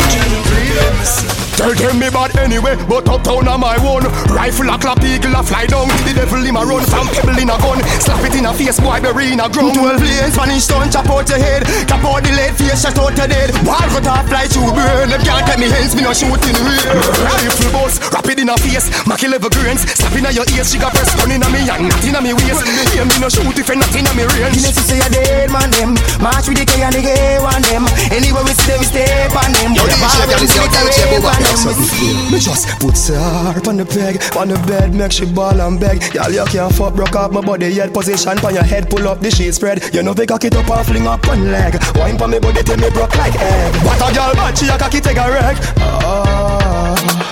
bleed 0.46 0.78
out 0.78 1.35
Tell 1.56 1.72
them 1.72 1.96
me 1.96 2.12
bad 2.12 2.36
anyway, 2.36 2.76
but 2.84 3.08
uptown 3.08 3.48
on 3.48 3.60
my 3.60 3.80
own. 3.80 4.04
Rifle 4.28 4.68
a 4.68 4.76
clap, 4.76 5.00
eagle 5.00 5.32
a 5.32 5.40
fly 5.40 5.64
down. 5.64 5.88
The 6.04 6.12
devil 6.12 6.44
him 6.44 6.56
a 6.56 6.62
run 6.68 6.84
from 6.84 7.08
pebble 7.08 7.40
in 7.40 7.48
a 7.48 7.56
gun. 7.56 7.80
Slap 7.96 8.20
it 8.28 8.36
in 8.36 8.44
a 8.44 8.52
face, 8.52 8.76
boy, 8.76 9.00
bury 9.00 9.32
in 9.32 9.40
a 9.40 9.48
ground. 9.48 9.72
Twelve 9.72 10.04
lanes, 10.04 10.36
Spanish 10.36 10.68
stone, 10.68 10.92
chop 10.92 11.08
out 11.08 11.24
your 11.32 11.40
head. 11.40 11.64
Cap 11.88 12.04
out 12.04 12.20
the 12.20 12.32
lead, 12.36 12.52
face 12.60 12.84
shut 12.84 13.00
out 13.00 13.16
your 13.16 13.24
dead. 13.24 13.56
Wall 13.64 13.88
cut 13.88 14.04
off, 14.04 14.28
fly 14.28 14.44
through 14.44 14.68
burn. 14.76 15.08
Them 15.08 15.22
can't 15.24 15.48
take 15.48 15.56
me 15.56 15.72
hands, 15.72 15.96
me 15.96 16.04
no 16.04 16.12
shooting 16.12 16.60
real. 16.60 16.92
Rifle 17.24 17.72
boss, 17.72 18.04
rapid 18.12 18.36
in 18.36 18.52
a 18.52 18.56
face. 18.60 18.92
Mackie 19.08 19.32
level 19.32 19.48
grains, 19.48 19.88
slap 19.96 20.12
in 20.12 20.28
a 20.28 20.30
your 20.36 20.44
ears. 20.52 20.68
She 20.68 20.76
got 20.76 20.92
press 20.92 21.08
gun 21.16 21.32
in 21.32 21.40
a 21.40 21.48
me 21.48 21.64
and 21.64 21.88
not 21.88 22.04
in 22.04 22.16
a 22.16 22.20
me 22.20 22.36
waist. 22.36 22.68
Hear 22.92 23.08
me 23.08 23.16
no 23.16 23.32
shoot 23.32 23.56
if 23.56 23.64
you're 23.64 23.80
not 23.80 23.96
in 23.96 24.04
a 24.04 24.12
me 24.12 24.28
range. 24.28 24.60
Know, 24.60 24.76
say 24.76 25.00
a 25.00 25.08
dead 25.08 25.48
man 25.48 25.72
them. 25.72 25.96
March 26.20 26.52
with 26.52 26.60
the 26.60 26.68
K 26.68 26.84
and 26.84 26.92
the 26.92 27.00
gay 27.00 27.40
one 27.40 27.64
them. 27.64 27.88
Anywhere 28.12 28.44
we 28.44 28.52
see 28.52 28.76
them, 28.76 28.84
we 28.84 28.86
step 28.92 29.32
on 29.32 29.56
them. 29.56 29.72
Yo, 29.72 29.88
The 29.88 29.96
bar, 30.04 30.20
we 30.20 30.36
is 30.44 30.52
see 30.52 30.60
your 30.60 30.68
the 30.68 30.84
DJ, 30.84 31.00
rave 31.08 31.24
Bubba, 31.24 31.32
on 31.32 31.40
them. 31.40 31.45
Something. 31.54 32.32
Me 32.32 32.38
just 32.38 32.66
put 32.80 32.98
her 33.12 33.60
on 33.68 33.76
the 33.76 33.86
peg, 33.86 34.22
on 34.36 34.48
the 34.48 34.58
bed, 34.66 34.94
make 34.94 35.12
she 35.12 35.26
ball 35.26 35.60
and 35.60 35.78
beg. 35.78 36.02
Y'all, 36.14 36.30
you 36.30 36.44
can't 36.46 36.72
fuck, 36.74 36.94
broke 36.94 37.14
up 37.14 37.32
my 37.32 37.40
body 37.40 37.68
yet. 37.68 37.92
Position 37.92 38.38
on 38.38 38.54
your 38.54 38.64
head, 38.64 38.90
pull 38.90 39.06
up 39.06 39.20
the 39.20 39.30
sheet 39.30 39.54
spread. 39.54 39.82
You 39.94 40.02
know, 40.02 40.14
they 40.14 40.26
cock 40.26 40.44
it 40.44 40.54
up 40.54 40.68
and 40.68 40.86
fling 40.86 41.06
up 41.06 41.26
one 41.26 41.50
leg. 41.50 41.76
Wine 41.96 42.18
for 42.18 42.28
me 42.28 42.38
body 42.38 42.62
till 42.62 42.76
me 42.76 42.90
broke 42.90 43.14
like 43.16 43.34
egg. 43.36 43.74
But 43.84 44.02
a 44.02 44.14
girl, 44.14 44.34
but 44.34 44.58
she 44.58 44.66
a 44.68 44.78
cocky 44.78 45.00
take 45.00 45.18
a 45.18 45.30
wreck. 45.30 45.56
Ah. 45.78 47.26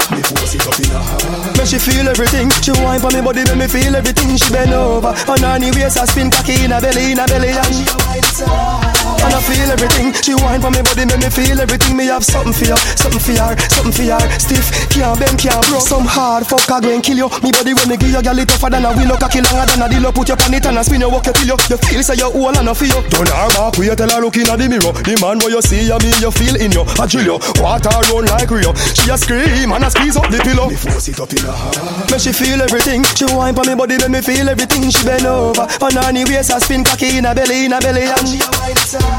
Make 1.56 1.66
she 1.66 1.78
feel 1.78 2.08
everything. 2.08 2.50
She 2.62 2.72
wine 2.72 3.00
for 3.00 3.10
me 3.10 3.20
body, 3.20 3.44
make 3.44 3.56
me 3.56 3.66
feel 3.66 3.96
everything. 3.96 4.36
She 4.36 4.52
bend 4.52 4.72
over, 4.72 5.08
on 5.08 5.38
her 5.38 5.58
waist, 5.74 5.98
I 5.98 6.04
spin 6.04 6.30
cocky 6.30 6.64
in 6.64 6.70
her 6.70 6.80
belly, 6.80 7.12
in 7.12 7.18
her 7.18 7.26
belly, 7.26 7.48
and 7.48 7.74
she 7.74 7.84
a 7.88 7.96
wine 8.06 8.93
and 9.24 9.34
I 9.34 9.40
feel 9.40 9.68
everything. 9.72 10.12
She 10.20 10.34
whine 10.36 10.60
for 10.60 10.70
me 10.70 10.84
body, 10.84 11.04
make 11.08 11.20
me 11.24 11.30
feel 11.32 11.58
everything. 11.60 11.96
Me 11.96 12.06
have 12.12 12.24
something 12.24 12.52
for 12.52 12.68
you, 12.68 12.78
something 13.00 13.20
for 13.20 13.32
her, 13.32 13.56
something 13.72 13.92
for 13.92 14.04
her. 14.04 14.24
Stiff, 14.38 14.66
can't 14.92 15.16
bend, 15.18 15.40
can't 15.40 15.64
broke. 15.68 15.82
Some 15.82 16.04
hard 16.04 16.46
fuck 16.46 16.68
a 16.68 16.76
and 16.84 17.02
kill 17.02 17.16
you. 17.16 17.28
Me 17.40 17.50
body 17.50 17.72
when 17.72 17.88
me 17.88 17.96
give 17.96 18.12
you, 18.12 18.22
girl, 18.22 18.38
it 18.38 18.48
tougher 18.48 18.70
than 18.70 18.84
a 18.84 18.92
willow. 18.92 19.16
Cocky 19.16 19.40
longer 19.40 19.64
than 19.64 19.82
a 19.82 19.86
dillo. 19.88 20.12
Put 20.12 20.28
your 20.28 20.36
pan 20.36 20.54
it 20.54 20.66
and 20.66 20.78
a 20.78 20.84
spin 20.84 21.00
you, 21.00 21.08
walk 21.08 21.26
you 21.26 21.32
till 21.32 21.48
you. 21.54 21.56
You 21.70 21.78
feel 21.80 22.02
say 22.02 22.16
you 22.20 22.28
all 22.28 22.54
and 22.54 22.68
a 22.68 22.74
feel 22.74 22.92
you. 22.92 23.02
Her 23.24 23.48
back, 23.56 23.78
we 23.80 23.88
tell 23.96 24.10
her 24.10 24.20
look 24.20 24.36
in 24.36 24.44
the 24.44 24.66
mirror. 24.68 24.92
The 24.92 25.16
man 25.20 25.40
where 25.40 25.50
you 25.50 25.62
see 25.64 25.88
you, 25.88 25.98
me 25.98 26.12
you 26.20 26.30
feel 26.30 26.56
in 26.60 26.70
you. 26.70 26.84
I 27.00 27.06
drill 27.06 27.24
you, 27.24 27.36
water 27.62 27.90
run 28.12 28.26
like 28.28 28.50
Rio. 28.50 28.76
She 28.92 29.10
a 29.10 29.16
scream 29.16 29.72
and 29.72 29.84
I 29.84 29.88
squeeze 29.88 30.16
up 30.16 30.28
the 30.28 30.38
pillow. 30.44 30.68
Me 30.68 30.76
force 30.76 31.08
it 31.08 31.18
up 31.18 31.32
in 31.32 31.42
her 31.42 31.52
heart. 31.52 32.10
Make 32.10 32.20
she 32.20 32.32
feel 32.32 32.60
everything. 32.60 33.02
She 33.16 33.24
whine 33.26 33.54
for 33.54 33.64
me 33.64 33.74
body, 33.74 33.96
make 33.98 34.10
me 34.10 34.20
feel 34.20 34.48
everything. 34.48 34.90
She 34.90 35.02
bend 35.04 35.26
over, 35.26 35.66
on 35.80 35.94
her 35.96 36.12
knee 36.12 36.24
waist, 36.28 36.52
I 36.52 36.58
spin 36.58 36.84
cocky 36.84 37.18
in 37.18 37.24
her 37.24 37.34
belly, 37.34 37.66
in 37.66 37.72
her 37.72 37.80
belly, 37.80 38.04
and 38.04 38.28
she 38.28 38.38
a 38.38 39.13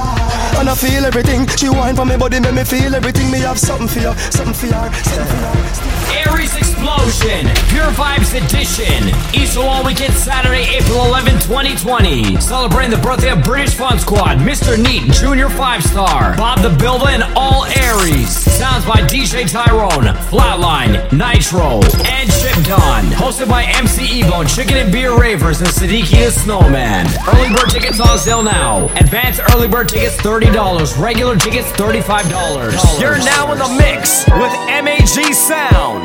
and 0.60 0.70
I 0.70 0.76
feel 0.76 1.06
everything. 1.06 1.48
She 1.48 1.70
wine 1.70 1.96
for 1.96 2.06
me 2.06 2.18
body, 2.18 2.40
make 2.40 2.54
me 2.54 2.64
feel 2.64 2.96
everything. 2.96 3.30
Me 3.32 3.40
have 3.40 3.60
something 3.60 3.88
for 3.88 4.00
you, 4.00 4.14
something 4.32 4.54
for 4.54 4.68
you, 4.68 4.94
something 5.04 5.26
for 5.26 6.00
you. 6.00 6.05
Aries 6.12 6.56
Explosion, 6.56 7.48
Pure 7.70 7.92
Vibes 7.96 8.34
Edition. 8.36 9.10
East 9.34 9.58
All 9.58 9.84
Weekend 9.84 10.14
Saturday, 10.14 10.64
April 10.76 11.06
11, 11.06 11.34
2020. 11.42 12.40
Celebrating 12.42 12.92
the 12.92 12.98
birthday 12.98 13.32
of 13.32 13.44
British 13.44 13.74
Fun 13.76 14.00
Squad, 14.00 14.38
Mr. 14.40 14.78
Neat, 14.82 15.12
Junior 15.14 15.50
5 15.50 15.84
Star, 15.84 16.36
Bob 16.38 16.60
the 16.60 16.70
Builder, 16.70 17.10
and 17.10 17.24
all 17.36 17.66
Aries. 17.66 18.30
Sounds 18.30 18.86
by 18.86 19.02
DJ 19.08 19.50
Tyrone, 19.50 20.14
Flatline, 20.30 21.12
Nitro, 21.12 21.82
and 22.06 22.30
Chip 22.32 22.64
Don. 22.66 23.04
Hosted 23.16 23.50
by 23.50 23.64
MC 23.64 24.22
Evo, 24.22 24.44
Chicken 24.48 24.78
and 24.78 24.92
Beer 24.92 25.18
Ravers, 25.20 25.60
and 25.62 25.70
Siddiqui 25.70 26.26
the 26.26 26.32
Snowman. 26.32 27.08
Early 27.28 27.50
bird 27.56 27.70
tickets 27.70 28.00
on 28.00 28.18
sale 28.18 28.44
now. 28.44 28.86
Advanced 28.96 29.42
early 29.54 29.68
bird 29.68 29.90
tickets 29.90 30.18
$30. 30.18 31.02
Regular 31.02 31.36
tickets 31.38 31.72
$35. 31.74 33.00
You're 33.00 33.18
now 33.18 33.52
in 33.52 33.60
the 33.60 33.70
mix 33.78 34.26
with 34.28 34.52
MAG 34.84 35.34
Sound. 35.34 36.05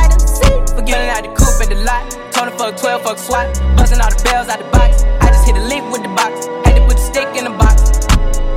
light 0.91 1.23
up 1.23 1.23
the 1.23 1.23
city. 1.23 1.23
Forgetting 1.23 1.23
out 1.23 1.23
the 1.23 1.31
coupe 1.35 1.61
at 1.61 1.69
the 1.69 1.79
lot. 1.83 2.03
Told 2.31 2.47
him 2.49 2.57
fuck 2.57 2.77
12, 2.77 3.01
fuck 3.03 3.17
SWAT. 3.17 3.77
Busting 3.77 4.01
all 4.01 4.09
the 4.09 4.21
bells 4.23 4.47
out 4.49 4.59
the 4.59 4.65
box. 4.71 5.03
I 5.21 5.27
just 5.27 5.45
hit 5.45 5.57
a 5.57 5.63
lick 5.65 5.83
with 5.91 6.03
the 6.03 6.09
box. 6.09 6.47
Had 6.65 6.75
to 6.75 6.81
put 6.85 6.97
the 6.97 7.03
stick 7.03 7.27
in 7.35 7.43
the 7.45 7.51
box. 7.51 8.07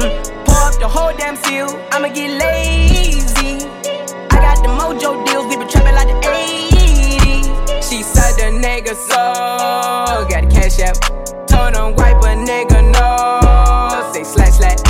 Mm. 0.00 0.46
Pour 0.46 0.62
up 0.62 0.78
the 0.78 0.88
whole 0.88 1.12
damn 1.16 1.36
seal. 1.36 1.68
I'ma 1.92 2.08
get 2.08 2.30
lazy. 2.38 3.66
I 4.30 4.36
got 4.42 4.58
the 4.62 4.68
mojo 4.68 5.24
deals. 5.26 5.46
We 5.46 5.56
been 5.56 5.68
trapping 5.68 5.94
like 5.94 6.08
the 6.08 6.18
80s. 6.20 7.82
She 7.82 8.02
said 8.02 8.34
the 8.36 8.50
nigga 8.58 8.94
so. 8.94 10.26
Got 10.28 10.48
the 10.48 10.50
cash 10.50 10.80
out. 10.80 10.98
Told 11.48 11.76
him 11.76 11.94
wipe 11.96 12.22
a 12.22 12.34
nigga 12.34 12.82
no. 12.92 14.12
Say 14.12 14.24
slash 14.24 14.58
slash. 14.58 14.80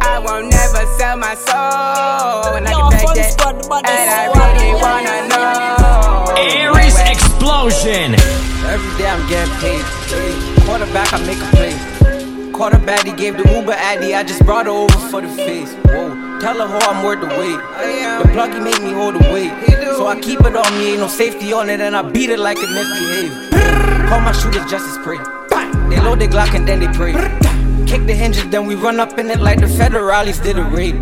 I 0.00 0.18
won't 0.18 0.50
never 0.50 0.86
sell 0.96 1.16
my 1.16 1.34
soul. 1.34 2.56
And 2.56 2.68
I 2.68 2.72
can 2.72 2.90
back 2.90 3.14
that. 3.16 3.54
And 3.86 4.10
I 4.10 4.23
Every 7.94 8.98
day 8.98 9.06
I'm 9.06 9.24
getting 9.28 9.54
paid. 9.62 9.84
Quarterback, 10.66 11.12
I 11.12 11.24
make 11.24 11.38
a 11.38 11.46
play. 11.54 12.50
Quarterback, 12.50 13.06
he 13.06 13.12
gave 13.12 13.36
the 13.36 13.48
Uber 13.54 13.70
Addy. 13.70 14.16
I 14.16 14.24
just 14.24 14.44
brought 14.44 14.66
her 14.66 14.72
over 14.72 14.98
for 15.10 15.20
the 15.20 15.28
face. 15.28 15.72
Whoa, 15.74 16.40
tell 16.40 16.58
her 16.58 16.66
how 16.66 16.90
I'm 16.90 17.04
worth 17.04 17.20
the 17.20 17.28
wait. 17.28 17.54
The 17.54 18.28
plug, 18.32 18.52
he 18.52 18.58
make 18.58 18.82
me 18.82 18.90
hold 18.90 19.14
the 19.14 19.20
weight. 19.32 19.52
So 19.94 20.08
I 20.08 20.18
keep 20.20 20.40
it 20.40 20.56
on 20.56 20.72
me, 20.76 20.90
ain't 20.90 21.02
no 21.02 21.06
safety 21.06 21.52
on 21.52 21.70
it, 21.70 21.80
and 21.80 21.94
I 21.94 22.02
beat 22.02 22.30
it 22.30 22.40
like 22.40 22.58
a 22.58 22.66
misbehave. 22.66 23.30
Call 24.08 24.20
my 24.22 24.32
shooters 24.32 24.68
just 24.68 24.88
as. 24.88 24.96
They 25.88 26.00
load 26.00 26.18
their 26.18 26.26
Glock 26.26 26.52
and 26.56 26.66
then 26.66 26.80
they 26.80 26.88
pray. 26.88 27.12
Kick 27.86 28.08
the 28.08 28.14
hinges, 28.14 28.48
then 28.48 28.66
we 28.66 28.74
run 28.74 28.98
up 28.98 29.16
in 29.20 29.30
it 29.30 29.38
like 29.38 29.60
the 29.60 29.66
federales 29.66 30.42
did 30.42 30.58
a 30.58 30.64
raid. 30.64 30.96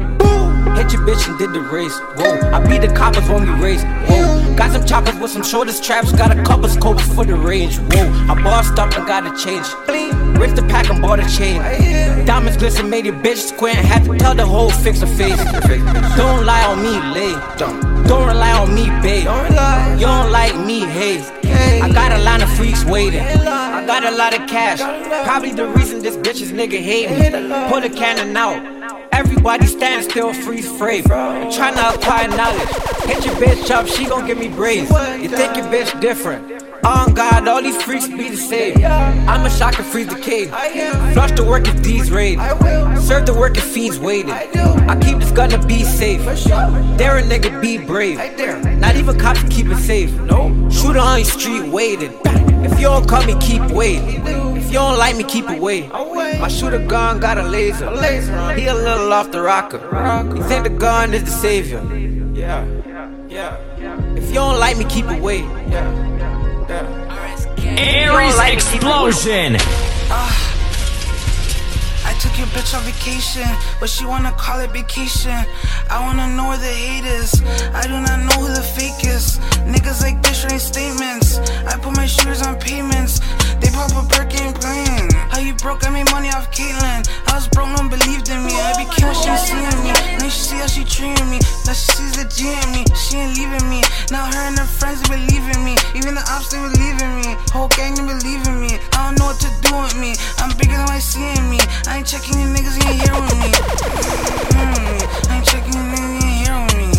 Hit 0.77 0.93
your 0.93 1.07
bitch 1.09 1.27
and 1.27 1.39
did 1.39 1.55
the 1.55 1.63
race. 1.73 1.99
Whoa, 2.17 2.51
I 2.53 2.61
beat 2.69 2.83
the 2.83 2.93
coppers 2.95 3.27
when 3.31 3.45
we 3.45 3.65
race. 3.65 3.83
Whoa, 3.83 4.42
got 4.57 4.73
some 4.73 4.85
choppers 4.85 5.19
with 5.19 5.31
some 5.31 5.43
shorter 5.43 5.73
straps. 5.73 6.13
Got 6.13 6.37
a 6.37 6.43
couple 6.43 6.69
scopes 6.69 7.07
for 7.15 7.25
the 7.25 7.35
range. 7.35 7.79
Whoa, 7.79 8.09
I 8.29 8.41
bossed 8.43 8.79
up 8.79 8.97
and 8.97 9.07
got 9.07 9.27
a 9.27 9.33
change. 9.37 9.67
Ripped 10.39 10.57
the 10.57 10.63
pack 10.69 10.91
and 10.91 11.01
bought 11.01 11.21
a 11.21 11.29
chain. 11.29 11.61
Diamonds 12.27 12.57
glisten, 12.57 12.89
made 12.91 13.07
your 13.07 13.15
bitch 13.15 13.51
and 13.63 13.87
had 13.87 14.05
to 14.05 14.17
tell 14.19 14.35
the 14.35 14.47
whole 14.47 14.71
fix 14.71 15.01
her 15.01 15.07
face. 15.07 15.43
Don't 16.17 16.45
lie 16.45 16.65
on 16.67 16.83
me, 16.83 16.99
lay. 17.15 17.35
Don't 17.59 18.27
rely 18.27 18.53
on 18.53 18.75
me, 18.75 18.87
babe. 19.03 19.25
You 20.01 20.07
don't 20.07 20.31
like 20.31 20.57
me, 20.57 20.81
hey. 20.81 21.23
I 21.81 21.91
got 21.93 22.13
a 22.13 22.23
lot 22.23 22.43
of 22.43 22.51
freaks 22.57 22.85
waiting. 22.85 23.21
I 23.21 23.85
got 23.87 24.05
a 24.05 24.11
lot 24.17 24.39
of 24.39 24.49
cash. 24.49 24.81
Probably 25.25 25.53
the 25.53 25.67
reason 25.69 26.03
this 26.03 26.17
bitch's 26.17 26.53
nigga 26.53 26.81
hate 26.81 27.11
me. 27.11 27.71
Put 27.71 27.85
a 27.85 27.91
cannon 27.91 28.37
out. 28.37 28.72
Everybody 29.23 29.67
stand 29.67 30.03
still, 30.03 30.35
freeze 30.35 30.69
frame. 30.77 31.05
I'm 31.09 31.53
trying 31.53 31.77
to 31.77 31.95
apply 31.95 32.27
knowledge. 32.27 32.69
Hit 33.07 33.25
your 33.25 33.37
bitch 33.37 33.71
up, 33.71 33.87
she 33.87 34.05
gon' 34.05 34.27
give 34.27 34.37
me 34.37 34.49
braids. 34.49 34.91
You 34.91 35.29
think 35.29 35.57
your 35.57 35.67
bitch 35.67 36.01
different? 36.01 36.61
On 36.85 37.15
God, 37.15 37.47
all 37.47 37.63
these 37.63 37.81
freaks 37.81 38.09
be 38.09 38.31
the 38.31 38.37
same. 38.37 38.79
I'ma 38.85 39.49
shock 39.49 39.79
and 39.79 39.87
freeze 39.87 40.09
the 40.09 40.19
cave. 40.19 40.49
Flush 41.13 41.31
the 41.37 41.45
work 41.45 41.69
if 41.69 41.81
these 41.85 42.11
raid. 42.11 42.41
Serve 42.99 43.27
the 43.27 43.35
work 43.39 43.57
if 43.57 43.63
fiends 43.63 44.01
waiting. 44.01 44.33
I 44.33 44.99
keep 44.99 45.19
this 45.19 45.31
gun 45.31 45.51
to 45.51 45.67
be 45.69 45.85
safe. 45.85 46.25
Dare 46.99 47.19
a 47.19 47.23
nigga 47.23 47.63
be 47.63 47.79
brave. 47.79 48.19
Not 48.81 48.97
even 48.97 49.17
cops 49.17 49.45
keep 49.45 49.67
it 49.67 49.79
safe. 49.79 50.13
No, 50.23 50.69
shooter 50.69 50.99
on 50.99 51.19
your 51.19 51.27
street 51.27 51.69
waiting. 51.69 52.13
If 52.65 52.79
you 52.79 52.87
don't 52.87 53.09
call 53.09 53.25
me, 53.25 53.35
keep 53.41 53.63
waiting. 53.71 54.25
If 54.57 54.67
you 54.67 54.75
don't 54.75 54.99
like 54.99 55.17
me, 55.17 55.25
keep 55.25 55.49
away. 55.49 55.89
My 55.89 56.49
shooter 56.49 56.85
gun 56.87 57.21
got 57.21 57.39
a 57.39 57.43
laser. 57.43 57.91
He 58.55 58.67
a 58.67 58.75
little 58.75 59.13
off 59.13 59.31
the 59.31 59.43
rocker. 59.43 59.81
He 60.35 60.43
think 60.43 60.65
the 60.65 60.71
gun 60.71 61.15
is 61.15 61.25
the 61.25 61.31
savior. 61.31 61.83
Yeah, 62.35 62.67
yeah. 63.29 63.57
If 64.17 64.29
you 64.29 64.35
don't 64.35 64.59
like 64.59 64.77
me, 64.77 64.85
keep 64.85 65.07
away. 65.07 65.41
Yeah, 65.41 65.91
yeah. 66.69 67.77
Aries 67.79 68.39
Explosion. 68.39 69.57
Ah. 70.11 70.42
Took 72.23 72.39
your 72.39 72.47
bitch 72.55 72.73
on 72.79 72.85
vacation, 72.85 73.49
but 73.81 73.91
she 73.91 74.07
wanna 74.07 74.31
call 74.39 74.61
it 74.61 74.71
vacation. 74.71 75.45
I 75.91 75.99
wanna 76.07 76.29
know 76.37 76.47
where 76.51 76.57
the 76.57 76.71
hate 76.71 77.05
is. 77.05 77.43
I 77.75 77.83
do 77.83 77.99
not 77.99 78.23
know 78.23 78.47
who 78.47 78.55
the 78.55 78.63
fake 78.63 79.03
is. 79.05 79.41
Niggas 79.67 80.03
like 80.03 80.23
this 80.23 80.47
ain't 80.47 80.63
statements. 80.63 81.39
I 81.67 81.77
put 81.83 81.97
my 81.97 82.07
shooters 82.07 82.41
on 82.43 82.61
payments. 82.61 83.19
They 83.59 83.71
pop 83.71 83.91
a 83.91 84.07
perk 84.07 84.39
ain't 84.41 84.55
playing. 84.55 85.11
How 85.35 85.41
you 85.41 85.55
broke? 85.55 85.87
I 85.87 85.91
made 85.91 86.11
money 86.13 86.31
off 86.31 86.51
Caitlyn. 86.55 87.03
I 87.27 87.35
was 87.35 87.49
broke, 87.49 87.75
no 87.75 87.83
one 87.83 87.89
believed 87.89 88.29
in 88.29 88.47
me. 88.47 88.55
I 88.55 88.75
became 88.79 89.11
what 89.11 89.39
seeing 89.43 89.83
me. 89.83 89.91
Now 89.91 90.29
she 90.29 90.43
see 90.47 90.59
how 90.63 90.67
she 90.67 90.85
treating 90.85 91.27
me. 91.27 91.39
Now 91.67 91.75
she 91.75 91.91
sees 91.91 92.15
the 92.15 92.27
G 92.31 92.55
in 92.55 92.69
me. 92.71 92.87
She 92.95 93.19
ain't 93.19 93.35
leaving 93.35 93.67
me. 93.67 93.83
Now 94.15 94.31
her 94.31 94.47
and 94.47 94.59
her 94.59 94.67
friends 94.67 95.03
they 95.03 95.19
believe 95.19 95.47
in 95.55 95.65
me. 95.65 95.75
Even 95.99 96.15
the 96.15 96.25
ops 96.31 96.55
they 96.55 96.59
believe 96.59 96.99
in 97.03 97.13
me. 97.19 97.35
Whole 97.51 97.69
gang 97.75 97.95
they 97.99 98.07
believe 98.07 98.47
in 98.47 98.61
me. 98.63 98.79
I 98.95 99.11
don't 99.11 99.19
know 99.19 99.31
what 99.31 99.41
to 99.43 99.51
do 99.67 99.75
with 99.79 99.97
me. 99.99 100.15
I'm 100.39 100.55
bigger 100.59 100.79
than 100.79 100.91
I 100.91 100.99
see 100.99 101.23
in 101.23 101.51
me. 101.51 101.59
I 101.87 101.99
ain't 101.99 102.12
checking 102.13 102.41
you 102.41 102.47
niggas, 102.49 102.77
me. 103.41 103.49
Mm, 104.53 105.31
I 105.31 105.37
ain't 105.37 105.47
checking 105.47 105.73
you 105.73 105.81
niggas, 105.81 106.13
ain't 106.13 106.37
here 106.45 106.59
with 106.61 106.77
me. 106.77 106.91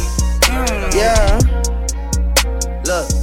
Yeah. 0.97 1.37
Look. 2.83 3.22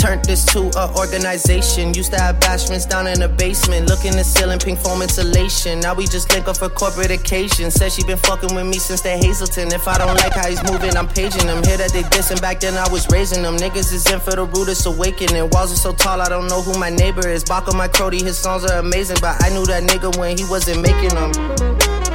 Turned 0.00 0.24
this 0.24 0.46
to 0.46 0.60
a 0.80 0.96
organization. 0.96 1.92
Used 1.92 2.12
to 2.12 2.18
have 2.18 2.40
bashments 2.40 2.88
down 2.88 3.06
in 3.06 3.20
the 3.20 3.28
basement. 3.28 3.86
Looking 3.86 4.16
the 4.16 4.24
ceiling, 4.24 4.58
pink 4.58 4.78
foam 4.78 5.02
insulation. 5.02 5.78
Now 5.80 5.92
we 5.92 6.06
just 6.06 6.32
link 6.32 6.48
up 6.48 6.56
for 6.56 6.70
corporate 6.70 7.10
occasions. 7.10 7.74
Said 7.74 7.92
she 7.92 8.02
been 8.04 8.16
fucking 8.16 8.54
with 8.54 8.64
me 8.64 8.78
since 8.78 9.02
the 9.02 9.10
Hazelton. 9.10 9.68
If 9.74 9.86
I 9.86 9.98
don't 9.98 10.16
like 10.16 10.32
how 10.32 10.48
he's 10.48 10.62
moving, 10.72 10.96
I'm 10.96 11.06
paging 11.06 11.46
him. 11.46 11.62
Hear 11.64 11.76
that 11.76 11.92
they 11.92 12.02
dissing 12.04 12.40
back 12.40 12.60
then, 12.60 12.78
I 12.78 12.88
was 12.88 13.06
raising 13.10 13.42
them. 13.42 13.58
Niggas 13.58 13.92
is 13.92 14.10
in 14.10 14.20
for 14.20 14.32
the 14.32 14.44
rudest 14.44 14.86
awakening. 14.86 15.50
Walls 15.50 15.70
are 15.70 15.76
so 15.76 15.92
tall, 15.92 16.22
I 16.22 16.30
don't 16.30 16.48
know 16.48 16.62
who 16.62 16.78
my 16.78 16.88
neighbor 16.88 17.28
is. 17.28 17.44
Baka 17.44 17.76
my 17.76 17.86
Crody, 17.86 18.22
his 18.22 18.38
songs 18.38 18.64
are 18.64 18.78
amazing. 18.78 19.18
But 19.20 19.44
I 19.44 19.50
knew 19.50 19.66
that 19.66 19.82
nigga 19.82 20.16
when 20.16 20.38
he 20.38 20.44
wasn't 20.48 20.80
making 20.80 21.12
them. 21.12 21.30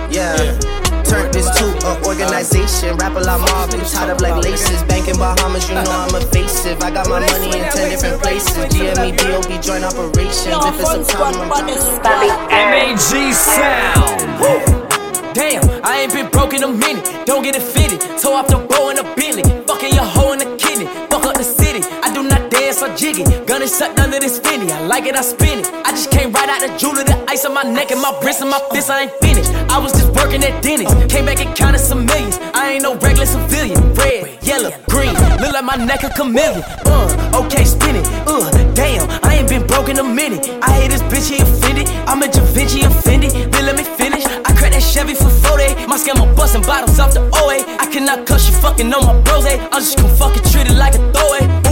Yeah. 0.09 0.57
Turned 1.05 1.31
this 1.33 1.45
to 1.61 1.65
an 1.85 2.03
organization. 2.03 2.97
Rap 2.97 3.13
a 3.15 3.19
lot 3.19 3.37
more, 3.39 3.67
be 3.69 3.77
tied 3.85 4.09
up 4.09 4.21
like 4.21 4.43
laces. 4.43 4.81
Bank 4.89 5.07
in 5.07 5.17
Bahamas, 5.17 5.69
you 5.69 5.75
know 5.75 5.85
I'm 5.85 6.15
evasive. 6.15 6.81
I 6.81 6.89
got 6.89 7.07
my 7.07 7.19
money 7.19 7.59
in 7.59 7.65
10 7.75 7.89
different 7.89 8.21
places. 8.21 8.55
GME, 8.73 9.17
DOB, 9.17 9.61
joint 9.61 9.83
operations. 9.83 10.47
If 10.47 10.79
it's 10.79 11.11
a 11.11 11.15
problem, 11.15 11.51
I'm 11.51 11.65
MAG 11.67 12.99
Sound. 13.33 14.21
Damn, 15.33 15.83
I 15.83 15.99
ain't 16.01 16.13
been 16.13 16.29
broke 16.29 16.53
in 16.53 16.63
a 16.63 16.67
minute. 16.67 17.25
Don't 17.25 17.43
get 17.43 17.55
it 17.55 17.61
fitted. 17.61 17.99
Toe 18.17 18.33
off 18.33 18.47
the 18.47 18.57
bow 18.57 18.89
in 18.91 18.99
a 18.99 19.03
Bentley. 19.15 19.54
Or 22.85 22.95
jiggy. 22.95 23.23
Gun 23.45 23.61
is 23.61 23.73
sucked 23.75 23.99
under 23.99 24.19
this 24.19 24.39
finny. 24.39 24.71
I 24.71 24.85
like 24.85 25.05
it, 25.05 25.15
I 25.15 25.21
spin 25.21 25.59
it. 25.59 25.67
I 25.85 25.91
just 25.91 26.11
came 26.11 26.31
right 26.31 26.49
out 26.49 26.61
the 26.61 26.71
jewelry, 26.77 27.03
the 27.03 27.17
ice 27.27 27.45
on 27.45 27.53
my 27.53 27.63
neck 27.63 27.91
and 27.91 28.01
my 28.01 28.13
wrist 28.23 28.41
and 28.41 28.49
my 28.49 28.59
fist. 28.71 28.89
I 28.89 29.03
ain't 29.03 29.11
finished. 29.21 29.51
I 29.69 29.77
was 29.79 29.91
just 29.93 30.09
working 30.13 30.43
at 30.43 30.61
Denny's. 30.61 30.91
Came 31.11 31.25
back 31.25 31.39
and 31.39 31.55
counted 31.55 31.79
some 31.79 32.05
millions. 32.05 32.37
I 32.53 32.73
ain't 32.73 32.83
no 32.83 32.95
regular 32.95 33.25
civilian. 33.25 33.93
Red, 33.93 34.43
yellow, 34.43 34.71
green. 34.89 35.13
Look 35.41 35.53
like 35.53 35.63
my 35.65 35.75
neck 35.75 36.03
a 36.03 36.09
chameleon. 36.09 36.63
Uh, 36.85 37.41
okay, 37.45 37.65
spin 37.65 37.95
it. 37.95 38.05
Uh, 38.27 38.49
damn, 38.73 39.09
I 39.23 39.35
ain't 39.35 39.49
been 39.49 39.65
broke 39.65 39.89
in 39.89 39.97
a 39.99 40.03
minute. 40.03 40.47
I 40.61 40.71
hate 40.71 40.91
this 40.91 41.01
bitch, 41.03 41.29
he 41.31 41.41
offended. 41.41 41.87
I'm 42.07 42.21
a 42.21 42.27
Da 42.27 42.41
Vinci 42.53 42.81
offended. 42.81 43.31
Then 43.51 43.65
let 43.65 43.75
me 43.75 43.83
finish. 43.83 44.25
I 44.25 44.51
cracked 44.53 44.73
that 44.73 44.83
Chevy 44.83 45.15
for 45.15 45.29
40. 45.29 45.87
My 45.87 45.97
scammer 45.97 46.29
busting 46.35 46.63
bottles 46.63 46.99
off 46.99 47.13
the 47.13 47.21
OA. 47.33 47.65
I 47.79 47.87
cannot 47.91 48.25
cuss 48.27 48.47
you 48.47 48.55
fucking 48.57 48.93
on 48.93 49.05
my 49.05 49.19
bros. 49.21 49.45
eh? 49.45 49.57
I'm 49.71 49.81
just 49.81 49.97
gonna 49.97 50.13
fucking 50.15 50.43
treat 50.51 50.67
it 50.67 50.77
like 50.77 50.93
a 50.95 51.01
throwaway. 51.11 51.64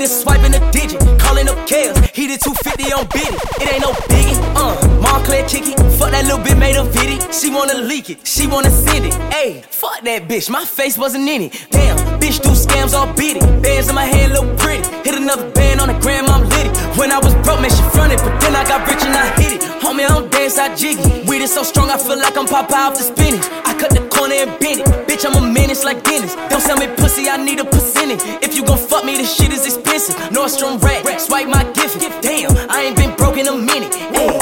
I 0.00 0.36
a 0.56 0.72
digit. 0.72 0.98
Calling 1.20 1.46
up 1.46 1.58
Kales. 1.68 2.00
He 2.16 2.26
did 2.26 2.40
250 2.40 2.92
on 2.94 3.04
biddy. 3.12 3.36
It 3.60 3.68
ain't 3.68 3.82
no 3.84 3.92
biggie. 4.08 4.32
Uh, 4.56 4.72
Montclair 4.98 5.46
kicky. 5.46 5.76
Fuck 5.98 6.12
that 6.12 6.24
little 6.24 6.42
bit 6.42 6.56
made 6.56 6.76
a 6.76 6.84
video. 6.84 7.20
She 7.30 7.50
wanna 7.50 7.74
leak 7.74 8.08
it. 8.08 8.26
She 8.26 8.46
wanna 8.46 8.70
send 8.70 9.04
it. 9.04 9.12
Ayy, 9.28 9.62
fuck 9.62 10.00
that 10.04 10.26
bitch. 10.26 10.48
My 10.48 10.64
face 10.64 10.96
wasn't 10.96 11.28
in 11.28 11.42
it. 11.42 11.66
Damn, 11.70 11.98
bitch 12.18 12.40
do 12.40 12.48
scams 12.56 12.94
all 12.94 13.12
it. 13.12 13.62
Bands 13.62 13.90
in 13.90 13.94
my 13.94 14.06
hand 14.06 14.32
look 14.32 14.48
pretty. 14.58 14.88
Hit 15.04 15.20
another 15.20 15.50
band 15.50 15.82
on 15.82 15.88
the 15.88 15.98
gram, 16.00 16.24
I'm 16.28 16.48
lit 16.48 16.66
it. 16.68 16.76
When 16.96 17.12
I 17.12 17.18
was 17.18 17.34
broke, 17.44 17.60
man, 17.60 17.68
she 17.68 17.82
fronted. 17.92 18.20
But 18.24 18.40
then 18.40 18.56
I 18.56 18.64
got 18.64 18.88
rich 18.88 19.04
and 19.04 19.14
I 19.14 19.28
hit 19.36 19.52
it. 19.52 19.60
Homie, 19.84 20.06
I 20.06 20.08
don't 20.08 20.32
dance, 20.32 20.56
I 20.56 20.74
jiggy. 20.74 21.28
Weed 21.28 21.42
is 21.42 21.52
so 21.52 21.62
strong, 21.62 21.90
I 21.90 21.98
feel 21.98 22.16
like 22.16 22.38
I'm 22.38 22.46
Popeye 22.46 22.88
off 22.88 22.96
the 22.96 23.04
spinach. 23.04 23.44
I 23.68 23.76
cut 23.78 23.90
the 23.90 24.00
corner 24.08 24.34
and 24.34 24.58
bend 24.58 24.80
it. 24.80 24.99
Bitch, 25.20 25.36
I'm 25.36 25.44
a 25.44 25.52
menace 25.52 25.84
like 25.84 26.02
Dennis. 26.02 26.34
Don't 26.48 26.62
sell 26.62 26.78
me 26.78 26.86
pussy, 26.96 27.28
I 27.28 27.36
need 27.36 27.60
a 27.60 27.64
percentage. 27.64 28.20
If 28.42 28.56
you 28.56 28.64
gon' 28.64 28.78
fuck 28.78 29.04
me, 29.04 29.16
this 29.18 29.36
shit 29.36 29.52
is 29.52 29.66
expensive. 29.66 30.16
Nordstrom 30.32 30.80
rack, 30.82 31.20
swipe 31.20 31.46
my 31.46 31.62
gift. 31.74 32.00
Damn, 32.22 32.56
I 32.70 32.84
ain't 32.84 32.96
been 32.96 33.14
broke 33.16 33.36
in 33.36 33.46
a 33.46 33.54
minute. 33.54 33.92
Ayy. 33.92 34.32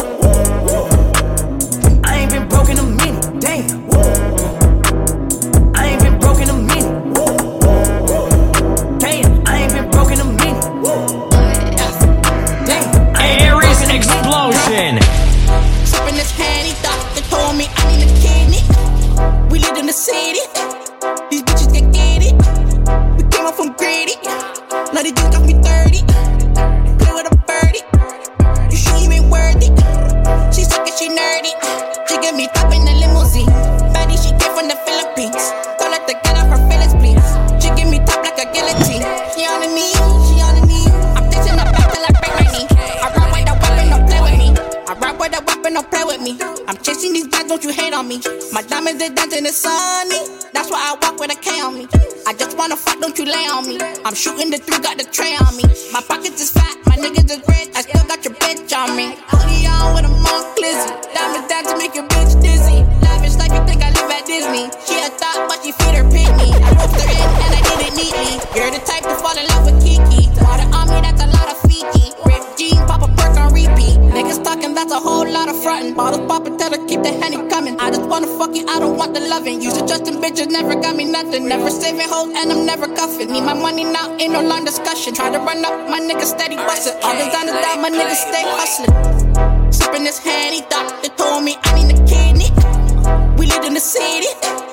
I 2.05 2.19
ain't 2.19 2.31
been 2.31 2.49
broke 2.49 2.69
in 2.69 2.79
a 2.79 2.83
minute. 2.85 3.41
Damn. 3.41 3.91
I 5.75 5.87
ain't 5.87 6.03
been 6.03 6.19
broke 6.21 6.41
in 6.43 6.49
a 6.49 6.55
minute. 6.55 6.95
Damn, 9.01 9.49
I 9.49 9.59
ain't 9.59 9.73
been 9.73 9.91
broke 9.91 10.13
in 10.13 10.21
a 10.21 10.25
minute. 10.25 10.63
Damn. 12.67 13.17
Aries 13.17 13.83
Explosion. 13.83 15.03
Sipping 15.85 16.15
this 16.15 16.31
handy, 16.39 16.73
doctor 16.83 17.23
told 17.31 17.57
me 17.57 17.67
I 17.67 17.97
need 17.97 18.07
a 18.07 18.15
kidney. 18.23 18.63
We 19.51 19.59
live 19.59 19.77
in 19.77 19.87
the 19.87 19.93
city. 19.93 20.39
My 48.53 48.63
diamonds, 48.63 48.99
they 48.99 49.11
dancing, 49.11 49.45
the 49.45 49.53
sunny. 49.53 50.19
That's 50.53 50.71
why 50.71 50.81
I 50.81 50.99
walk 51.03 51.21
with 51.21 51.31
a 51.31 51.37
K 51.37 51.61
on 51.61 51.75
me. 51.75 51.87
I 52.27 52.35
just 52.35 52.57
wanna 52.59 52.77
fuck, 52.77 52.99
don't 53.01 53.17
you 53.19 53.25
lay 53.25 53.47
on 53.47 53.69
me. 53.69 53.79
I'm 54.05 54.15
shooting 54.15 54.51
the 54.51 54.59
three, 54.59 54.79
got 54.81 54.99
the 54.99 55.05
tray 55.05 55.37
on 55.37 55.57
me. 55.57 55.65
My 55.93 56.01
pockets 56.01 56.41
is 56.43 56.51
fat, 56.51 56.77
my 56.87 56.97
niggas 56.97 57.31
is 57.31 57.43
rich. 57.47 57.71
I 57.77 57.83
still 57.83 58.05
got 58.09 58.25
your 58.25 58.35
bitch 58.35 58.73
on 58.75 58.97
me. 58.97 59.15
Hoodie 59.29 59.67
on 59.69 59.95
with 59.95 60.05
a 60.05 60.09
monk 60.09 60.47
glizzy. 60.57 60.91
Diamonds 61.15 61.49
down 61.49 61.65
to 61.71 61.77
make 61.79 61.95
your 61.95 62.09
bitch 62.09 62.35
dizzy. 62.43 62.83
Lavish 63.05 63.37
like 63.37 63.53
you 63.53 63.63
think 63.69 63.85
I 63.85 63.91
live 63.93 64.11
at 64.11 64.27
Disney. 64.27 64.67
She 64.87 64.99
a 64.99 65.11
thought, 65.15 65.47
but 65.49 65.63
she 65.63 65.73
feed 65.73 65.95
her 65.95 66.08
that's 74.89 75.05
a 75.05 75.09
whole 75.09 75.29
lot 75.29 75.49
of 75.49 75.63
frontin'. 75.63 75.95
Bottles 75.95 76.27
poppin', 76.27 76.57
tell 76.57 76.71
her 76.71 76.87
keep 76.87 77.03
the 77.03 77.13
honey 77.21 77.37
coming. 77.51 77.79
I 77.79 77.91
just 77.91 78.09
wanna 78.09 78.27
fuck 78.39 78.55
you, 78.55 78.65
I 78.67 78.79
don't 78.81 78.97
want 78.97 79.13
the 79.15 79.21
loving. 79.21 79.61
Used 79.61 79.79
to 79.79 79.87
trust 79.87 80.07
them 80.07 80.17
bitches, 80.23 80.49
never 80.49 80.75
got 80.75 80.97
me 80.97 81.05
nothing. 81.05 81.47
Never 81.49 81.71
saving 81.71 82.09
hoes, 82.09 82.33
and 82.35 82.51
I'm 82.51 82.65
never 82.65 82.87
cuffing. 82.95 83.31
Need 83.31 83.43
my 83.43 83.55
money 83.55 83.85
now, 83.85 84.17
ain't 84.19 84.33
no 84.33 84.43
long 84.43 84.65
discussion. 84.65 85.15
Try 85.15 85.31
to 85.31 85.39
run 85.39 85.65
up, 85.65 85.91
my 85.91 86.01
niggas 86.01 86.33
steady 86.37 86.57
bustin'. 86.57 86.97
All 87.03 87.13
designers 87.13 87.61
down, 87.61 87.83
my 87.83 87.91
niggas 87.91 88.23
stay 88.29 88.45
hustlin'. 88.47 89.73
Sippin' 89.73 90.05
this 90.05 90.19
handy, 90.19 90.63
doctor 90.71 91.11
told 91.11 91.45
me 91.45 91.57
I 91.65 91.71
need 91.77 91.95
a 91.95 91.99
kidney. 92.07 92.49
We 93.37 93.47
live 93.47 93.65
in 93.65 93.75
the 93.75 93.81
city. 93.81 94.68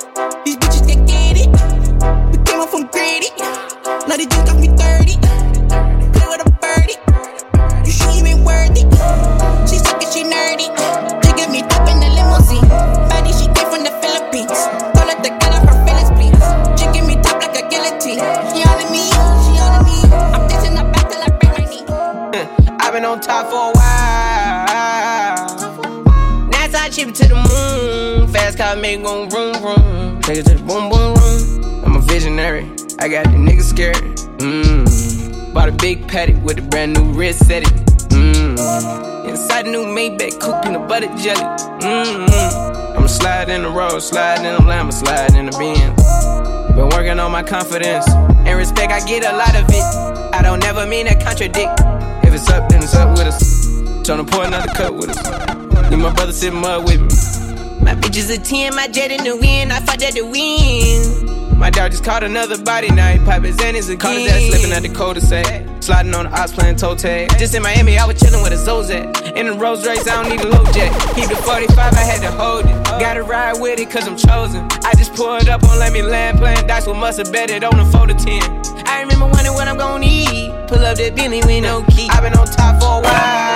Fast 28.95 29.03
car 29.03 29.25
make 29.25 29.29
go 29.29 29.29
vroom 29.29 29.55
vroom. 29.61 30.21
Take 30.21 30.37
it 30.37 30.45
to 30.45 30.55
the 30.55 30.63
boom 30.63 30.89
boom 30.89 31.15
room. 31.15 31.83
I'm 31.85 31.95
a 31.95 31.99
visionary. 32.01 32.69
I 32.99 33.07
got 33.07 33.25
the 33.25 33.37
niggas 33.37 33.63
scared. 33.63 33.95
Mmm. 34.39 35.53
Bought 35.53 35.69
a 35.69 35.71
big 35.71 36.07
paddock 36.07 36.41
with 36.43 36.59
a 36.59 36.61
brand 36.61 36.93
new 36.93 37.11
wrist 37.13 37.45
set 37.45 37.63
it. 37.63 37.73
Mmm. 38.09 39.27
Inside 39.27 39.67
a 39.67 39.71
new 39.71 39.85
Maybach 39.85 40.39
coupe 40.39 40.63
peanut 40.63 40.87
butter 40.87 41.07
jelly. 41.17 41.41
Mmm. 41.81 42.95
I'ma 42.95 43.07
slide 43.07 43.49
in 43.49 43.63
the 43.63 43.69
road, 43.69 43.99
slide 43.99 44.45
in 44.45 44.55
the 44.55 44.61
lamb, 44.61 44.91
slide 44.91 45.35
in 45.35 45.47
the 45.47 45.57
Benz. 45.57 46.75
Been 46.75 46.89
working 46.89 47.19
on 47.19 47.31
my 47.31 47.43
confidence. 47.43 48.07
And 48.09 48.57
respect, 48.57 48.91
I 48.91 49.05
get 49.05 49.23
a 49.23 49.35
lot 49.35 49.55
of 49.55 49.65
it. 49.69 50.33
I 50.33 50.41
don't 50.41 50.59
never 50.59 50.85
mean 50.85 51.07
to 51.07 51.15
contradict. 51.15 51.81
If 52.23 52.33
it's 52.33 52.49
up, 52.49 52.69
then 52.69 52.83
it's 52.83 52.95
up 52.95 53.17
with 53.17 53.27
us. 53.27 53.67
Tryna 54.05 54.29
pour 54.29 54.45
another 54.45 54.71
cup 54.73 54.93
with 54.93 55.09
us. 55.09 55.89
Need 55.89 55.97
my 55.97 56.13
brother 56.13 56.31
sitting 56.31 56.59
mud 56.59 56.85
with 56.85 57.01
me. 57.01 57.44
My 57.81 57.93
bitch 57.95 58.17
is 58.17 58.29
a 58.29 58.37
10, 58.37 58.75
my 58.75 58.87
jet 58.87 59.11
in 59.11 59.23
the 59.23 59.35
wind, 59.35 59.71
I 59.71 59.79
fought 59.79 60.01
at 60.01 60.13
the 60.13 60.25
wind. 60.25 61.57
My 61.57 61.69
dog 61.69 61.91
just 61.91 62.03
caught 62.03 62.23
another 62.23 62.57
body, 62.57 62.89
now 62.91 63.09
he 63.11 63.19
pop 63.19 63.43
his 63.43 63.55
Xannies 63.55 63.85
again. 63.85 63.99
Caught 63.99 64.15
his 64.17 64.31
ass 64.31 64.43
slipping 64.49 64.71
at 64.73 64.83
the 64.83 64.89
cul-de-sac. 64.89 65.65
Sliding 65.81 66.13
on 66.13 66.25
the 66.25 66.31
ops 66.31 66.51
playing 66.51 66.75
toe 66.75 66.95
tag. 66.95 67.29
Just 67.39 67.55
in 67.55 67.63
Miami, 67.63 67.97
I 67.97 68.05
was 68.05 68.19
chilling 68.19 68.43
with 68.43 68.51
a 68.51 68.57
Zozat. 68.57 69.37
In 69.37 69.45
the 69.47 69.53
Rolls 69.53 69.85
Royce, 69.85 70.05
I 70.07 70.21
don't 70.21 70.35
need 70.35 70.43
a 70.43 70.49
low 70.49 70.65
jet. 70.73 70.91
Keep 71.15 71.29
the 71.29 71.35
45, 71.35 71.77
I 71.77 71.97
had 71.97 72.21
to 72.21 72.31
hold 72.31 72.65
it. 72.65 72.83
Gotta 72.99 73.23
ride 73.23 73.59
with 73.61 73.79
it, 73.79 73.89
cause 73.89 74.07
I'm 74.07 74.17
chosen. 74.17 74.67
I 74.83 74.93
just 74.97 75.13
pulled 75.13 75.47
up 75.47 75.63
on 75.63 75.79
Let 75.79 75.93
Me 75.93 76.01
Land, 76.01 76.39
playing 76.39 76.67
dice 76.67 76.87
with 76.87 76.97
must 76.97 77.19
have 77.19 77.31
bet 77.31 77.51
on 77.63 77.77
the 77.77 77.85
4 77.85 78.07
to 78.07 78.13
10. 78.13 78.87
I 78.87 79.01
remember 79.01 79.27
wondering 79.27 79.53
what 79.55 79.67
I'm 79.67 79.77
gonna 79.77 80.05
eat. 80.05 80.51
Pull 80.67 80.79
up 80.79 80.97
that 80.97 81.15
Bentley 81.15 81.41
with 81.45 81.63
no 81.63 81.83
key. 81.91 82.07
i 82.09 82.19
been 82.19 82.33
on 82.33 82.47
top 82.47 82.81
for 82.81 82.99
a 82.99 83.01
while. 83.01 83.54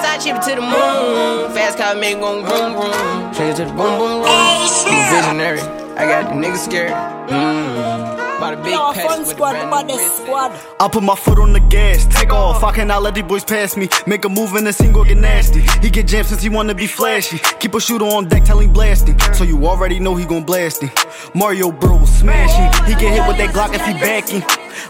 Next 0.00 0.12
I 0.12 0.32
chip 0.32 0.36
it 0.36 0.42
to 0.48 0.54
the 0.54 0.62
moon. 0.62 1.52
Fast 1.52 1.76
car 1.76 1.94
make 1.94 2.18
gon' 2.20 2.42
vroom 2.42 2.72
vroom. 2.72 3.34
Change 3.34 3.56
to 3.56 3.64
the 3.66 3.72
boom 3.72 3.98
boom 3.98 4.22
room. 4.22 4.24
I'm 4.24 4.64
a 4.64 5.10
visionary. 5.12 5.60
I 5.98 6.06
got 6.06 6.30
the 6.30 6.40
niggas 6.40 6.64
scared. 6.64 6.92
Mm. 7.28 8.40
Bought 8.40 8.54
a 8.54 8.56
big 8.56 8.72
Yo, 8.72 8.92
fun 8.94 9.26
squad, 9.26 9.56
a 9.56 9.68
about 9.68 9.86
brand 9.86 10.12
squad. 10.12 10.58
I 10.80 10.88
put 10.88 11.02
my 11.02 11.14
foot 11.14 11.38
on 11.38 11.52
the 11.52 11.60
gas, 11.60 12.06
take 12.06 12.32
off. 12.32 12.64
I 12.64 12.72
cannot 12.72 13.02
let 13.02 13.14
these 13.14 13.24
boys 13.24 13.44
pass 13.44 13.76
me. 13.76 13.90
Make 14.06 14.24
a 14.24 14.30
move 14.30 14.54
and 14.54 14.66
the 14.66 14.72
single 14.72 15.04
get 15.04 15.18
nasty. 15.18 15.60
He 15.82 15.90
get 15.90 16.06
jammed 16.06 16.28
since 16.28 16.40
he 16.40 16.48
wanna 16.48 16.74
be 16.74 16.86
flashy. 16.86 17.38
Keep 17.58 17.74
a 17.74 17.80
shooter 17.80 18.06
on 18.06 18.26
deck, 18.26 18.44
tell 18.44 18.58
him 18.58 18.72
blasting. 18.72 19.18
So 19.34 19.44
you 19.44 19.66
already 19.66 20.00
know 20.00 20.14
he 20.14 20.24
gon' 20.24 20.44
blast 20.44 20.80
him. 20.80 20.90
Mario 21.34 21.70
bro, 21.72 22.06
smashing. 22.06 22.86
He 22.86 22.94
get 22.98 23.12
hit 23.12 23.28
with 23.28 23.36
that 23.36 23.50
Glock 23.54 23.74
if 23.74 23.84
he 23.84 23.92
backing. 23.92 24.42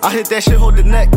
I 0.05 0.13
hit 0.13 0.27
that 0.27 0.45
shit, 0.45 0.55
hold 0.55 0.77
the 0.77 0.85
neck. 0.85 1.09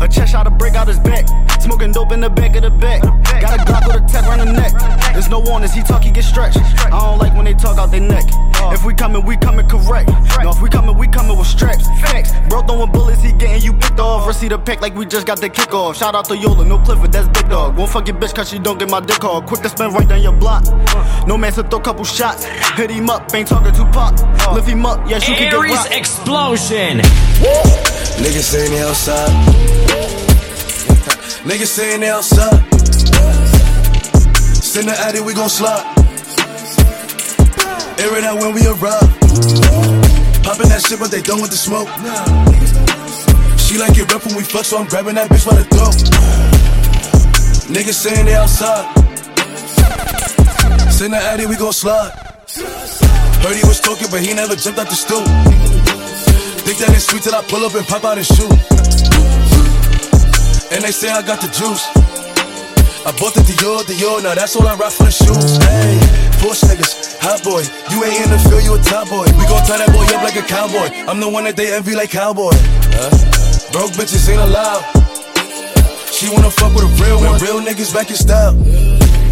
A 0.00 0.08
chest 0.08 0.32
shot 0.32 0.44
to 0.44 0.50
break 0.50 0.74
out 0.74 0.88
his 0.88 0.98
back. 1.00 1.26
Smoking 1.60 1.92
dope 1.92 2.12
in 2.12 2.20
the 2.20 2.30
back 2.30 2.54
of 2.56 2.62
the 2.62 2.70
back. 2.70 3.02
Got 3.02 3.60
a 3.60 3.62
Glock 3.64 3.86
with 3.86 4.02
a 4.02 4.06
tap 4.08 4.24
around 4.26 4.46
the 4.46 4.52
neck. 4.52 4.72
There's 5.12 5.28
no 5.28 5.40
warnings, 5.40 5.74
he 5.74 5.82
talk, 5.82 6.02
he 6.04 6.10
get 6.10 6.24
stretched. 6.24 6.58
I 6.58 6.90
don't 6.90 7.18
like 7.18 7.34
when 7.34 7.44
they 7.44 7.54
talk 7.54 7.78
out 7.78 7.90
their 7.90 8.00
neck. 8.00 8.24
If 8.72 8.84
we 8.84 8.94
coming, 8.94 9.24
we 9.24 9.36
coming 9.36 9.66
correct. 9.68 10.10
No, 10.42 10.50
if 10.50 10.62
we 10.62 10.68
coming, 10.68 10.96
we 10.96 11.08
coming 11.08 11.36
with 11.36 11.46
straps. 11.46 11.86
Facts. 12.00 12.32
Bro 12.48 12.62
throwing 12.62 12.90
bullets, 12.92 13.22
he 13.22 13.32
getting 13.32 13.62
you 13.62 13.72
picked 13.72 13.98
off. 13.98 14.26
Receipt 14.26 14.52
a 14.52 14.58
pack 14.58 14.80
like 14.80 14.94
we 14.94 15.06
just 15.06 15.26
got 15.26 15.40
the 15.40 15.48
kickoff. 15.48 15.96
Shout 15.96 16.14
out 16.14 16.26
to 16.26 16.36
Yola, 16.36 16.64
no 16.64 16.78
Clifford, 16.78 17.12
that's 17.12 17.28
big 17.28 17.48
dog. 17.48 17.76
Won't 17.76 17.90
fuck 17.90 18.06
your 18.06 18.16
bitch 18.16 18.34
cause 18.34 18.48
she 18.48 18.58
don't 18.58 18.78
get 18.78 18.90
my 18.90 19.00
dick 19.00 19.24
off. 19.24 19.46
Quick 19.46 19.62
to 19.62 19.68
spin 19.68 19.92
right 19.92 20.08
down 20.08 20.22
your 20.22 20.32
block. 20.32 20.64
No 21.26 21.36
man 21.36 21.52
to 21.52 21.62
throw 21.62 21.80
couple 21.80 22.04
shots. 22.04 22.44
Hit 22.44 22.90
him 22.90 23.10
up, 23.10 23.34
ain't 23.34 23.48
talking 23.48 23.72
too 23.72 23.86
pop. 23.86 24.14
Lift 24.54 24.68
him 24.68 24.86
up, 24.86 25.08
yes, 25.08 25.28
you 25.28 25.34
can 25.34 25.50
get 25.50 25.54
Aries 25.54 25.72
rocked. 25.72 25.92
Explosion. 25.92 27.00
Niggas 27.38 28.42
saying 28.42 28.70
they 28.72 28.80
outside. 28.80 29.30
Niggas 31.44 31.66
saying 31.66 32.00
they 32.00 32.08
outside. 32.08 32.62
Send 34.54 34.88
the 34.88 34.96
addy, 34.98 35.20
we 35.20 35.34
gon' 35.34 35.48
slide. 35.48 35.84
Air 37.98 38.18
it 38.18 38.24
out 38.24 38.38
when 38.40 38.54
we 38.54 38.66
arrive. 38.66 39.10
Poppin' 40.42 40.68
that 40.68 40.84
shit, 40.86 40.98
but 40.98 41.10
they 41.10 41.22
done 41.22 41.40
with 41.40 41.50
the 41.50 41.56
smoke. 41.56 41.88
She 43.58 43.78
like 43.78 43.96
it 43.96 44.10
rough 44.12 44.26
when 44.26 44.36
we 44.36 44.42
fuck, 44.42 44.64
so 44.64 44.78
I'm 44.78 44.86
grabbing 44.86 45.14
that 45.14 45.28
bitch 45.30 45.46
by 45.46 45.54
the 45.54 45.64
throat. 45.64 45.94
Niggas 47.70 47.94
saying 47.94 48.26
they 48.26 48.34
outside. 48.34 48.86
Send 50.90 51.12
the 51.12 51.18
addy, 51.18 51.46
we 51.46 51.56
gon' 51.56 51.72
slide. 51.72 52.12
Heard 53.42 53.54
he 53.54 53.66
was 53.66 53.80
talking, 53.80 54.08
but 54.10 54.20
he 54.20 54.34
never 54.34 54.56
jumped 54.56 54.80
out 54.80 54.88
the 54.88 54.96
stool. 54.96 55.67
Think 56.68 56.84
that 56.84 56.92
it's 56.92 57.08
sweet 57.08 57.24
till 57.24 57.32
I 57.32 57.40
pull 57.48 57.64
up 57.64 57.72
and 57.72 57.86
pop 57.88 58.04
out 58.04 58.20
and 58.20 58.28
shoot. 58.28 58.52
And 60.68 60.84
they 60.84 60.92
say 60.92 61.08
I 61.08 61.24
got 61.24 61.40
the 61.40 61.48
juice. 61.48 61.80
I 63.08 63.10
bought 63.16 63.32
the 63.32 63.40
Dior, 63.40 63.80
Dior, 63.88 64.20
now 64.20 64.36
that's 64.36 64.52
all 64.52 64.68
I 64.68 64.76
rock 64.76 64.92
for 64.92 65.08
the 65.08 65.14
shoes. 65.16 65.56
Hey, 65.64 65.96
Porsche 66.44 66.68
niggas, 66.68 67.16
hot 67.24 67.40
boy. 67.40 67.64
You 67.88 68.04
ain't 68.04 68.20
in 68.20 68.28
the 68.28 68.36
field, 68.44 68.60
you 68.68 68.76
a 68.76 68.80
top 68.84 69.08
boy. 69.08 69.24
We 69.40 69.48
gon' 69.48 69.64
tie 69.64 69.80
that 69.80 69.88
boy 69.96 70.04
up 70.12 70.20
like 70.20 70.36
a 70.36 70.44
cowboy. 70.44 70.92
I'm 71.08 71.24
the 71.24 71.28
one 71.32 71.48
that 71.48 71.56
they 71.56 71.72
envy 71.72 71.96
like 71.96 72.12
cowboy. 72.12 72.52
Huh? 72.52 73.16
Broke 73.72 73.96
bitches 73.96 74.28
ain't 74.28 74.44
allowed. 74.44 74.84
She 76.12 76.28
wanna 76.28 76.52
fuck 76.52 76.76
with 76.76 76.84
a 76.84 76.92
real 77.00 77.16
one. 77.16 77.40
Real 77.40 77.64
niggas 77.64 77.96
back 77.96 78.12
in 78.12 78.16
style. 78.20 78.52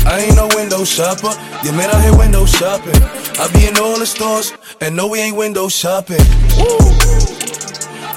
I 0.07 0.21
ain't 0.21 0.37
no 0.37 0.47
window 0.55 0.85
shopper. 0.85 1.35
You 1.64 1.73
man 1.73 1.90
out 1.90 2.01
here 2.01 2.16
window 2.16 2.47
shopping. 2.47 2.95
I 3.42 3.51
be 3.53 3.66
in 3.66 3.77
all 3.77 3.99
the 3.99 4.07
stores, 4.07 4.53
and 4.81 4.95
no, 4.95 5.09
we 5.09 5.19
ain't 5.19 5.37
window 5.37 5.69
shopping. 5.69 6.23
Woo. 6.57 6.79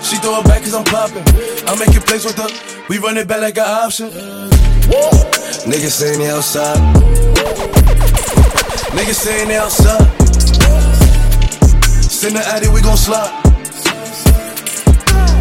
She 0.06 0.17
throw 0.21 0.38
it 0.39 0.45
back 0.45 0.62
cause 0.62 0.75
I'm 0.75 0.86
popping. 0.86 1.25
I 1.67 1.75
make 1.80 1.95
it 1.97 2.06
plays 2.06 2.25
with 2.25 2.38
her. 2.38 2.49
We 2.89 2.99
run 2.99 3.17
it 3.17 3.28
back 3.28 3.41
like 3.41 3.58
an 3.58 3.65
option. 3.65 4.08
Woo. 4.08 5.02
Niggas 5.65 5.97
saying 5.97 6.19
they 6.19 6.30
outside. 6.30 6.78
Niggas 8.93 9.19
saying 9.25 9.47
they 9.47 9.58
outside. 9.58 10.06
Send 12.06 12.36
the 12.36 12.43
addy, 12.45 12.69
we 12.69 12.82
gon' 12.82 12.97
slide. 12.97 13.34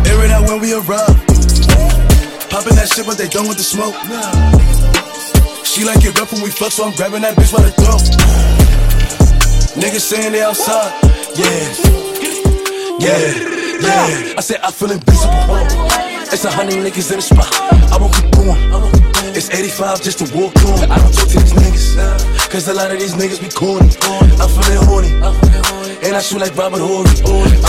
Air 0.08 0.24
it 0.24 0.30
out 0.30 0.48
when 0.48 0.60
we 0.60 0.72
arrive. 0.72 1.16
Popping 2.48 2.76
that 2.76 2.88
shit, 2.88 3.04
but 3.04 3.18
they 3.18 3.28
done 3.28 3.48
with 3.48 3.58
the 3.58 3.62
smoke. 3.62 3.94
She 5.78 5.84
like 5.84 6.04
it 6.04 6.18
rough 6.18 6.32
when 6.32 6.42
we 6.42 6.50
fuck, 6.50 6.72
so 6.72 6.84
I'm 6.84 6.92
grabbing 6.96 7.22
that 7.22 7.36
bitch 7.36 7.54
by 7.54 7.62
the 7.62 7.70
throat. 7.70 8.02
Niggas 9.78 10.00
saying 10.00 10.32
they 10.32 10.42
outside. 10.42 10.90
Yeah. 11.38 11.54
Yeah. 12.98 13.78
Yeah. 13.78 14.34
I 14.36 14.40
said 14.40 14.58
I 14.60 14.72
feel 14.72 14.90
invincible. 14.90 15.38
It's 16.34 16.44
a 16.44 16.50
hundred 16.50 16.82
niggas 16.82 17.12
in 17.12 17.18
the 17.18 17.22
spot. 17.22 17.46
I 17.94 17.96
won't 17.96 18.12
keep 18.12 18.28
going. 18.32 18.58
It's 19.38 19.50
85 19.50 20.02
just 20.02 20.18
to 20.18 20.24
walk 20.36 20.56
on. 20.66 20.90
I 20.90 20.98
don't 20.98 21.14
talk 21.14 21.28
to 21.28 21.38
these 21.38 21.52
niggas. 21.52 22.50
Cause 22.50 22.66
a 22.66 22.74
lot 22.74 22.90
of 22.90 22.98
these 22.98 23.14
niggas 23.14 23.38
be 23.38 23.48
corny. 23.48 23.94
I'm 24.42 24.50
feeling 24.50 24.82
horny. 24.82 25.77
And 26.08 26.16
I 26.16 26.24
shoot 26.24 26.40
like 26.40 26.56
Robert 26.56 26.80
Horry. 26.80 27.04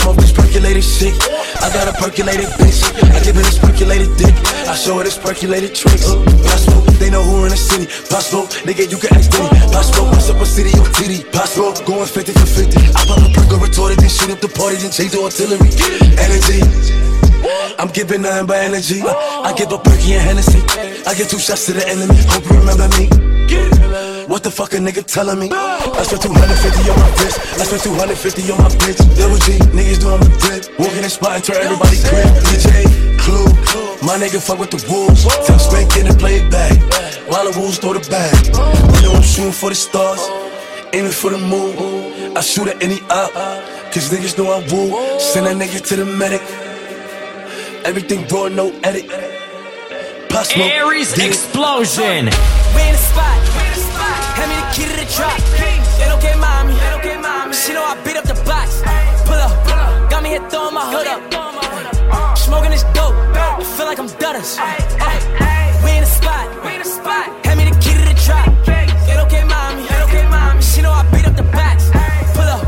I'm 0.00 0.16
this 0.16 0.32
percolated 0.32 0.80
shit. 0.80 1.12
I 1.60 1.68
got 1.76 1.84
a 1.84 1.92
percolated 1.92 2.48
bitch. 2.56 2.80
I 3.12 3.20
give 3.20 3.36
it 3.36 3.44
this 3.44 3.60
percolated 3.60 4.16
dick. 4.16 4.32
I 4.64 4.72
show 4.72 4.96
her 4.96 5.04
this 5.04 5.18
percolated 5.18 5.76
tricks. 5.76 6.08
Possible, 6.08 6.80
they 6.96 7.10
know 7.10 7.20
who 7.20 7.44
in 7.44 7.52
the 7.52 7.60
city. 7.60 7.84
Possible, 8.08 8.48
nigga, 8.64 8.88
you 8.88 8.96
can 8.96 9.12
ask 9.12 9.28
Diddy. 9.28 9.60
Possible, 9.68 10.08
what's 10.08 10.30
up 10.30 10.40
a 10.40 10.46
city 10.46 10.72
on 10.80 10.88
TD. 10.96 11.20
Possible, 11.36 11.76
going 11.84 12.08
50 12.08 12.32
for 12.32 12.48
50. 12.48 12.80
I 12.80 13.04
pop 13.04 13.20
a 13.20 13.28
perk, 13.28 13.60
retorted, 13.60 13.98
then 14.00 14.08
shoot 14.08 14.32
up 14.32 14.40
the 14.40 14.48
party, 14.48 14.80
then 14.80 14.90
change 14.90 15.12
the 15.12 15.20
artillery. 15.20 15.68
Energy. 16.16 16.64
I'm 17.76 17.92
giving 17.92 18.22
nothing 18.22 18.46
but 18.46 18.56
energy. 18.56 19.04
I 19.04 19.52
give 19.52 19.70
a 19.70 19.76
perky 19.76 20.16
and 20.16 20.24
Hennessy. 20.24 20.64
I 21.04 21.12
get 21.12 21.28
two 21.28 21.38
shots 21.38 21.66
to 21.66 21.76
the 21.76 21.84
enemy. 21.84 22.16
Hope 22.32 22.48
you 22.48 22.56
remember 22.56 22.88
me. 22.96 24.09
What 24.30 24.44
the 24.44 24.50
fuck 24.50 24.72
a 24.74 24.76
nigga 24.76 25.02
telling 25.02 25.40
me? 25.40 25.50
I 25.50 26.06
spent 26.06 26.22
250 26.22 26.86
on 26.86 26.98
my 27.02 27.10
wrist. 27.18 27.42
I 27.58 27.66
spent 27.66 27.82
250 27.82 28.52
on 28.54 28.62
my 28.62 28.70
bitch. 28.78 29.02
Double 29.18 29.34
G, 29.42 29.58
niggas 29.74 29.98
doing 29.98 30.22
the 30.22 30.30
drip. 30.38 30.70
Walking 30.78 31.02
in 31.02 31.10
spot 31.10 31.34
and 31.34 31.42
turn 31.42 31.58
everybody 31.58 31.98
grip. 31.98 32.30
DJ, 32.46 32.86
Clue, 33.18 33.50
my 34.06 34.14
nigga 34.22 34.38
fuck 34.38 34.60
with 34.62 34.70
the 34.70 34.78
wolves. 34.86 35.26
Tell 35.26 35.58
Spank 35.58 35.96
in 35.96 36.06
and 36.06 36.16
play 36.16 36.38
it 36.38 36.48
back. 36.48 36.78
While 37.26 37.50
the 37.50 37.58
wolves 37.58 37.78
throw 37.78 37.92
the 37.92 38.06
bag. 38.06 38.30
You 39.02 39.10
know 39.10 39.18
I'm 39.18 39.26
shooting 39.26 39.50
for 39.50 39.68
the 39.68 39.74
stars, 39.74 40.22
aiming 40.94 41.10
for 41.10 41.30
the 41.34 41.38
moon. 41.42 42.38
I 42.38 42.40
shoot 42.40 42.68
at 42.68 42.80
any 42.84 43.02
op, 43.10 43.34
cause 43.90 44.14
niggas 44.14 44.38
know 44.38 44.46
I 44.46 44.62
woo. 44.70 44.94
Send 45.18 45.46
that 45.50 45.58
nigga 45.58 45.82
to 45.90 45.96
the 45.96 46.06
medic. 46.06 46.42
Everything 47.82 48.28
raw, 48.30 48.46
no 48.46 48.70
edit. 48.86 49.10
Pop 50.30 50.46
smoke, 50.46 50.70
Aries. 50.70 51.18
Explosion. 51.18 52.30
We 52.78 52.82
in 52.86 52.94
the 52.94 53.02
spot. 53.10 53.39
Hand 54.40 54.48
me 54.48 54.56
the 54.56 54.66
key 54.72 54.88
to 54.88 54.96
the 54.96 55.04
drop. 55.12 55.36
They 56.00 56.08
don't 56.08 56.22
get 56.22 56.38
mommy. 56.40 56.72
She 57.52 57.74
know 57.74 57.84
I 57.84 57.92
beat 58.04 58.16
up 58.16 58.24
the 58.24 58.32
box. 58.48 58.80
Pull 59.28 59.36
up. 59.36 59.52
Got 60.08 60.22
me 60.22 60.30
here 60.30 60.48
throwing 60.48 60.72
my 60.72 60.86
hood 60.88 61.06
up. 61.06 61.20
Smoking 62.38 62.70
this 62.70 62.84
dope. 62.96 63.12
I 63.36 63.62
feel 63.76 63.84
like 63.84 63.98
I'm 63.98 64.08
Dutters. 64.08 64.56
Uh, 64.56 64.64
we 65.84 65.92
in 65.92 66.00
the 66.00 66.08
spot. 66.08 66.48
Hand 67.44 67.58
me 67.60 67.68
the 67.68 67.76
key 67.84 67.92
to 67.92 68.00
the 68.00 68.16
drop. 68.24 68.48
They 68.64 69.12
don't 69.12 69.30
get 69.30 69.44
mommy. 69.46 69.84
She 70.62 70.80
know 70.80 70.92
I 70.92 71.04
beat 71.12 71.26
up 71.28 71.36
the 71.36 71.44
box. 71.52 71.90
Pull 72.32 72.48
up. 72.48 72.64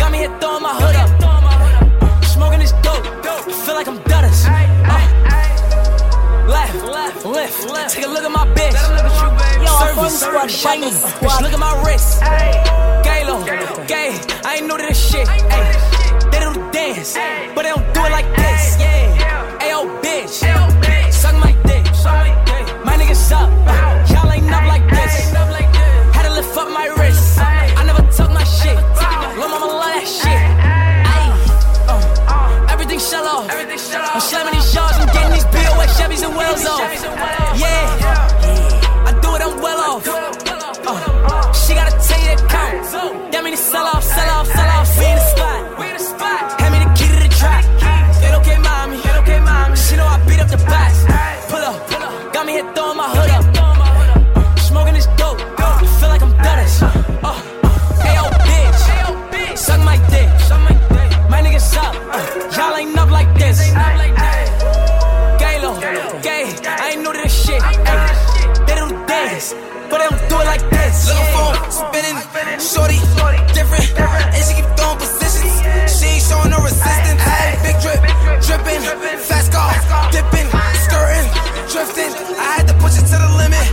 Got 0.00 0.12
me 0.12 0.24
here 0.24 0.32
throwing 0.40 0.62
my 0.62 0.72
hood 0.72 0.96
up. 0.96 2.24
Smoking 2.24 2.60
this 2.60 2.72
dope. 2.80 3.04
I 3.04 3.52
feel 3.66 3.74
like 3.74 3.88
I'm. 3.88 4.00
Uh, 4.00 5.06
left, 6.48 6.84
left, 7.26 7.68
left. 7.68 7.94
Take 7.94 8.06
a 8.06 8.08
look 8.08 8.24
at 8.24 8.30
my 8.30 8.46
bitch 8.54 9.39
service, 9.80 10.60
shiny. 10.60 10.90
Bitch, 10.90 11.40
look 11.40 11.52
at 11.52 11.58
my 11.58 11.72
wrist. 11.84 12.20
Galo, 13.02 13.44
gay. 13.86 14.18
I 14.44 14.56
ain't 14.56 14.66
know 14.66 14.76
this 14.76 14.98
shit. 15.10 15.28
Ay. 15.28 16.28
They 16.30 16.40
don't 16.40 16.72
dance, 16.72 17.14
but 17.54 17.62
they 17.62 17.70
don't 17.70 17.86
do 17.94 18.00
it 18.04 18.12
like 18.12 18.28
this. 18.36 18.76
Yeah. 18.78 19.58
Ayo, 19.64 20.00
bitch. 20.02 20.44
Suck 21.12 21.34
my 21.36 21.52
dick. 21.64 21.84
My 22.84 22.96
niggas 22.96 23.32
up. 23.32 23.50
Y'all 24.10 24.30
ain't 24.32 24.50
up 24.52 24.64
like 24.66 24.86
this. 24.90 25.32
Had 26.14 26.24
to 26.24 26.32
lift 26.32 26.56
up 26.56 26.68
my 26.70 26.86
wrist. 26.98 27.38
I 27.40 27.84
never 27.84 28.02
took 28.12 28.30
my 28.30 28.44
shit. 28.44 28.76
Lil' 29.38 29.48
mama 29.48 29.66
love 29.66 29.94
that 29.96 30.06
shit. 30.06 30.40
Uh, 31.88 32.68
everything 32.70 32.98
shut 32.98 33.24
off. 33.24 33.48
I'm 33.50 34.20
slamming 34.20 34.54
these 34.54 34.74
yards. 34.74 34.96
I'm 34.98 35.06
getting 35.08 35.32
these 35.32 35.44
BOS 35.44 36.00
Chevys 36.00 36.22
and 36.26 36.36
wells 36.36 36.66
off. 36.66 36.80
Yeah 37.58 38.09
off. 39.90 40.06
Uh, 40.06 41.52
she 41.52 41.74
got 41.74 41.92
a 41.92 41.96
10 42.08 42.24
year 42.24 42.36
count. 42.48 43.32
That 43.32 43.42
mean 43.44 43.54
to 43.54 43.62
sell 43.62 43.86
off, 43.86 44.04
sell 44.04 44.30
off, 44.38 44.46
sell 44.46 44.70
off. 44.78 44.98
We 44.98 45.06
in 45.06 45.96
the 45.96 46.04
spot. 46.12 46.60
Hand 46.60 46.72
me 46.74 46.78
the 46.84 46.90
key 46.98 47.08
to 47.14 47.18
the 47.26 47.32
trap. 47.40 47.64
It 48.22 48.32
okay, 48.40 48.58
mommy. 48.58 48.98
It 48.98 49.16
okay, 49.22 49.40
mommy. 49.40 49.76
She 49.76 49.96
know 49.96 50.06
I 50.06 50.16
beat 50.26 50.40
up 50.40 50.48
the 50.48 50.58
box. 50.70 50.92
Pull 51.50 51.64
up. 51.70 52.32
Got 52.32 52.46
me 52.46 52.52
here 52.52 52.68
throwing 52.74 52.96
my 52.96 53.08
hood 53.14 53.30
up. 53.36 54.58
Smoking 54.58 54.94
this 54.94 55.08
dope. 55.18 55.40
Feel 55.98 56.08
like 56.08 56.22
I'm 56.22 56.34
done. 56.44 57.09
this. 69.40 69.54
But 69.88 69.98
they 69.98 70.08
don't 70.08 70.28
do 70.28 70.36
it 70.40 70.46
like 70.46 70.64
this. 70.70 71.08
Little 71.08 71.24
phone 71.34 71.56
spinning, 71.72 72.16
shorty, 72.60 73.00
different. 73.56 73.88
And 73.98 74.42
she 74.44 74.60
keep 74.60 74.68
throwing 74.76 75.00
positions. 75.00 75.56
She 75.88 76.20
ain't 76.20 76.24
showing 76.28 76.50
no 76.52 76.60
resistance. 76.60 77.20
Big 77.64 77.76
drip, 77.80 78.00
dripping, 78.44 78.82
fast 79.24 79.52
car, 79.52 79.72
dipping, 80.12 80.48
skirting, 80.84 81.26
drifting. 81.72 82.12
I 82.36 82.60
had 82.60 82.68
to 82.68 82.74
push 82.78 83.00
it 83.00 83.06
to 83.10 83.16
the 83.16 83.30
limit. 83.40 83.64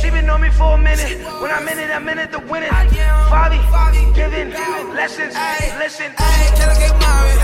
She 0.00 0.10
been 0.10 0.28
on 0.28 0.40
me 0.40 0.50
for 0.50 0.76
a 0.76 0.78
minute. 0.78 1.24
When 1.40 1.50
I'm 1.50 1.66
in 1.68 1.78
it, 1.78 1.90
I'm 1.90 2.08
in 2.08 2.18
it 2.18 2.30
to 2.32 2.38
win 2.38 2.62
it. 2.62 2.70
Fabi, 2.70 3.60
giving 4.14 4.50
lessons, 4.94 5.34
listen. 5.80 6.12
Ay, 6.18 6.52
can 6.56 6.68
I 6.68 6.76
get 6.78 6.94
married? 7.00 7.38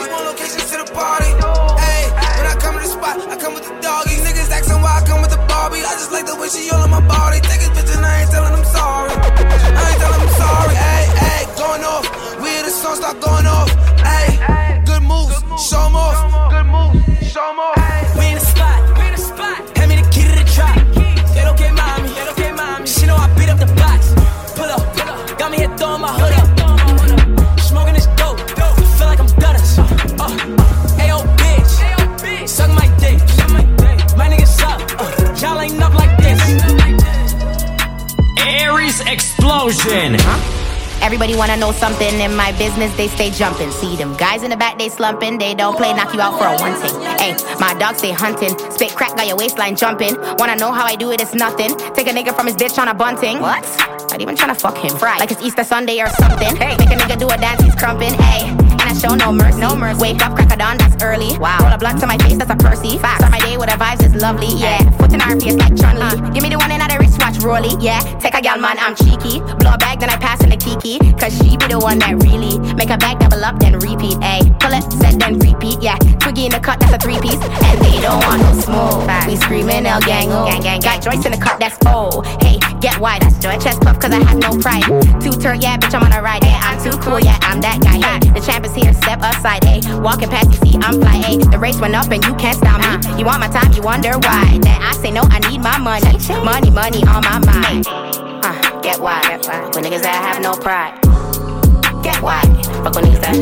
You 0.00 0.08
want 0.12 0.24
locations 0.30 0.70
to 0.70 0.76
the 0.78 0.88
party? 0.94 1.30
Ay, 1.82 1.87
spot. 2.98 3.16
I 3.30 3.36
come 3.38 3.54
with 3.54 3.64
the 3.64 3.74
doggy 3.80 4.16
niggas 4.26 4.50
asking 4.50 4.82
why 4.82 5.00
I 5.00 5.02
come 5.06 5.20
with 5.22 5.30
the 5.30 5.42
Barbie. 5.48 5.82
I 5.86 5.92
just 5.94 6.12
like 6.12 6.26
the 6.26 6.36
way 6.36 6.48
she 6.48 6.70
all 6.70 6.82
on 6.82 6.90
my 6.90 7.00
body. 7.06 7.40
Take 7.40 7.62
his 7.62 7.70
bitch 7.70 7.90
and 7.94 8.04
I 8.04 8.22
ain't 8.22 8.30
telling 8.30 8.54
him 8.58 8.66
sorry. 8.66 9.14
I 9.14 9.84
ain't 9.90 10.00
telling 10.02 10.22
him 10.26 10.34
sorry. 10.42 10.74
Hey, 10.74 11.04
hey, 11.22 11.42
going 11.56 11.84
off. 11.84 12.06
We 12.42 12.50
the 12.66 12.70
song 12.70 12.96
start 12.96 13.20
going 13.20 13.46
off. 13.46 13.70
Hey, 14.02 14.28
good 14.84 15.02
moves, 15.02 15.38
show 15.68 15.82
them 15.86 15.96
off. 15.96 16.18
Good 16.50 16.68
moves, 16.74 17.32
show 17.32 17.46
them 17.50 17.60
off. 17.60 18.18
We 18.18 18.24
in 18.26 18.34
the 18.34 18.44
spot. 18.44 18.97
Everybody 41.08 41.36
wanna 41.36 41.56
know 41.56 41.72
something 41.72 42.20
in 42.20 42.36
my 42.36 42.52
business, 42.58 42.94
they 42.98 43.08
stay 43.08 43.30
jumping. 43.30 43.70
See 43.70 43.96
them 43.96 44.14
guys 44.18 44.42
in 44.42 44.50
the 44.50 44.58
back, 44.58 44.76
they 44.76 44.90
slumping. 44.90 45.38
They 45.38 45.54
don't 45.54 45.74
play, 45.74 45.94
knock 45.94 46.12
you 46.12 46.20
out 46.20 46.36
for 46.38 46.44
a 46.44 46.54
one 46.60 46.74
thing. 46.82 47.00
Hey, 47.16 47.34
my 47.58 47.72
dog 47.72 47.96
stay 47.96 48.12
hunting. 48.12 48.50
Spit 48.70 48.94
crack, 48.94 49.16
got 49.16 49.26
your 49.26 49.38
waistline 49.38 49.74
jumping. 49.74 50.20
Wanna 50.36 50.56
know 50.56 50.70
how 50.70 50.84
I 50.84 50.96
do 50.96 51.10
it? 51.10 51.22
It's 51.22 51.32
nothing. 51.32 51.74
Take 51.94 52.08
a 52.08 52.10
nigga 52.10 52.36
from 52.36 52.46
his 52.46 52.56
bitch 52.56 52.78
on 52.78 52.88
a 52.88 52.94
bunting. 52.94 53.40
What? 53.40 53.64
Not 54.10 54.20
even 54.20 54.36
tryna 54.36 54.60
fuck 54.60 54.76
him. 54.76 54.94
Right. 54.98 55.18
Like 55.18 55.30
it's 55.30 55.40
Easter 55.42 55.64
Sunday 55.64 55.98
or 55.98 56.10
something. 56.10 56.54
Hey, 56.56 56.76
make 56.76 56.90
a 56.90 57.00
nigga 57.00 57.18
do 57.18 57.26
a 57.30 57.38
dance, 57.38 57.62
he's 57.62 57.74
crumping. 57.74 58.12
Hey, 58.12 58.57
show 58.98 59.14
no 59.14 59.32
mercy. 59.32 59.60
No 59.60 59.76
mercy. 59.76 60.00
Wake 60.00 60.20
up, 60.24 60.34
crack 60.34 60.52
a 60.52 60.56
dawn, 60.56 60.76
that's 60.76 61.02
early. 61.02 61.38
Wow. 61.38 61.58
Roll 61.62 61.72
a 61.72 61.78
blunt 61.78 62.00
to 62.00 62.06
my 62.06 62.18
face, 62.18 62.36
that's 62.36 62.50
a 62.50 62.56
Percy. 62.56 62.98
Fact. 62.98 63.18
Start 63.22 63.32
my 63.32 63.38
day 63.40 63.56
with 63.56 63.72
a 63.72 63.78
vibes, 63.78 64.02
it's 64.02 64.14
lovely. 64.20 64.48
Yeah. 64.58 64.78
Foot 64.98 65.12
in 65.12 65.20
our 65.20 65.38
face 65.38 65.54
like 65.54 65.76
Chun 65.76 65.96
Li. 65.96 66.02
Uh, 66.02 66.30
give 66.30 66.42
me 66.42 66.50
the 66.50 66.58
one 66.58 66.70
in 66.70 66.78
the 66.78 66.96
wristwatch, 66.98 67.38
Rolly. 67.38 67.72
Yeah. 67.80 68.00
Take 68.18 68.34
a 68.34 68.42
gal, 68.42 68.58
man, 68.58 68.76
I'm 68.78 68.94
cheeky. 68.96 69.40
Blow 69.62 69.74
a 69.74 69.78
bag, 69.78 70.00
then 70.00 70.10
I 70.10 70.16
pass 70.16 70.42
in 70.42 70.50
the 70.50 70.56
Kiki. 70.56 70.98
Cause 71.14 71.32
she 71.38 71.56
be 71.56 71.66
the 71.66 71.78
one 71.78 71.98
that 72.00 72.18
really 72.22 72.58
make 72.74 72.90
a 72.90 72.98
bag 72.98 73.18
double 73.20 73.44
up, 73.44 73.58
then 73.60 73.78
repeat. 73.78 74.18
Ayy. 74.18 74.50
Pull 74.58 74.74
it, 74.74 74.84
set, 74.92 75.18
then 75.18 75.38
repeat. 75.38 75.80
Yeah. 75.80 75.96
Twiggy 76.18 76.46
in 76.46 76.52
the 76.52 76.60
cut, 76.60 76.80
that's 76.80 76.92
a 76.92 76.98
three 76.98 77.18
piece. 77.20 77.38
And 77.38 77.78
they 77.80 78.00
don't 78.02 78.18
want 78.26 78.42
no 78.42 78.52
smoke. 78.58 79.06
We 79.26 79.36
screaming 79.36 79.86
L 79.86 80.00
gang, 80.00 80.28
oh. 80.32 80.46
gang, 80.46 80.62
gang. 80.62 80.80
Got 80.80 81.02
Joyce 81.02 81.24
in 81.24 81.32
the 81.32 81.38
cut, 81.38 81.60
that's 81.60 81.78
full. 81.78 82.22
Hey, 82.42 82.58
get 82.80 82.98
wide, 82.98 83.22
that's 83.22 83.38
joy. 83.38 83.58
Chest 83.58 83.80
puff, 83.82 83.98
cause 84.00 84.10
I 84.10 84.20
have 84.22 84.38
no 84.38 84.58
pride. 84.58 84.86
Two 85.22 85.32
turn, 85.38 85.60
yeah, 85.60 85.76
bitch, 85.76 85.94
I'm 85.94 86.02
on 86.02 86.12
a 86.12 86.22
ride. 86.22 86.42
Yeah, 86.44 86.60
I'm 86.62 86.78
too 86.82 86.96
cool, 86.98 87.20
yeah, 87.20 87.38
I'm 87.42 87.60
that 87.60 87.80
guy. 87.80 87.98
Hey, 87.98 88.32
the 88.32 88.40
champ 88.40 88.64
is 88.64 88.74
here, 88.74 88.87
step 88.96 89.20
aside. 89.20 89.64
Hey, 89.64 89.80
walking 90.00 90.28
past, 90.28 90.50
you 90.50 90.58
see, 90.72 90.78
I'm 90.80 91.00
fly. 91.00 91.16
Hey, 91.22 91.36
the 91.38 91.58
race 91.58 91.80
went 91.80 91.94
up 91.94 92.10
and 92.10 92.24
you 92.24 92.34
can't 92.34 92.56
stop 92.56 92.80
me. 92.80 93.18
You 93.18 93.24
want 93.24 93.40
my 93.40 93.48
time, 93.48 93.72
you 93.72 93.82
wonder 93.82 94.12
why. 94.18 94.58
Then 94.62 94.80
I 94.82 94.92
say 94.92 95.10
no, 95.10 95.22
I 95.22 95.38
need 95.50 95.60
my 95.60 95.78
money. 95.78 96.18
Money, 96.44 96.70
money 96.70 97.02
on 97.04 97.22
my 97.24 97.38
mind. 97.44 97.86
Uh, 97.88 98.80
get 98.80 99.00
wide, 99.00 99.22
get 99.24 99.46
wide. 99.46 99.74
When 99.74 99.84
niggas 99.84 100.02
that 100.02 100.18
have 100.22 100.42
no 100.42 100.54
pride. 100.54 100.94
Get 102.02 102.22
wide. 102.22 102.46
Fuck 102.84 102.94
with 102.94 103.04
niggas 103.04 103.20
that. 103.20 103.34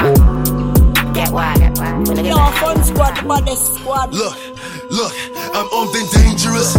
Uh, 0.00 1.12
get 1.12 1.30
wide, 1.32 1.58
get 1.58 1.78
wide. 1.78 2.08
When 2.08 2.52
fun 2.54 2.84
squad, 2.84 3.16
the 3.16 3.28
baddest 3.28 3.74
squad. 3.74 4.12
Look, 4.14 4.36
look, 4.90 5.12
I'm 5.54 5.68
armed 5.72 5.94
and 5.96 6.10
dangerous. 6.10 6.76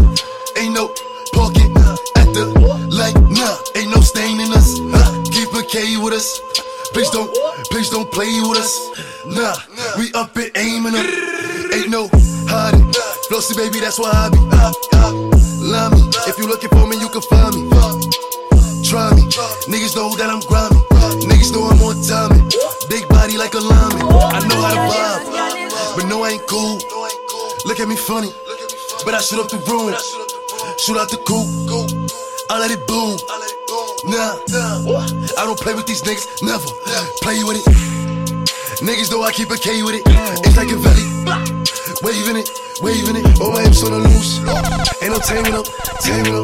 Ain't 0.57 0.73
no 0.73 0.87
pocket 1.33 1.69
at 2.15 2.27
the 2.33 2.45
like, 2.89 3.15
nah. 3.29 3.57
Ain't 3.75 3.93
no 3.93 4.01
stain 4.01 4.39
in 4.39 4.51
us. 4.53 4.75
Huh? 4.93 5.23
Keep 5.31 5.53
a 5.53 5.63
K 5.67 5.97
with 5.97 6.13
us. 6.13 6.39
Please 6.93 7.09
don't, 7.09 7.31
please 7.71 7.89
don't 7.89 8.11
play 8.11 8.27
with 8.43 8.59
us. 8.59 8.71
Nah, 9.25 9.55
we 9.97 10.11
up 10.13 10.35
it 10.35 10.51
aiming 10.57 10.95
up. 10.95 11.07
Ain't 11.71 11.89
no 11.89 12.09
hiding. 12.51 12.83
Flossy 13.29 13.55
baby, 13.55 13.79
that's 13.79 13.97
why 13.97 14.11
I 14.11 14.27
be. 14.27 14.39
Uh, 14.51 14.71
love 15.63 15.93
me. 15.95 16.03
If 16.27 16.37
you 16.37 16.47
looking 16.47 16.69
for 16.69 16.85
me, 16.87 16.99
you 16.99 17.07
can 17.07 17.21
find 17.31 17.55
me. 17.55 17.63
Try 18.83 19.07
me. 19.15 19.23
Niggas 19.71 19.95
know 19.95 20.11
that 20.19 20.27
I'm 20.27 20.43
grimy. 20.51 20.75
Niggas 21.31 21.55
know 21.55 21.63
I'm 21.71 21.79
on 21.79 21.95
timing. 22.03 22.43
Big 22.89 23.07
body 23.07 23.37
like 23.37 23.53
a 23.55 23.63
lineman. 23.63 24.11
I 24.11 24.43
know 24.51 24.59
how 24.59 24.75
to 24.75 24.83
vibe, 24.91 25.95
but 25.95 26.05
no, 26.11 26.23
I 26.23 26.35
ain't 26.35 26.47
cool. 26.47 26.75
Look 27.63 27.79
at 27.79 27.87
me 27.87 27.95
funny, 27.95 28.31
but 29.05 29.13
I 29.15 29.21
shoot 29.21 29.39
up 29.39 29.49
the 29.49 29.63
room. 29.63 29.95
Shoot 30.77 30.97
out 30.97 31.07
the 31.07 31.17
coop. 31.23 31.47
I 32.51 32.59
let 32.59 32.67
it 32.69 32.83
boom. 32.85 33.15
Nah, 34.11 34.35
nah. 34.51 34.83
I 35.39 35.47
don't 35.47 35.57
play 35.57 35.73
with 35.73 35.87
these 35.87 36.03
niggas, 36.03 36.43
never 36.43 36.67
play 37.23 37.39
with 37.47 37.63
it. 37.63 37.65
Niggas 38.83 39.09
know 39.09 39.23
I 39.23 39.31
keep 39.31 39.51
a 39.51 39.55
K 39.55 39.79
with 39.83 39.95
it. 39.95 40.03
It's 40.43 40.59
like 40.59 40.67
a 40.67 40.75
valley, 40.75 41.07
waving 42.03 42.35
it, 42.35 42.51
waving 42.83 43.23
it. 43.23 43.39
My 43.39 43.63
hips 43.63 43.87
on 43.87 43.95
the 43.95 44.03
loose. 44.03 44.43
Ain't 44.99 45.15
no 45.15 45.19
taming 45.23 45.55
them, 45.55 45.63
taming 46.03 46.43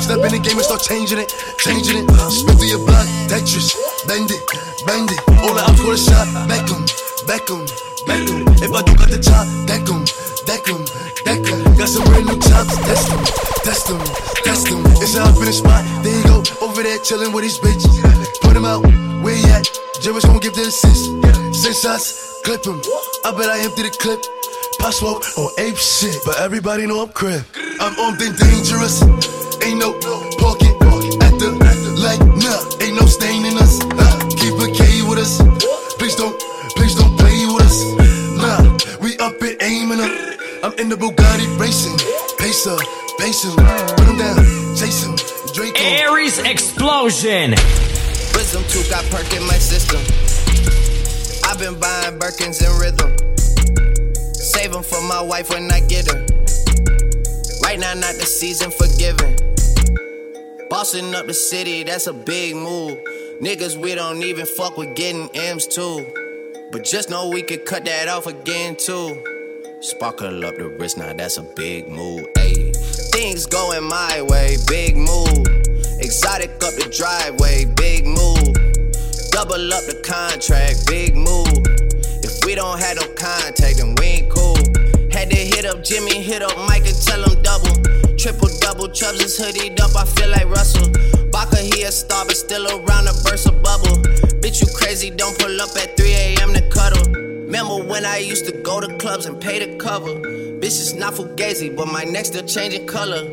Step 0.00 0.24
in 0.24 0.32
the 0.32 0.40
game 0.40 0.56
and 0.56 0.64
start 0.64 0.80
changing 0.80 1.20
it, 1.20 1.28
changing 1.60 2.00
it. 2.00 2.08
Spin 2.32 2.56
through 2.56 2.72
your 2.72 2.80
blood, 2.80 3.04
Tetris, 3.28 3.76
bend 4.08 4.32
it, 4.32 4.40
bend 4.88 5.12
it. 5.12 5.20
All 5.44 5.52
the 5.52 5.60
call 5.76 5.92
a 5.92 5.98
shot, 6.00 6.24
Beckham, 6.48 6.88
Beckham, 7.28 7.68
Beckham. 8.08 8.48
If 8.64 8.72
I 8.72 8.80
do 8.80 8.96
got 8.96 9.12
the 9.12 9.20
chop, 9.20 9.44
'em, 9.44 10.88
deck 11.28 11.44
'em. 11.52 11.76
Got 11.76 11.88
some 11.92 12.04
brand 12.08 12.24
new 12.24 12.40
chops, 12.40 12.80
test 12.80 13.12
'em, 13.12 13.20
test 13.66 13.90
'em, 13.90 13.98
test 14.44 14.70
'em. 14.70 14.80
It's 15.02 15.16
a 15.16 15.22
up 15.22 15.36
in 15.38 15.46
the 15.46 15.52
spot, 15.52 15.82
there 16.04 16.16
you 16.16 16.22
go, 16.30 16.38
over 16.62 16.84
there 16.84 16.98
chilling 16.98 17.32
with 17.32 17.42
these 17.42 17.58
bitches. 17.58 17.94
Put 18.40 18.54
'em 18.54 18.64
out, 18.64 18.82
where 19.22 19.34
you 19.34 19.46
at? 19.56 19.66
Jerry's 20.00 20.24
gonna 20.24 20.38
give 20.38 20.54
the 20.54 20.66
assist. 20.70 21.10
Six 21.52 21.80
shots, 21.82 22.14
clip 22.44 22.64
'em. 22.64 22.80
I 23.24 23.32
bet 23.32 23.48
I 23.50 23.58
empty 23.66 23.82
the 23.82 23.90
clip. 23.90 24.20
Pop 24.78 24.92
smoke 24.92 25.24
or 25.36 25.50
ape 25.58 25.76
shit, 25.76 26.16
but 26.24 26.36
everybody 26.38 26.86
know 26.86 27.00
I'm 27.02 27.08
crib. 27.08 27.42
I'm 27.80 27.94
armed 27.98 28.22
and 28.22 28.36
dangerous. 28.38 29.02
Ain't 29.66 29.80
no 29.80 29.90
pocket 30.38 30.74
at 31.26 31.34
the 31.40 31.50
like 32.06 32.22
nah. 32.44 32.62
Ain't 32.82 32.94
no 33.00 33.06
stain 33.06 33.44
in 33.50 33.58
us. 33.58 33.80
Uh, 33.82 34.16
keep 34.40 34.54
a 34.62 34.68
K 34.78 35.02
with 35.08 35.18
us. 35.18 35.42
Please 35.98 36.14
don't, 36.14 36.38
please 36.76 36.94
don't 36.94 37.14
play 37.18 37.38
with 37.52 37.66
us. 37.66 37.78
Nah, 38.42 38.62
we 39.02 39.18
up 39.18 39.42
it 39.42 39.56
aiming 39.60 40.00
up. 40.06 40.12
I'm 40.62 40.74
in 40.78 40.88
the 40.88 40.96
Bugatti 40.96 41.46
racing. 41.58 41.98
Pace 42.38 42.68
up, 43.26 43.32
pace 43.32 43.44
him, 43.44 43.56
put 43.96 44.06
him 44.06 44.18
down, 44.18 44.36
chase 44.76 45.04
him. 45.04 45.16
Draco. 45.52 45.82
Aries 45.82 46.38
Explosion. 46.38 47.50
Wisdom 48.34 48.62
tooth 48.68 48.90
got 48.90 49.04
perk 49.06 49.32
in 49.32 49.42
my 49.46 49.58
system. 49.58 50.00
I've 51.48 51.58
been 51.58 51.78
buying 51.78 52.18
Birkins 52.18 52.60
in 52.62 52.78
rhythm. 52.78 53.16
Save 54.34 54.72
them 54.72 54.82
for 54.82 55.00
my 55.02 55.22
wife 55.22 55.50
when 55.50 55.70
I 55.70 55.80
get 55.80 56.10
her. 56.10 56.26
Right 57.62 57.78
now, 57.78 57.94
not 57.94 58.14
the 58.16 58.26
season 58.26 58.70
for 58.70 58.86
giving. 58.98 59.34
Bossing 60.68 61.14
up 61.14 61.26
the 61.26 61.34
city, 61.34 61.84
that's 61.84 62.06
a 62.06 62.12
big 62.12 62.54
move. 62.54 62.98
Niggas, 63.40 63.76
we 63.76 63.94
don't 63.94 64.22
even 64.22 64.46
fuck 64.46 64.76
with 64.76 64.94
getting 64.94 65.30
M's 65.34 65.66
too. 65.66 66.06
But 66.70 66.84
just 66.84 67.08
know 67.08 67.28
we 67.28 67.42
could 67.42 67.64
cut 67.64 67.84
that 67.86 68.08
off 68.08 68.26
again 68.26 68.76
too. 68.76 69.22
Sparkle 69.80 70.44
up 70.44 70.56
the 70.56 70.68
wrist, 70.68 70.98
now 70.98 71.12
that's 71.12 71.38
a 71.38 71.42
big 71.42 71.88
move. 71.88 72.26
Things 73.16 73.46
going 73.46 73.82
my 73.82 74.20
way, 74.20 74.58
big 74.68 74.94
move. 74.94 75.48
Exotic 76.04 76.50
up 76.60 76.76
the 76.76 76.84
driveway, 76.92 77.64
big 77.64 78.04
move. 78.04 78.52
Double 79.32 79.72
up 79.72 79.88
the 79.88 79.96
contract, 80.04 80.84
big 80.86 81.16
move. 81.16 81.64
If 82.20 82.44
we 82.44 82.54
don't 82.54 82.78
have 82.78 83.00
no 83.00 83.08
contact, 83.16 83.80
then 83.80 83.96
we 83.96 84.20
ain't 84.20 84.28
cool. 84.28 84.60
Had 85.08 85.32
to 85.32 85.40
hit 85.48 85.64
up 85.64 85.82
Jimmy, 85.82 86.20
hit 86.20 86.42
up 86.42 86.52
Mike 86.68 86.84
and 86.84 87.00
tell 87.08 87.24
him 87.24 87.40
double. 87.40 87.72
Triple 88.20 88.52
double, 88.60 88.92
Chubbs 88.92 89.24
is 89.24 89.40
hoodied 89.40 89.80
up, 89.80 89.96
I 89.96 90.04
feel 90.04 90.28
like 90.28 90.44
Russell. 90.52 90.92
Baka, 91.32 91.56
he 91.56 91.88
a 91.88 91.92
star, 91.92 92.26
but 92.26 92.36
still 92.36 92.68
around 92.68 93.08
a 93.08 93.16
burst 93.24 93.48
of 93.48 93.62
bubble. 93.62 93.96
Bitch, 94.44 94.60
you 94.60 94.68
crazy, 94.76 95.08
don't 95.08 95.32
pull 95.38 95.58
up 95.62 95.72
at 95.80 95.96
3 95.96 96.04
a.m. 96.12 96.52
to 96.52 96.60
cuddle. 96.68 97.10
Remember 97.48 97.80
when 97.80 98.04
I 98.04 98.18
used 98.18 98.44
to 98.44 98.52
go 98.60 98.78
to 98.78 98.94
clubs 98.98 99.24
and 99.24 99.40
pay 99.40 99.64
the 99.64 99.80
cover? 99.80 100.45
Bitch, 100.60 100.80
it's 100.80 100.94
not 100.94 101.12
fugazi, 101.12 101.74
but 101.76 101.86
my 101.86 102.04
neck 102.04 102.24
still 102.24 102.46
changing 102.46 102.86
color. 102.86 103.24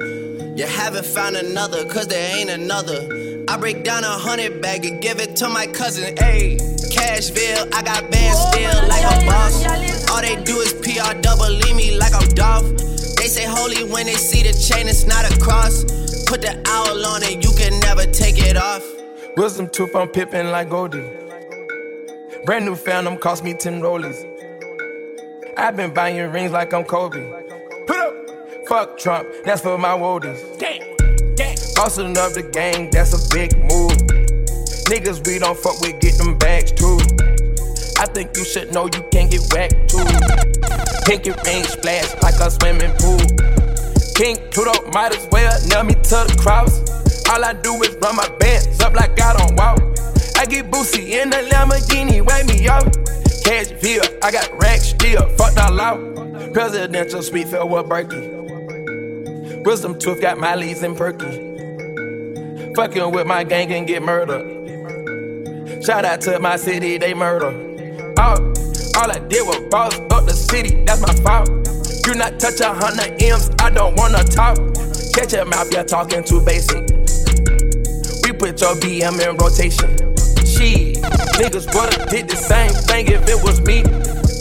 You 0.57 0.65
haven't 0.67 1.05
found 1.05 1.37
another, 1.37 1.85
cause 1.85 2.07
there 2.07 2.37
ain't 2.37 2.49
another. 2.49 3.45
I 3.47 3.55
break 3.55 3.85
down 3.85 4.03
a 4.03 4.09
hundred 4.09 4.61
bag 4.61 4.85
and 4.85 5.01
give 5.01 5.21
it 5.21 5.37
to 5.37 5.47
my 5.47 5.65
cousin, 5.67 6.15
ayy. 6.15 6.59
Cashville, 6.91 7.73
I 7.73 7.81
got 7.81 8.11
bands 8.11 8.39
still 8.49 8.87
like 8.89 9.03
a 9.03 9.25
boss. 9.25 10.11
All 10.11 10.21
they 10.21 10.35
do 10.43 10.57
is 10.59 10.73
PR 10.73 11.17
double, 11.21 11.49
leave 11.49 11.75
me 11.77 11.97
like 11.97 12.13
I'm 12.13 12.27
Dolph. 12.29 12.69
They 13.15 13.29
say 13.29 13.45
holy 13.45 13.89
when 13.89 14.05
they 14.05 14.15
see 14.15 14.43
the 14.43 14.51
chain, 14.51 14.89
it's 14.89 15.05
not 15.05 15.23
a 15.23 15.39
cross. 15.39 15.85
Put 16.25 16.41
the 16.41 16.61
owl 16.67 17.05
on 17.05 17.23
it, 17.23 17.41
you 17.41 17.51
can 17.57 17.79
never 17.79 18.05
take 18.05 18.37
it 18.37 18.57
off. 18.57 18.83
Wisdom 19.37 19.69
tooth, 19.69 19.95
I'm 19.95 20.09
pippin' 20.09 20.51
like 20.51 20.69
Goldie. 20.69 21.09
Brand 22.45 22.65
new 22.65 22.75
Phantom 22.75 23.17
cost 23.17 23.45
me 23.45 23.53
10 23.53 23.81
rollies. 23.81 24.32
I've 25.55 25.77
been 25.77 25.93
buying 25.93 26.31
rings 26.31 26.51
like 26.51 26.73
I'm 26.73 26.83
Kobe. 26.83 27.29
Put 27.85 27.97
up, 27.97 28.67
fuck 28.67 28.97
Trump, 28.97 29.27
that's 29.45 29.61
for 29.61 29.77
my 29.77 29.89
woadies. 29.89 30.41
Bossing 31.75 32.17
up 32.17 32.33
the 32.33 32.43
gang, 32.51 32.89
that's 32.89 33.13
a 33.13 33.21
big 33.33 33.55
move. 33.57 33.91
Niggas 34.89 35.25
we 35.27 35.39
don't 35.39 35.57
fuck 35.57 35.79
with, 35.81 35.99
get 35.99 36.17
them 36.17 36.37
bags 36.37 36.71
too. 36.71 36.97
I 37.99 38.07
think 38.07 38.35
you 38.35 38.43
should 38.43 38.73
know 38.73 38.85
you 38.85 39.03
can't 39.11 39.29
get 39.29 39.41
whacked 39.53 39.89
too. 39.89 40.05
Pinky 41.05 41.31
ring 41.45 41.63
splash 41.65 42.13
like 42.21 42.35
a 42.41 42.49
swimming 42.49 42.93
pool. 42.97 43.21
King 44.15 44.37
Pluto 44.49 44.73
might 44.91 45.15
as 45.15 45.27
well 45.31 45.53
nail 45.67 45.83
me 45.83 45.93
to 45.93 46.25
the 46.25 46.37
cross. 46.41 46.81
All 47.29 47.43
I 47.43 47.53
do 47.53 47.73
is 47.83 47.95
run 48.01 48.15
my 48.15 48.27
bands 48.37 48.79
up 48.81 48.93
like 48.93 49.19
I 49.21 49.37
don't 49.37 49.55
walk. 49.55 49.79
I 50.37 50.45
get 50.45 50.69
Boosie 50.71 51.21
in 51.21 51.29
the 51.29 51.37
Lamborghini, 51.51 52.21
wake 52.25 52.45
me 52.47 52.67
up. 52.67 52.82
Cashville, 53.43 54.23
I 54.23 54.31
got 54.31 54.49
racks 54.57 54.87
still, 54.87 55.27
fucked 55.37 55.59
all 55.59 55.79
out. 55.79 56.53
Presidential 56.53 57.21
suite 57.21 57.47
filled 57.47 57.71
with 57.71 57.85
Berkey. 57.87 59.63
Wisdom 59.65 59.97
tooth 59.97 60.21
got 60.21 60.37
my 60.37 60.55
leads 60.55 60.83
in 60.83 60.95
perky. 60.95 61.53
Fucking 62.75 63.11
with 63.11 63.27
my 63.27 63.43
gang 63.43 63.71
and 63.71 63.87
get 63.87 64.01
murdered. 64.01 65.83
Shout 65.83 66.05
out 66.05 66.21
to 66.21 66.39
my 66.39 66.55
city, 66.55 66.97
they 66.97 67.13
murder. 67.13 67.47
All, 68.17 68.39
all 68.97 69.11
I 69.11 69.19
did 69.27 69.45
was 69.45 69.59
boss 69.69 69.97
up 69.99 70.25
the 70.25 70.33
city, 70.33 70.83
that's 70.85 71.01
my 71.01 71.13
fault. 71.15 71.49
You 72.07 72.15
not 72.15 72.39
touch 72.39 72.59
a 72.61 72.73
hundred 72.73 73.21
M's, 73.21 73.49
I 73.59 73.69
don't 73.69 73.95
wanna 73.97 74.23
talk. 74.23 74.57
Catch 75.13 75.33
your 75.33 75.45
mouth, 75.45 75.71
you're 75.71 75.83
talking 75.83 76.23
too 76.23 76.41
basic. 76.41 76.81
We 78.23 78.31
put 78.31 78.59
your 78.61 78.75
BM 78.75 79.19
in 79.19 79.37
rotation. 79.37 80.15
She, 80.45 80.92
niggas 81.39 81.71
brother 81.71 81.97
did 82.09 82.29
the 82.29 82.35
same 82.35 82.71
thing 82.87 83.07
if 83.07 83.27
it 83.27 83.41
was 83.43 83.61
me. 83.61 83.83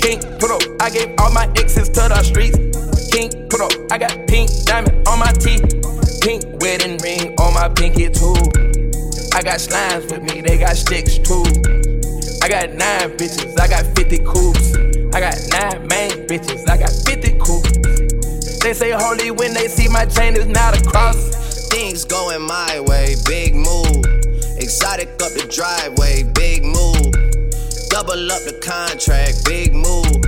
King 0.00 0.18
put 0.38 0.50
up, 0.50 0.62
I 0.80 0.90
gave 0.90 1.14
all 1.18 1.30
my 1.32 1.46
exes 1.56 1.88
to 1.90 2.08
the 2.08 2.22
streets. 2.22 2.58
King 3.10 3.48
put 3.48 3.60
up, 3.60 3.72
I 3.90 3.98
got 3.98 4.26
pink 4.26 4.50
diamond 4.64 5.06
on 5.08 5.18
my 5.18 5.32
teeth. 5.32 5.62
Pink 6.22 6.44
wedding 6.60 6.98
ring 6.98 7.34
on 7.38 7.54
my 7.54 7.68
pinky 7.68 8.10
too. 8.10 8.34
I 9.34 9.42
got 9.42 9.58
slimes 9.58 10.10
with 10.10 10.22
me, 10.22 10.40
they 10.40 10.58
got 10.58 10.76
sticks 10.76 11.18
too. 11.18 11.44
I 12.42 12.48
got 12.48 12.70
nine 12.74 13.16
bitches, 13.16 13.58
I 13.58 13.68
got 13.68 13.86
50 13.96 14.18
coops. 14.18 14.74
I 15.14 15.20
got 15.20 15.36
nine 15.50 15.86
main 15.88 16.26
bitches, 16.26 16.68
I 16.68 16.76
got 16.76 16.90
50 16.90 17.38
coops. 17.38 18.58
They 18.62 18.74
say 18.74 18.90
holy 18.92 19.30
when 19.30 19.54
they 19.54 19.68
see 19.68 19.88
my 19.88 20.06
chain 20.06 20.36
is 20.36 20.46
not 20.46 20.78
a 20.78 20.88
cross. 20.88 21.68
Things 21.68 22.04
going 22.04 22.42
my 22.42 22.80
way, 22.80 23.14
big 23.26 23.54
move. 23.54 24.21
Exotic 24.62 25.08
up 25.18 25.34
the 25.34 25.42
driveway, 25.50 26.22
big 26.38 26.62
move. 26.62 27.10
Double 27.90 28.30
up 28.30 28.46
the 28.46 28.54
contract, 28.62 29.42
big 29.42 29.74
move. 29.74 30.22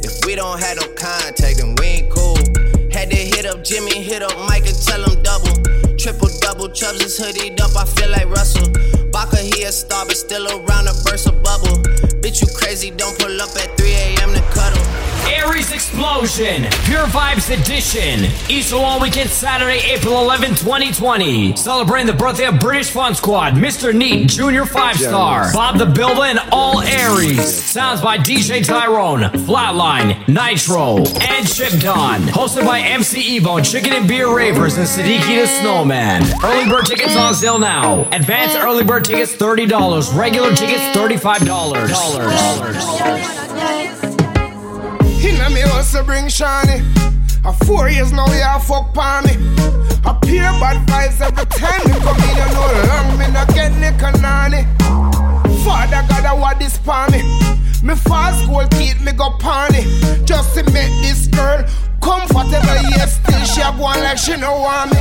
If 0.00 0.24
we 0.24 0.32
don't 0.34 0.56
have 0.56 0.80
no 0.80 0.88
contact, 0.96 1.60
then 1.60 1.76
we 1.76 2.00
ain't 2.00 2.08
cool. 2.08 2.40
Had 2.88 3.12
to 3.12 3.20
hit 3.20 3.44
up 3.44 3.62
Jimmy, 3.62 4.00
hit 4.00 4.22
up 4.22 4.32
Mike 4.48 4.64
and 4.64 4.80
tell 4.88 5.04
him 5.04 5.20
double. 5.20 5.52
Triple 6.00 6.32
double, 6.40 6.72
Chubbs 6.72 7.04
is 7.04 7.20
hoodied 7.20 7.60
up, 7.60 7.76
I 7.76 7.84
feel 7.84 8.08
like 8.08 8.24
Russell. 8.32 8.72
Baka, 9.12 9.36
he 9.36 9.68
a 9.68 9.70
star, 9.70 10.08
but 10.08 10.16
still 10.16 10.48
around 10.48 10.88
a 10.88 10.96
burst 11.04 11.28
of 11.28 11.42
bubble. 11.44 11.76
Bitch, 12.24 12.40
you 12.40 12.48
crazy, 12.56 12.88
don't 12.88 13.12
pull 13.20 13.36
up 13.36 13.52
at 13.52 13.76
3 13.76 13.84
a.m. 13.92 14.32
to 14.32 14.40
cuddle. 14.56 15.13
Aries 15.28 15.72
Explosion, 15.72 16.64
Pure 16.84 17.06
Vibes 17.06 17.50
Edition. 17.50 18.30
Easter 18.48 18.76
Long 18.76 19.00
Weekend, 19.00 19.30
Saturday, 19.30 19.78
April 19.92 20.18
11, 20.20 20.50
2020. 20.50 21.56
Celebrating 21.56 22.06
the 22.06 22.12
birthday 22.12 22.46
of 22.46 22.58
British 22.60 22.90
Fun 22.90 23.14
Squad, 23.14 23.54
Mr. 23.54 23.94
Neat, 23.94 24.28
Junior 24.28 24.66
5 24.66 24.96
Star, 24.96 25.52
Bob 25.52 25.78
the 25.78 25.86
Builder, 25.86 26.24
and 26.24 26.38
all 26.52 26.80
Aries. 26.82 27.54
Sounds 27.64 28.00
by 28.00 28.18
DJ 28.18 28.62
Tyrone, 28.64 29.22
Flatline, 29.46 30.16
Nitro, 30.28 30.98
and 31.22 31.46
Chip 31.48 31.78
Don. 31.80 32.20
Hosted 32.22 32.66
by 32.66 32.80
MC 32.80 33.38
Evo, 33.40 33.62
Chicken 33.64 33.92
and 33.92 34.06
Beer 34.08 34.28
Ravers, 34.34 34.76
and 34.76 34.86
Siddiqui 34.86 35.40
the 35.40 35.46
Snowman. 35.46 36.22
Early 36.44 36.68
bird 36.68 36.86
tickets 36.86 37.16
on 37.16 37.34
sale 37.34 37.58
now. 37.58 38.02
Advanced 38.12 38.56
early 38.58 38.84
bird 38.84 39.04
tickets 39.04 39.32
$30. 39.34 40.14
Regular 40.18 40.54
tickets 40.54 40.82
$35. 40.96 41.44
Inna 45.24 45.48
me 45.48 45.62
hustle 45.62 46.04
bring 46.04 46.28
shiny. 46.28 46.84
A 47.44 47.52
four 47.64 47.88
years 47.88 48.12
now, 48.12 48.26
yeah, 48.28 48.58
fuck 48.58 48.92
pa 48.92 49.22
me. 49.24 49.32
A 50.04 50.12
pure 50.20 50.52
bad 50.60 50.86
vibes 50.86 51.20
every 51.20 51.46
time 51.46 51.80
me 51.88 51.98
come 52.00 52.20
in, 52.20 52.36
you 52.36 52.48
know 52.52 52.68
long 52.88 53.18
me 53.18 53.26
not 53.32 53.48
get 53.54 53.72
a 53.72 54.20
nanny. 54.20 54.64
Father 55.64 56.04
God, 56.08 56.24
I 56.24 56.34
want 56.34 56.58
this 56.58 56.76
pa 56.78 57.08
me. 57.10 57.22
Fast 57.96 58.42
school 58.42 58.66
kid, 58.72 59.00
me 59.00 59.12
go 59.12 59.30
party. 59.38 59.82
Just 60.24 60.54
to 60.54 60.62
make 60.72 60.92
this 61.00 61.26
girl 61.28 61.64
comfortable, 62.02 62.82
yes, 62.92 63.20
still 63.22 63.44
she 63.44 63.60
a 63.62 63.72
go 63.76 63.84
on 63.84 64.00
like 64.00 64.18
she 64.18 64.36
no 64.36 64.60
want 64.60 64.92
me. 64.92 65.00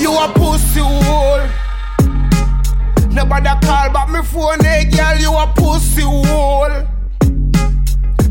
You 0.00 0.12
a 0.12 0.26
pussy 0.34 0.80
hole. 0.80 1.46
Nobody 3.12 3.50
call 3.66 3.90
back 3.92 4.08
me 4.08 4.22
phone, 4.22 4.60
hey 4.60 4.84
girl, 4.90 5.16
you 5.18 5.32
a 5.36 5.52
pussy 5.54 6.02
hole. 6.02 6.86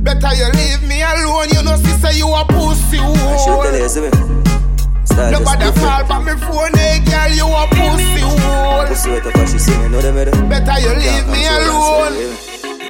Better 0.03 0.31
you 0.33 0.47
leave 0.55 0.81
me 0.87 1.01
alone, 1.03 1.49
you 1.51 1.61
know, 1.63 1.75
sister, 1.75 2.11
you 2.15 2.27
a 2.27 2.43
pussy 2.47 2.97
hole. 2.97 3.15
Nobody 5.31 5.67
call 5.75 6.03
back 6.07 6.23
me 6.23 6.33
phone, 6.39 6.73
hey 6.79 7.03
girl, 7.03 7.31
you 7.35 7.47
a 7.47 7.63
pussy 7.67 8.23
hole. 8.23 8.87
Better 10.47 10.77
you 10.79 10.93
leave 10.95 11.27
me 11.27 11.41
alone. 11.47 12.15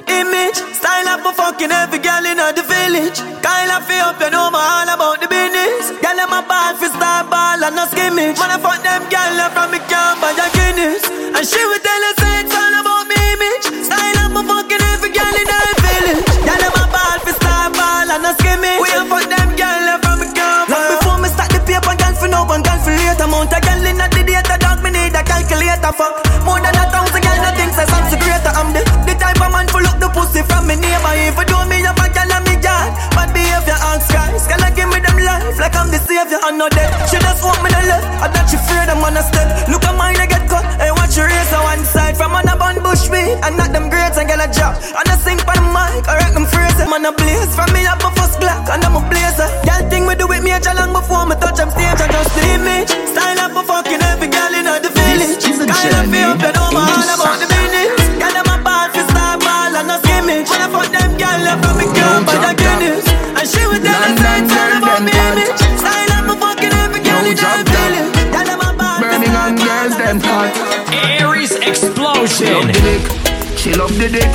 Image, 0.06 0.58
style 0.78 1.08
up 1.08 1.20
for 1.26 1.34
fucking 1.34 1.70
every 1.70 1.98
girl 1.98 2.24
in 2.24 2.38
the 2.38 2.62
village. 2.62 3.18
Kyle 3.42 3.72
of 3.74 3.90
up, 3.90 4.20
you 4.20 4.30
know 4.30 4.50
me 4.50 4.58
all 4.58 4.88
about 4.88 5.20
the 5.20 5.26
business. 5.26 5.90
Girl, 6.02 6.18
I'm 6.18 6.30
a 6.30 6.46
ball 6.46 6.74
for 6.78 6.88
star 6.94 7.24
ball 7.26 7.58
and 7.58 7.74
no 7.74 7.86
skimmage. 7.90 8.38
Man, 8.38 8.54
I 8.54 8.58
fuck 8.62 8.82
them 8.86 9.02
girl 9.10 9.38
from 9.50 9.70
me 9.72 9.78
camp 9.90 10.20
buy 10.22 10.30
a 10.30 10.46
Guinness. 10.54 11.02
And 11.10 11.46
she 11.46 11.58
would 11.58 11.82
tell 11.82 12.04
us 12.10 12.29
a 39.20 39.22
step. 39.22 39.68
Look 39.68 39.84
at 39.84 39.94
mine, 39.96 40.16
I 40.16 40.26
get 40.26 40.48
cut. 40.48 40.64
Hey, 40.80 40.90
watch 40.90 41.16
your 41.16 41.26
race 41.26 41.52
on 41.52 41.62
one 41.64 41.84
side 41.84 42.16
from 42.16 42.32
on 42.34 42.48
a 42.48 42.56
bush 42.80 43.08
me 43.10 43.36
and 43.44 43.56
not 43.56 43.72
them 43.72 43.90
grades 43.92 44.16
and 44.16 44.26
get 44.28 44.40
a 44.40 44.48
job. 44.52 44.76
And 44.98 45.06
I 45.12 45.16
sing 45.20 45.38
for 45.38 45.59
Explosion. 72.40 72.72
the 72.72 72.80
dick, 72.80 73.58
she 73.58 73.74
love 73.74 73.92
the 73.98 74.08
dick. 74.08 74.32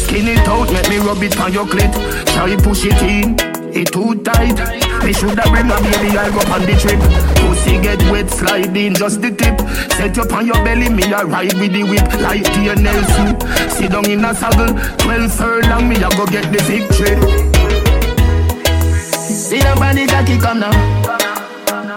Skin 0.00 0.28
it 0.28 0.48
out, 0.48 0.72
make 0.72 0.88
me 0.88 0.96
rub 0.96 1.22
it 1.22 1.38
on 1.38 1.52
your 1.52 1.66
clit. 1.66 1.92
Try 2.32 2.56
push 2.56 2.86
it 2.86 2.96
in, 3.04 3.36
it 3.68 3.92
too 3.92 4.16
tight. 4.24 4.56
Me 5.04 5.12
shoulda 5.12 5.44
bring 5.52 5.68
a 5.68 5.76
baby, 5.76 6.16
I'll 6.16 6.32
go 6.32 6.40
on 6.48 6.64
the 6.64 6.72
trip. 6.80 6.96
Pussy 7.44 7.76
get 7.82 8.00
wet, 8.10 8.30
slide 8.30 8.74
in 8.74 8.94
just 8.94 9.20
the 9.20 9.30
tip. 9.30 9.60
Set 9.92 10.16
up 10.16 10.32
on 10.32 10.46
your 10.46 10.56
belly, 10.64 10.88
me 10.88 11.04
a 11.12 11.24
ride 11.24 11.52
with 11.60 11.72
the 11.72 11.84
whip 11.84 12.08
like 12.24 12.44
Tia 12.54 12.76
Nelson. 12.76 13.36
Sit 13.68 13.92
down 13.92 14.08
in 14.08 14.24
a 14.24 14.34
saddle, 14.34 14.72
twelve 15.04 15.30
furlong, 15.30 15.86
me 15.86 15.96
a 15.96 16.08
go 16.16 16.24
get 16.24 16.48
the 16.48 16.60
victory. 16.64 17.12
See 19.20 19.60
them 19.60 19.78
body 19.78 20.06
cocky 20.06 20.38
come 20.38 20.60
now. 20.60 20.72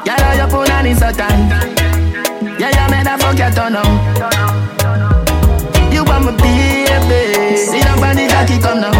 Yeah, 0.03 0.35
your 0.35 0.49
phone 0.49 0.67
it's 0.85 0.99
so 0.99 1.11
tight. 1.11 1.87
Yeah, 2.59 2.71
yeah, 2.71 2.87
man, 2.89 3.05
that 3.05 3.21
fuck 3.21 3.37
your 3.37 3.51
turn 3.51 3.73
now. 3.73 4.36
Them 7.99 8.27
body 8.27 8.59
come 8.59 8.81
now. 8.81 8.96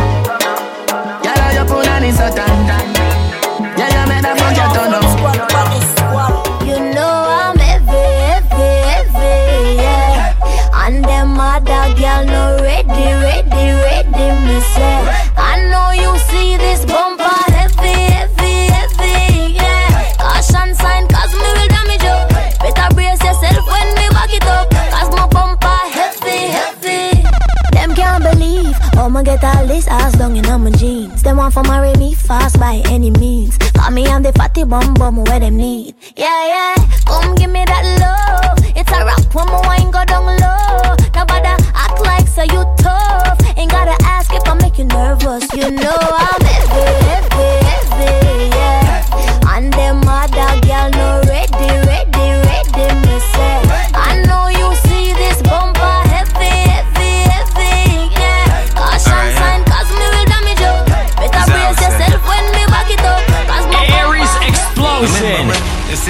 By 32.68 32.82
any 32.92 33.12
means. 33.12 33.58
Call 33.78 33.92
me 33.92 34.08
on 34.08 34.24
the 34.24 34.34
fatty 34.34 34.64
bum 34.66 34.94
bum 34.96 35.24
where 35.24 35.40
them 35.40 35.56
need. 35.56 35.96
Yeah, 36.18 36.42
yeah, 36.54 36.76
come 37.06 37.34
give 37.36 37.50
me 37.50 37.64
that 37.64 37.84
love. 38.04 38.60
It's 38.76 38.92
a 38.92 39.00
rap 39.08 39.24
when 39.36 39.48
my 39.48 39.60
wine 39.68 39.90
go 39.90 40.04
down 40.04 40.28
low. 40.44 40.96
Nobody 41.16 41.54
act 41.86 42.00
like 42.10 42.28
so 42.28 42.44
you 42.44 42.62
tough. 42.84 43.40
Ain't 43.56 43.72
gotta 43.72 43.96
ask 44.04 44.34
if 44.34 44.44
I 44.52 44.54
make 44.56 44.78
you 44.80 44.86
nervous. 44.86 45.46
You 45.54 45.72
know 45.72 45.96
I'm 45.96 46.47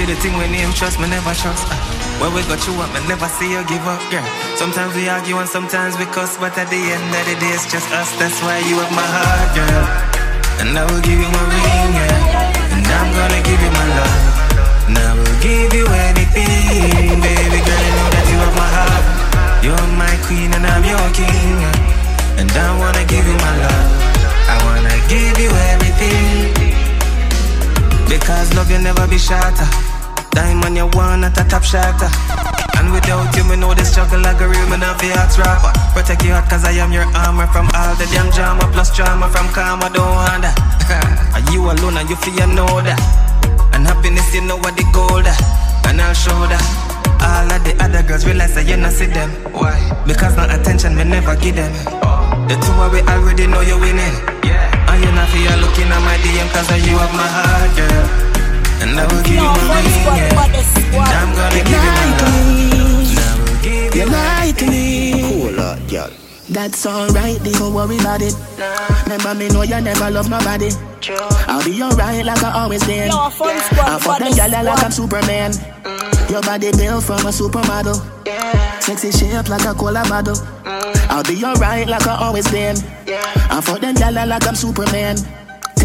the 0.07 0.15
thing 0.23 0.31
when 0.39 0.49
name 0.55 0.71
trust 0.71 0.95
me 1.03 1.07
never 1.11 1.35
trust. 1.35 1.67
Uh. 1.67 1.75
When 2.23 2.31
we 2.31 2.39
got 2.47 2.63
you 2.63 2.71
up, 2.79 2.87
I 2.95 3.03
never 3.11 3.27
see 3.27 3.51
you 3.51 3.59
give 3.67 3.83
up, 3.83 3.99
girl. 4.07 4.23
Sometimes 4.55 4.95
we 4.95 5.11
argue 5.11 5.35
and 5.35 5.49
sometimes 5.51 5.99
we 5.99 6.07
cuss, 6.15 6.39
but 6.39 6.55
at 6.55 6.71
the 6.71 6.79
end 6.79 7.11
of 7.11 7.23
the 7.27 7.35
day, 7.43 7.51
it's 7.51 7.67
just 7.67 7.91
us. 7.91 8.07
That's 8.15 8.39
why 8.39 8.63
you 8.71 8.79
have 8.79 8.93
my 8.95 9.03
heart, 9.03 9.51
girl. 9.51 9.85
And 10.63 10.71
I 10.79 10.87
will 10.87 11.03
give 11.03 11.19
you 11.19 11.27
my 11.27 11.43
ring, 11.51 11.91
yeah. 11.91 12.73
And 12.73 12.87
I'm 12.87 13.09
gonna 13.19 13.41
give 13.43 13.59
you 13.59 13.71
my 13.75 13.87
love. 13.99 14.23
And 14.87 14.95
I 14.95 15.11
will 15.11 15.37
give 15.43 15.75
you 15.75 15.85
anything, 15.91 17.19
baby 17.19 17.59
girl. 17.67 17.83
You 17.83 17.93
know 17.99 18.09
that 18.15 18.25
you 18.31 18.37
have 18.47 18.55
my 18.55 18.69
heart. 18.79 19.05
You're 19.59 19.87
my 19.99 20.15
queen 20.23 20.55
and 20.55 20.63
I'm 20.63 20.87
your 20.87 21.07
king. 21.11 21.59
And 22.39 22.47
I 22.47 22.67
wanna 22.79 23.03
give 23.11 23.27
you 23.27 23.37
my 23.43 23.53
love. 23.59 23.91
I 24.47 24.55
wanna 24.71 24.95
give 25.11 25.35
you 25.35 25.51
everything. 25.75 26.55
Because 28.07 28.55
love 28.55 28.71
you 28.71 28.79
never 28.79 29.03
be 29.05 29.19
shorter. 29.19 29.67
Diamond 30.37 30.77
you 30.77 30.85
want 30.93 31.25
at 31.25 31.33
a 31.33 31.43
top 31.49 31.65
shotter. 31.65 32.13
And 32.77 32.93
without 32.93 33.33
you, 33.33 33.41
me 33.49 33.57
know 33.57 33.73
the 33.73 33.81
struggle 33.81 34.21
like 34.21 34.37
a 34.37 34.45
real 34.45 34.69
man 34.69 34.85
of 34.85 35.01
the 35.01 35.09
heart 35.17 35.33
rapper. 35.33 35.73
Protect 35.97 36.21
your 36.21 36.37
heart 36.37 36.45
cause 36.45 36.61
I 36.61 36.77
am 36.77 36.93
your 36.93 37.09
armor 37.17 37.49
from 37.49 37.65
all 37.73 37.97
the 37.97 38.05
damn 38.13 38.29
drama 38.29 38.69
plus 38.69 38.93
drama 38.93 39.33
from 39.33 39.49
karma, 39.49 39.89
don't 39.89 40.05
want. 40.05 40.45
Are 41.33 41.41
you 41.49 41.65
alone 41.73 41.97
and 41.97 42.05
you 42.05 42.13
feel 42.21 42.37
you 42.37 42.45
know 42.53 42.69
that? 42.85 43.01
And 43.73 43.89
happiness, 43.89 44.29
you 44.29 44.45
know 44.45 44.61
what 44.61 44.77
the 44.77 44.85
gold 44.93 45.25
And 45.89 45.97
I'll 45.97 46.13
show 46.13 46.37
that. 46.53 46.61
All 47.17 47.49
of 47.49 47.65
the 47.65 47.73
other 47.81 48.05
girls 48.05 48.21
realize 48.21 48.53
that 48.53 48.69
you 48.69 48.77
not 48.77 48.93
see 48.93 49.09
them. 49.09 49.33
Why? 49.57 49.73
Because 50.05 50.37
no 50.37 50.45
attention, 50.45 50.93
me 50.93 51.01
never 51.01 51.33
give 51.41 51.57
them. 51.57 51.73
The 52.45 52.53
two 52.61 52.77
of 52.77 52.93
we 52.93 53.01
already 53.09 53.49
know 53.49 53.65
you're 53.65 53.81
winning. 53.81 54.21
Yeah. 54.45 54.69
And 54.85 55.01
you're 55.01 55.17
not 55.17 55.33
fear 55.33 55.49
looking 55.57 55.89
at 55.89 56.01
my 56.05 56.13
DM 56.21 56.45
cause 56.53 56.69
you 56.85 56.93
have 56.93 57.13
my 57.17 57.25
heart, 57.25 57.73
girl. 57.73 58.26
And 58.81 58.99
I 58.99 59.03
will 59.07 59.23
give 59.23 59.35
you 59.35 59.41
my 59.41 59.81
ring, 59.81 60.05
yeah. 60.17 60.33
And 60.93 61.13
I'm 61.17 61.29
gonna 61.35 61.55
give 61.55 61.67
you 61.67 61.77
my 61.77 62.05
love. 62.17 62.37
And 63.07 63.19
I 63.19 63.33
will 63.39 63.57
give 63.61 63.95
you 63.95 64.01
You 64.01 64.07
like 64.09 64.61
me. 64.61 64.83
Cool 65.21 65.59
out, 65.59 65.79
girl. 65.89 66.11
That's 66.49 66.85
alright, 66.85 67.43
don't 67.43 67.73
worry 67.73 67.97
about 67.97 68.21
it. 68.21 68.33
Remember 69.03 69.33
me 69.35 69.49
know 69.49 69.63
you 69.63 69.81
never 69.81 70.09
love 70.09 70.29
nobody. 70.29 70.69
I'll 71.47 71.63
be 71.63 71.81
alright 71.83 72.25
like 72.25 72.41
I 72.43 72.51
always 72.63 72.83
been. 72.85 73.09
Yo, 73.09 73.29
fun 73.29 73.59
squad, 73.59 73.89
I 73.89 73.99
fuck 73.99 74.19
them 74.19 74.29
body 74.29 74.39
gyal 74.39 74.63
like. 74.63 74.83
I'm 74.83 74.91
Superman. 74.91 75.51
Your 76.29 76.41
body 76.41 76.71
built 76.71 77.03
from 77.03 77.25
a 77.25 77.31
supermodel. 77.31 78.01
Sexy 78.81 79.11
shape 79.11 79.49
like 79.49 79.65
a 79.65 79.73
cola 79.73 80.03
bottle. 80.07 80.37
I'll 81.09 81.23
be 81.23 81.43
alright 81.43 81.87
like 81.87 82.07
I 82.07 82.15
always 82.15 82.47
been. 82.49 82.77
I 83.07 83.61
fuck 83.61 83.81
them 83.81 83.95
gyal 83.95 84.27
like 84.27 84.47
I'm 84.47 84.55
Superman. 84.55 85.17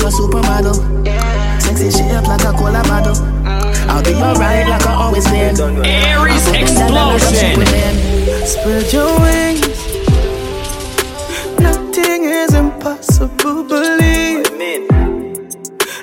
from 0.00 0.08
a 0.08 0.12
supermodel. 0.12 1.60
Sexy 1.60 1.90
shape 1.90 2.26
like 2.26 2.44
a 2.44 2.52
cola 2.52 2.82
bottle. 2.84 3.16
I'll 3.88 4.02
be 4.02 4.14
alright 4.14 4.68
like 4.68 4.86
I 4.86 4.94
always 4.94 5.24
been. 5.26 5.60
Aries 5.84 6.48
I 6.48 6.64
fuck 6.64 6.74
them 6.74 6.76
gyal 6.76 6.92
like 6.94 7.22
I'm 7.22 7.54
Explosion. 7.60 8.46
Spread 8.46 8.92
your 8.92 9.20
wings. 9.20 9.80
Nothing 11.60 12.24
is 12.24 12.54
impossible, 12.54 13.64
believe. 13.64 14.46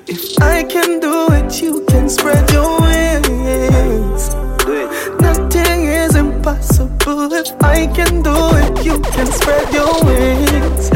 If 0.07 0.39
I 0.41 0.63
can 0.63 0.99
do 0.99 1.27
it, 1.31 1.61
you 1.61 1.85
can 1.87 2.09
spread 2.09 2.49
your 2.51 2.79
wings. 2.81 4.29
Nothing 5.19 5.85
is 5.85 6.15
impossible. 6.15 7.33
If 7.33 7.51
I 7.63 7.87
can 7.87 8.21
do 8.21 8.35
it, 8.63 8.85
you 8.85 8.99
can 8.99 9.27
spread 9.27 9.73
your 9.73 9.93
wings. 10.05 10.86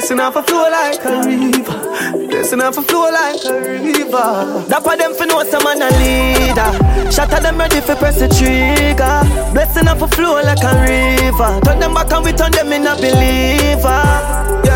Blessing 0.00 0.20
off 0.20 0.34
a 0.34 0.42
flow 0.42 0.70
like 0.70 1.04
a 1.04 1.20
river. 1.26 2.26
Blessing 2.28 2.62
off 2.62 2.78
a 2.78 2.82
flow 2.82 3.10
like 3.10 3.44
a 3.44 3.52
river. 3.60 4.64
Dapper 4.66 4.96
them 4.96 5.12
for 5.14 5.26
know 5.26 5.44
some 5.44 5.62
man 5.62 5.82
a 5.82 5.90
leader. 5.98 7.12
Shatter 7.12 7.38
them 7.42 7.58
ready 7.58 7.82
for 7.82 7.94
press 7.96 8.18
the 8.18 8.26
trigger. 8.28 9.52
Blessing 9.52 9.88
off 9.88 10.00
a 10.00 10.08
flow 10.08 10.40
like 10.40 10.64
a 10.64 10.72
river. 10.80 11.60
Turn 11.66 11.80
them 11.80 11.92
back 11.92 12.10
and 12.12 12.24
we 12.24 12.32
turn 12.32 12.50
them 12.52 12.72
in 12.72 12.86
a 12.86 12.96
believer. 12.96 14.69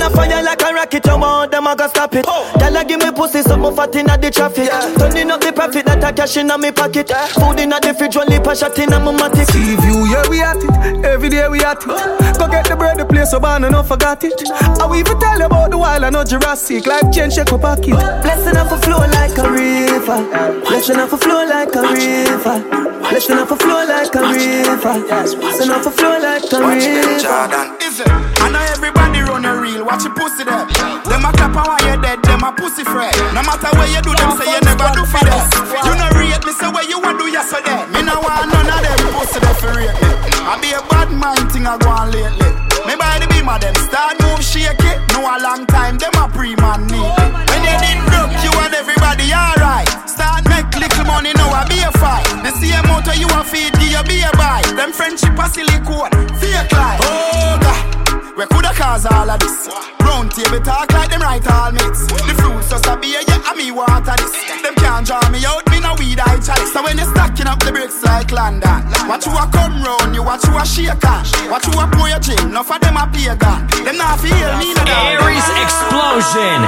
Yeah. 0.00 0.08
Man 0.08 0.12
a 0.12 0.16
fire 0.16 0.42
like 0.42 0.62
a 0.62 0.72
rocket, 0.72 1.06
you 1.06 1.18
want 1.18 1.50
them, 1.50 1.66
I 1.66 1.74
gotta 1.74 1.90
stop 1.90 2.14
it. 2.14 2.24
Oh. 2.26 2.50
Girl, 2.58 2.76
a 2.76 2.84
give 2.84 3.00
me 3.00 3.10
pussy, 3.12 3.42
something 3.42 3.76
fat 3.76 3.94
inna 3.94 4.16
the 4.16 4.30
traffic. 4.30 4.70
Turning 4.98 5.30
up 5.30 5.40
the 5.40 5.52
profit 5.52 5.86
that 5.86 6.02
I 6.04 6.12
cash 6.12 6.36
inna 6.36 6.58
me 6.58 6.72
pocket. 6.72 7.10
Food 7.36 7.60
inna 7.60 7.80
the 7.80 7.94
fridge, 7.94 8.16
one 8.16 8.28
lip 8.28 8.46
a 8.46 8.56
shot 8.56 8.78
inna 8.78 8.98
my 8.98 9.12
matic. 9.12 9.50
See 9.50 9.76
view, 9.76 10.06
yeah, 10.08 10.24
we 10.28 10.40
at 10.40 10.56
it. 10.56 11.04
Every 11.04 11.28
day 11.28 11.48
we 11.48 11.60
at 11.60 11.82
it. 11.82 12.38
Go 12.38 12.48
get 12.48 12.66
the 12.66 12.76
bread, 12.76 12.98
the 12.98 13.04
place 13.04 13.30
so 13.30 13.40
bad, 13.40 13.62
and 13.62 13.72
not 13.72 13.86
forgot 13.86 14.24
it. 14.24 14.40
I 14.80 14.86
will 14.86 14.96
even 14.96 15.18
tell 15.20 15.38
you 15.38 15.46
about 15.46 15.70
the 15.70 15.78
wild 15.78 16.04
I 16.04 16.10
know 16.10 16.24
Jurassic. 16.24 16.86
Life 16.86 17.12
change, 17.12 17.34
shake 17.34 17.52
up 17.52 17.60
pocket. 17.60 17.96
Blessing 18.24 18.56
off 18.56 18.72
a 18.72 18.78
flow 18.80 19.04
like 19.04 19.36
a 19.36 19.50
river. 19.50 20.20
Blessing 20.64 20.96
off 20.96 21.12
a 21.12 21.18
flow 21.18 21.44
like 21.44 21.74
a 21.74 21.82
river. 21.82 22.56
Blessing 23.00 23.38
off 23.38 23.50
a 23.50 23.56
flow 23.56 23.84
like 23.84 24.14
a 24.14 24.22
river. 24.22 24.94
Blessing 25.36 25.70
off 25.70 25.86
a 25.86 25.90
flow 25.90 26.18
like 26.18 26.52
a 26.52 26.58
river. 26.64 27.76
Is 27.84 28.00
it? 28.00 28.29
I 28.40 28.48
know 28.50 28.64
everybody 28.72 29.20
run 29.22 29.44
a 29.44 29.52
reel, 29.56 29.84
watch 29.84 30.04
your 30.04 30.14
pussy 30.14 30.44
there. 30.44 30.66
Them 31.06 31.24
a 31.24 31.30
clap 31.36 31.54
and 31.54 31.66
while 31.66 31.82
you're 31.84 32.00
dead, 32.00 32.22
them 32.24 32.42
a 32.42 32.50
pussy 32.52 32.84
fret. 32.84 33.14
No 33.36 33.44
matter 33.44 33.70
where 33.76 33.88
you 33.88 34.00
do, 34.02 34.12
them 34.16 34.32
say 34.36 34.48
you 34.48 34.60
never 34.64 34.88
do 34.96 35.04
for 35.04 35.22
them. 35.22 35.44
You 35.84 35.92
no 35.94 36.06
rate 36.16 36.42
me, 36.44 36.52
say 36.56 36.68
where 36.72 36.86
you 36.88 36.98
want 37.00 37.20
do 37.20 37.26
yesterday. 37.28 37.84
Me 37.92 38.02
no 38.02 38.18
want 38.20 38.48
none 38.50 38.68
of 38.68 38.80
them 38.80 38.98
pussy 39.14 39.38
there 39.38 39.56
for 39.60 39.72
rate 39.76 39.94
me. 40.00 40.10
I 40.44 40.58
be 40.58 40.72
a 40.72 40.80
bad 40.88 41.12
mind 41.12 41.52
thing 41.52 41.66
I 41.68 41.76
go 41.78 41.88
on 41.92 42.10
lately. 42.10 42.50
Me 42.88 42.96
by 42.96 43.20
the 43.20 43.28
beam 43.28 43.46
of 43.46 43.60
them 43.60 43.76
start 43.86 44.16
move 44.24 44.42
shake 44.42 44.80
it. 44.82 44.98
No 45.12 45.20
a 45.20 45.36
long 45.38 45.68
time, 45.68 46.00
them 46.00 46.16
a 46.16 46.26
pre-man 46.32 46.88
need. 46.88 47.12
When 47.46 47.60
you 47.62 47.76
did 47.76 47.98
broke, 48.08 48.34
you 48.40 48.52
and 48.56 48.72
everybody 48.72 49.30
alright. 49.30 49.86
Start 50.08 50.48
make 50.48 50.66
little 50.74 51.04
money, 51.04 51.36
now 51.36 51.52
I 51.52 51.68
be 51.68 51.78
a 51.84 51.92
fight. 52.00 52.24
The 52.40 52.50
same 52.56 52.82
motor 52.88 53.14
you 53.14 53.28
a 53.30 53.44
feed, 53.44 53.76
give 53.76 53.92
you 53.94 54.02
be 54.08 54.24
a 54.24 54.32
buy. 54.34 54.64
Them 54.74 54.96
friendship 54.96 55.36
a 55.36 55.46
silicone, 55.46 56.10
fake 56.40 56.72
life. 56.72 57.04
Oh 57.04 57.60
God. 57.60 58.09
We 58.40 58.46
coulda 58.46 58.72
cause 58.72 59.04
all 59.04 59.28
of 59.28 59.36
this. 59.36 59.68
Round 60.00 60.32
table 60.32 60.64
talk 60.64 60.88
like 60.96 61.12
them 61.12 61.20
right 61.20 61.44
all 61.52 61.72
mix. 61.76 62.08
The 62.08 62.32
fruits 62.40 62.72
just 62.72 62.88
a 62.88 62.96
beer, 62.96 63.20
yeah, 63.28 63.36
and 63.36 63.52
me 63.52 63.68
water 63.68 64.16
this. 64.16 64.32
Them 64.64 64.72
can't 64.80 65.04
draw 65.04 65.20
me 65.28 65.44
out, 65.44 65.60
me 65.68 65.76
no 65.76 65.92
weed 66.00 66.16
I 66.16 66.40
chalice. 66.40 66.72
So 66.72 66.80
when 66.80 66.96
you 66.96 67.04
stacking 67.04 67.44
up 67.44 67.60
the 67.60 67.68
bricks 67.68 68.00
like 68.00 68.32
London, 68.32 68.80
watch 69.04 69.28
you 69.28 69.36
a 69.36 69.44
come 69.52 69.84
round, 69.84 70.16
you 70.16 70.24
watch 70.24 70.48
you 70.48 70.56
a 70.56 70.64
shake 70.64 71.04
on. 71.04 71.20
Watch 71.52 71.68
you 71.68 71.76
a 71.76 71.84
pour 71.92 72.08
your 72.08 72.16
gin, 72.16 72.40
enough 72.48 72.72
of 72.72 72.80
them 72.80 72.96
a 72.96 73.04
pagan. 73.12 73.60
Them 73.84 74.00
not 74.00 74.16
feel 74.24 74.56
me 74.56 74.72
no 74.72 74.88
down. 74.88 75.20
Aries 75.20 75.48
Explosion. 75.60 76.64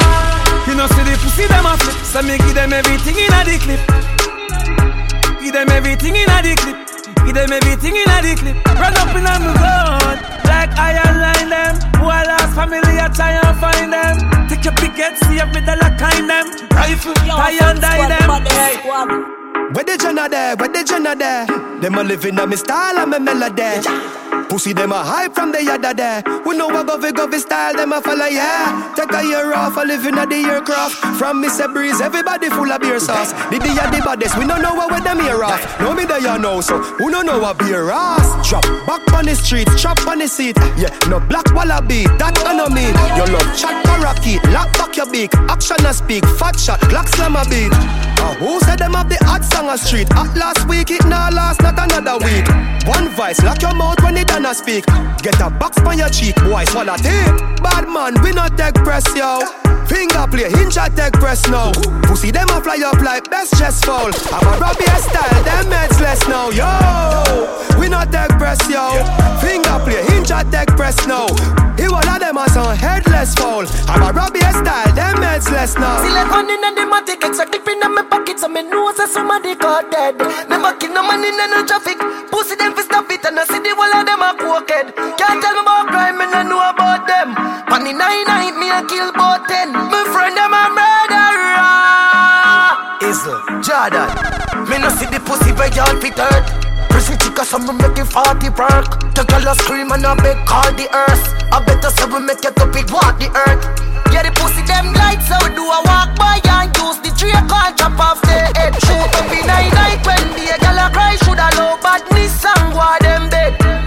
You 0.68 0.77
know, 0.77 0.85
see 0.93 1.09
the 1.09 1.16
pussy 1.25 1.49
them 1.49 1.64
a 1.64 1.73
flip. 1.81 1.97
So 2.05 2.20
me 2.20 2.37
give 2.37 2.53
them 2.53 2.77
everything 2.77 3.16
in 3.16 3.33
a 3.33 3.41
the 3.49 3.57
clip. 3.57 3.81
Give 5.41 5.57
them 5.57 5.73
everything 5.73 6.20
in 6.20 6.29
a 6.29 6.37
the 6.45 6.53
clip. 6.53 6.82
Give 7.33 7.49
them 7.49 7.53
everything 7.55 7.97
in 7.97 8.11
a 8.11 8.20
the 8.20 8.35
clip. 8.37 8.57
Run 8.76 8.93
up 8.93 9.16
in 9.16 9.24
on 9.24 9.41
the 9.41 9.53
gun. 9.57 10.16
Like 10.45 10.68
iron 10.76 11.16
line 11.16 11.49
them. 11.49 11.74
Who 11.97 12.05
I 12.05 12.24
lost 12.28 12.53
family, 12.55 13.01
I 13.01 13.09
try 13.09 13.33
and 13.41 13.57
find 13.57 13.91
them. 13.91 14.49
Take 14.51 14.64
your 14.66 14.74
picket, 14.74 15.16
see 15.16 15.41
if 15.41 15.49
me 15.55 15.64
dollar 15.64 15.97
kind 15.97 16.28
them. 16.28 16.45
Rifle, 16.76 17.14
tie 17.14 17.57
and 17.57 17.80
die 17.80 18.07
them. 18.07 18.45
Hey. 18.45 18.76
Where 19.72 19.83
the 19.83 19.97
Jenna 19.97 20.28
there? 20.28 20.57
Where 20.57 20.68
the 20.68 20.85
Jenna 20.85 21.16
there? 21.16 21.47
Them 21.80 21.95
a 21.95 22.05
living 22.05 22.39
on 22.39 22.51
me 22.51 22.57
style 22.57 22.99
and 22.99 23.11
me 23.11 23.18
melody. 23.18 24.22
Pussy 24.53 24.74
them 24.74 24.92
a 24.92 25.03
hype 25.03 25.34
from 25.34 25.50
the 25.50 25.64
yada 25.64 25.94
there. 25.94 26.22
We 26.44 26.59
know 26.59 26.66
what 26.66 26.86
govy 26.86 27.11
govy 27.11 27.40
style 27.40 27.72
them 27.72 27.90
a 27.90 28.03
follow 28.03 28.26
yeah. 28.26 28.92
Take 28.94 29.11
a 29.11 29.24
year 29.24 29.55
off, 29.55 29.78
a 29.78 29.80
living 29.80 30.18
at 30.18 30.28
the 30.28 30.44
aircraft. 30.44 30.92
From 31.16 31.42
Mr. 31.42 31.72
Breeze, 31.72 32.03
everybody 32.03 32.50
full 32.50 32.70
of 32.70 32.82
beer 32.82 33.00
sauce. 33.00 33.32
The 33.48 33.57
a 33.57 33.88
the 33.88 34.03
baddest, 34.05 34.36
we 34.36 34.46
don't 34.46 34.61
know 34.61 34.74
what 34.74 34.92
with 34.92 35.05
them 35.05 35.20
here 35.20 35.42
off. 35.42 35.80
No 35.80 35.94
me 35.94 36.05
there 36.05 36.20
you 36.20 36.38
know, 36.38 36.61
so 36.61 36.76
who 36.82 37.11
don't 37.11 37.24
know 37.24 37.38
what 37.38 37.61
beer 37.61 37.88
ass? 37.88 38.46
Drop 38.46 38.64
back 38.86 39.00
on 39.14 39.24
the 39.24 39.34
street, 39.34 39.68
chop 39.78 40.07
on 40.07 40.18
the 40.18 40.28
seat. 40.28 40.59
Yeah, 40.76 40.92
no 41.09 41.18
black 41.18 41.48
wallaby, 41.55 42.05
that 42.20 42.36
I 42.44 42.53
know 42.53 42.68
me. 42.68 42.92
Your 43.16 43.32
love 43.32 43.57
chat 43.57 43.82
parakeet, 43.86 44.44
lock 44.53 44.70
back 44.74 44.94
your 44.98 45.09
beak. 45.09 45.32
Action 45.48 45.80
a 45.86 45.94
speak, 45.94 46.26
fat 46.36 46.61
shot, 46.61 46.78
clock 46.92 47.09
slam 47.09 47.36
a 47.36 47.44
beat. 47.48 47.72
Uh, 48.20 48.34
who 48.34 48.61
said 48.61 48.78
them 48.78 48.92
have 48.92 49.09
the 49.09 49.16
hot 49.24 49.42
song 49.44 49.70
a 49.70 49.78
street? 49.78 50.07
At 50.12 50.36
last 50.36 50.68
week, 50.68 50.90
it 50.90 51.05
now 51.07 51.30
last, 51.30 51.62
not 51.62 51.80
another 51.80 52.22
week. 52.22 52.46
One 52.86 53.09
vice, 53.16 53.42
lock 53.42 53.62
your 53.62 53.74
mouth 53.74 54.00
when 54.03 54.16
it 54.16 54.28
done 54.28 54.41
a 54.47 54.55
speak. 54.55 54.84
Get 55.22 55.40
a 55.40 55.51
box 55.51 55.78
on 55.80 55.99
your 55.99 56.09
cheek, 56.09 56.36
boy, 56.36 56.64
swallow 56.64 56.97
tape. 56.97 57.36
Bad 57.62 57.88
man, 57.88 58.20
we 58.22 58.32
not 58.32 58.57
take 58.57 58.74
press, 58.76 59.07
yo. 59.14 59.40
Finger 59.86 60.26
play, 60.30 60.49
hinge 60.51 60.78
I 60.78 60.88
take 60.88 61.12
press 61.14 61.47
now. 61.49 61.72
Pussy 62.05 62.30
them 62.30 62.49
a 62.51 62.61
fly 62.61 62.80
up 62.84 63.01
like 63.03 63.30
best 63.30 63.59
chest 63.59 63.84
fall. 63.84 64.11
I'm 64.32 64.47
a 64.47 64.59
Robbie 64.59 64.84
style, 64.84 65.43
them 65.45 65.66
meds 65.66 66.01
less 66.01 66.26
now. 66.28 66.51
Yo, 66.51 67.78
we 67.78 67.88
not 67.88 68.11
take 68.11 68.30
press 68.38 68.59
yo. 68.70 68.88
Finger 69.40 69.78
play, 69.84 70.03
hinge 70.09 70.30
I 70.30 70.45
take 70.45 70.68
press 70.76 70.97
now. 71.07 71.26
He 71.76 71.88
will 71.88 72.01
them 72.33 72.41
as 72.41 72.57
on 72.57 72.76
headless 72.76 73.35
fall. 73.35 73.66
I'm 73.89 74.03
a 74.03 74.12
Robbie 74.12 74.41
style, 74.41 74.93
them 74.97 75.16
meds 75.20 75.51
less 75.53 75.76
now. 75.76 76.01
See 76.01 76.09
like 76.09 76.30
one 76.30 76.49
in 76.49 76.61
the 76.61 76.85
matic, 76.89 77.22
extra 77.22 77.45
clip 77.47 77.68
in 77.68 77.80
my 77.80 78.03
pocket, 78.09 78.39
so 78.41 78.49
me 78.49 78.62
know 78.62 78.93
say 78.93 79.07
somebody 79.07 79.55
got 79.55 79.91
dead. 79.91 80.16
Never 80.49 80.72
kill 80.80 80.93
no 80.93 81.03
man 81.03 81.24
in 81.24 81.37
no 81.37 81.66
traffic. 81.66 81.99
Pussy 82.33 82.57
them 82.57 82.74
fi 82.74 82.83
stop 82.83 83.11
it, 83.11 83.24
and 83.24 83.39
I 83.39 83.45
see 83.45 83.61
the 83.61 83.74
whole 83.76 83.93
of 83.93 84.07
them 84.09 84.22
a 84.24 84.33
crooked. 84.33 84.97
Can't 85.20 85.43
tell 85.43 85.55
me 85.55 85.61
about 85.61 85.93
crime, 85.93 86.16
me 86.16 86.26
no 86.33 86.43
know 86.43 86.62
about 86.64 87.07
them. 87.07 87.37
On 87.68 87.85
the 87.85 87.93
nine 87.93 88.24
night, 88.24 88.57
me 88.57 88.72
a 88.72 88.80
kill 88.89 89.12
both 89.12 89.47
ten. 89.47 89.72
My 89.72 90.05
friend 90.09 90.33
them 90.33 90.57
a 90.57 90.72
murderer. 90.72 91.68
Izzle, 93.05 93.61
Jordan. 93.61 94.09
Me 94.68 94.78
no 94.80 94.89
see 94.89 95.07
the 95.07 95.20
pussy 95.20 95.53
where 95.53 95.68
y'all 95.76 96.01
fit 96.01 96.16
hurt. 96.16 96.72
So 97.41 97.59
me 97.59 97.72
make 97.72 97.99
it 97.99 98.07
40 98.07 98.49
work. 98.57 99.12
The 99.12 99.24
girl 99.28 99.49
a 99.49 99.55
scream 99.57 99.91
and 99.91 100.05
a 100.05 100.14
beg 100.16 100.47
call 100.47 100.70
the 100.72 100.89
earth. 100.95 101.24
I 101.53 101.61
better 101.64 101.91
say 101.91 102.07
we 102.07 102.20
make 102.20 102.45
it 102.45 102.57
up, 102.61 102.76
it 102.76 102.91
walk 102.93 103.18
the 103.18 103.28
earth. 103.28 103.61
Yeah, 104.12 104.22
the 104.22 104.33
pussy 104.33 104.62
them 104.62 104.95
lights 104.95 105.26
so 105.28 105.37
do 105.53 105.64
a 105.64 105.80
walk 105.85 106.16
by 106.16 106.41
and 106.45 106.70
use 106.78 106.97
the 107.03 107.11
tree 107.18 107.33
can 107.33 107.76
chop 107.76 107.99
off 107.99 108.22
the 108.22 108.49
head. 108.57 108.72
Shoot 108.87 109.12
up 109.18 109.33
in 109.33 109.47
night 109.47 109.72
night 109.74 110.01
when 110.07 110.22
the 110.33 110.55
girl 110.64 110.78
a 110.80 110.89
cry, 110.93 111.16
should 111.24 111.41
a 111.41 111.49
low 111.59 111.76
badness 111.83 112.45
and 112.45 112.74
why 112.74 112.97
them 113.03 113.28
dead. 113.28 113.82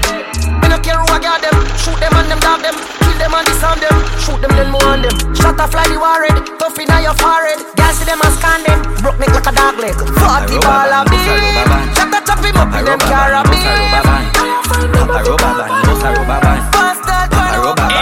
Me 0.86 0.92
no 0.92 1.02
care 1.02 1.02
who 1.02 1.18
I 1.18 1.20
got 1.20 1.42
them, 1.42 1.58
shoot 1.82 1.98
them 1.98 2.14
and 2.14 2.30
them 2.30 2.40
dog 2.46 2.62
them, 2.62 2.76
kill 3.02 3.18
them 3.18 3.34
and 3.34 3.46
disarm 3.48 3.80
them, 3.82 3.98
shoot 4.22 4.38
them 4.38 4.54
then 4.54 4.70
more 4.70 4.86
on 4.86 5.02
them. 5.02 5.18
Shot 5.34 5.58
a 5.58 5.66
fly 5.66 5.82
the 5.90 5.98
warhead, 5.98 6.38
tough 6.60 6.78
in 6.78 6.86
your 7.02 7.18
forehead. 7.18 7.58
Girl 7.74 7.90
see 7.90 8.06
them 8.06 8.22
and 8.22 8.34
scan 8.38 8.62
them, 8.62 8.86
broke 9.02 9.18
me 9.18 9.26
like 9.34 9.50
a 9.50 9.54
dog 9.56 9.82
leg. 9.82 9.98
Forty 9.98 10.62
ball 10.62 10.94
of 10.94 11.10
me, 11.10 11.18
shot 11.98 12.14
a 12.14 12.20
chop 12.22 12.38
him 12.46 12.54
up 12.54 12.70
in 12.78 12.86
them 12.86 13.02
carabin. 13.02 13.66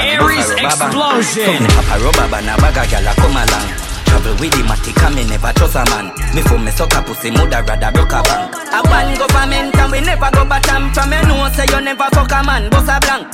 Aries 0.03 0.51
explosion. 0.59 1.63
Papa 1.63 2.03
rubber 2.03 2.27
band 2.27 2.51
a 2.51 2.55
bag 2.59 2.77
a 2.77 2.83
gyal 2.83 3.07
a 3.07 3.15
come 3.15 3.39
along. 3.39 3.82
Travel 4.23 4.39
with 4.39 4.55
the 4.55 4.63
matic 4.63 4.95
and 5.03 5.15
me 5.15 5.23
never 5.27 5.51
trust 5.51 5.75
a 5.75 5.83
man. 5.91 6.07
Me 6.31 6.39
for 6.47 6.55
me 6.55 6.71
suck 6.71 6.95
a 6.95 7.03
pussy, 7.03 7.27
mother 7.27 7.59
rather 7.59 7.91
broke 7.91 8.15
a 8.15 8.23
bank. 8.23 8.55
A 8.71 8.79
one 8.87 9.11
government 9.19 9.75
and 9.75 9.91
we 9.91 9.99
never 9.99 10.31
go 10.31 10.47
batam 10.47 10.95
From 10.95 11.11
me 11.11 11.19
know 11.27 11.43
say 11.51 11.67
you 11.67 11.83
never 11.83 12.07
fuck 12.15 12.31
a 12.31 12.39
man, 12.39 12.71
boss 12.71 12.87
a 12.87 13.03
blank. 13.03 13.27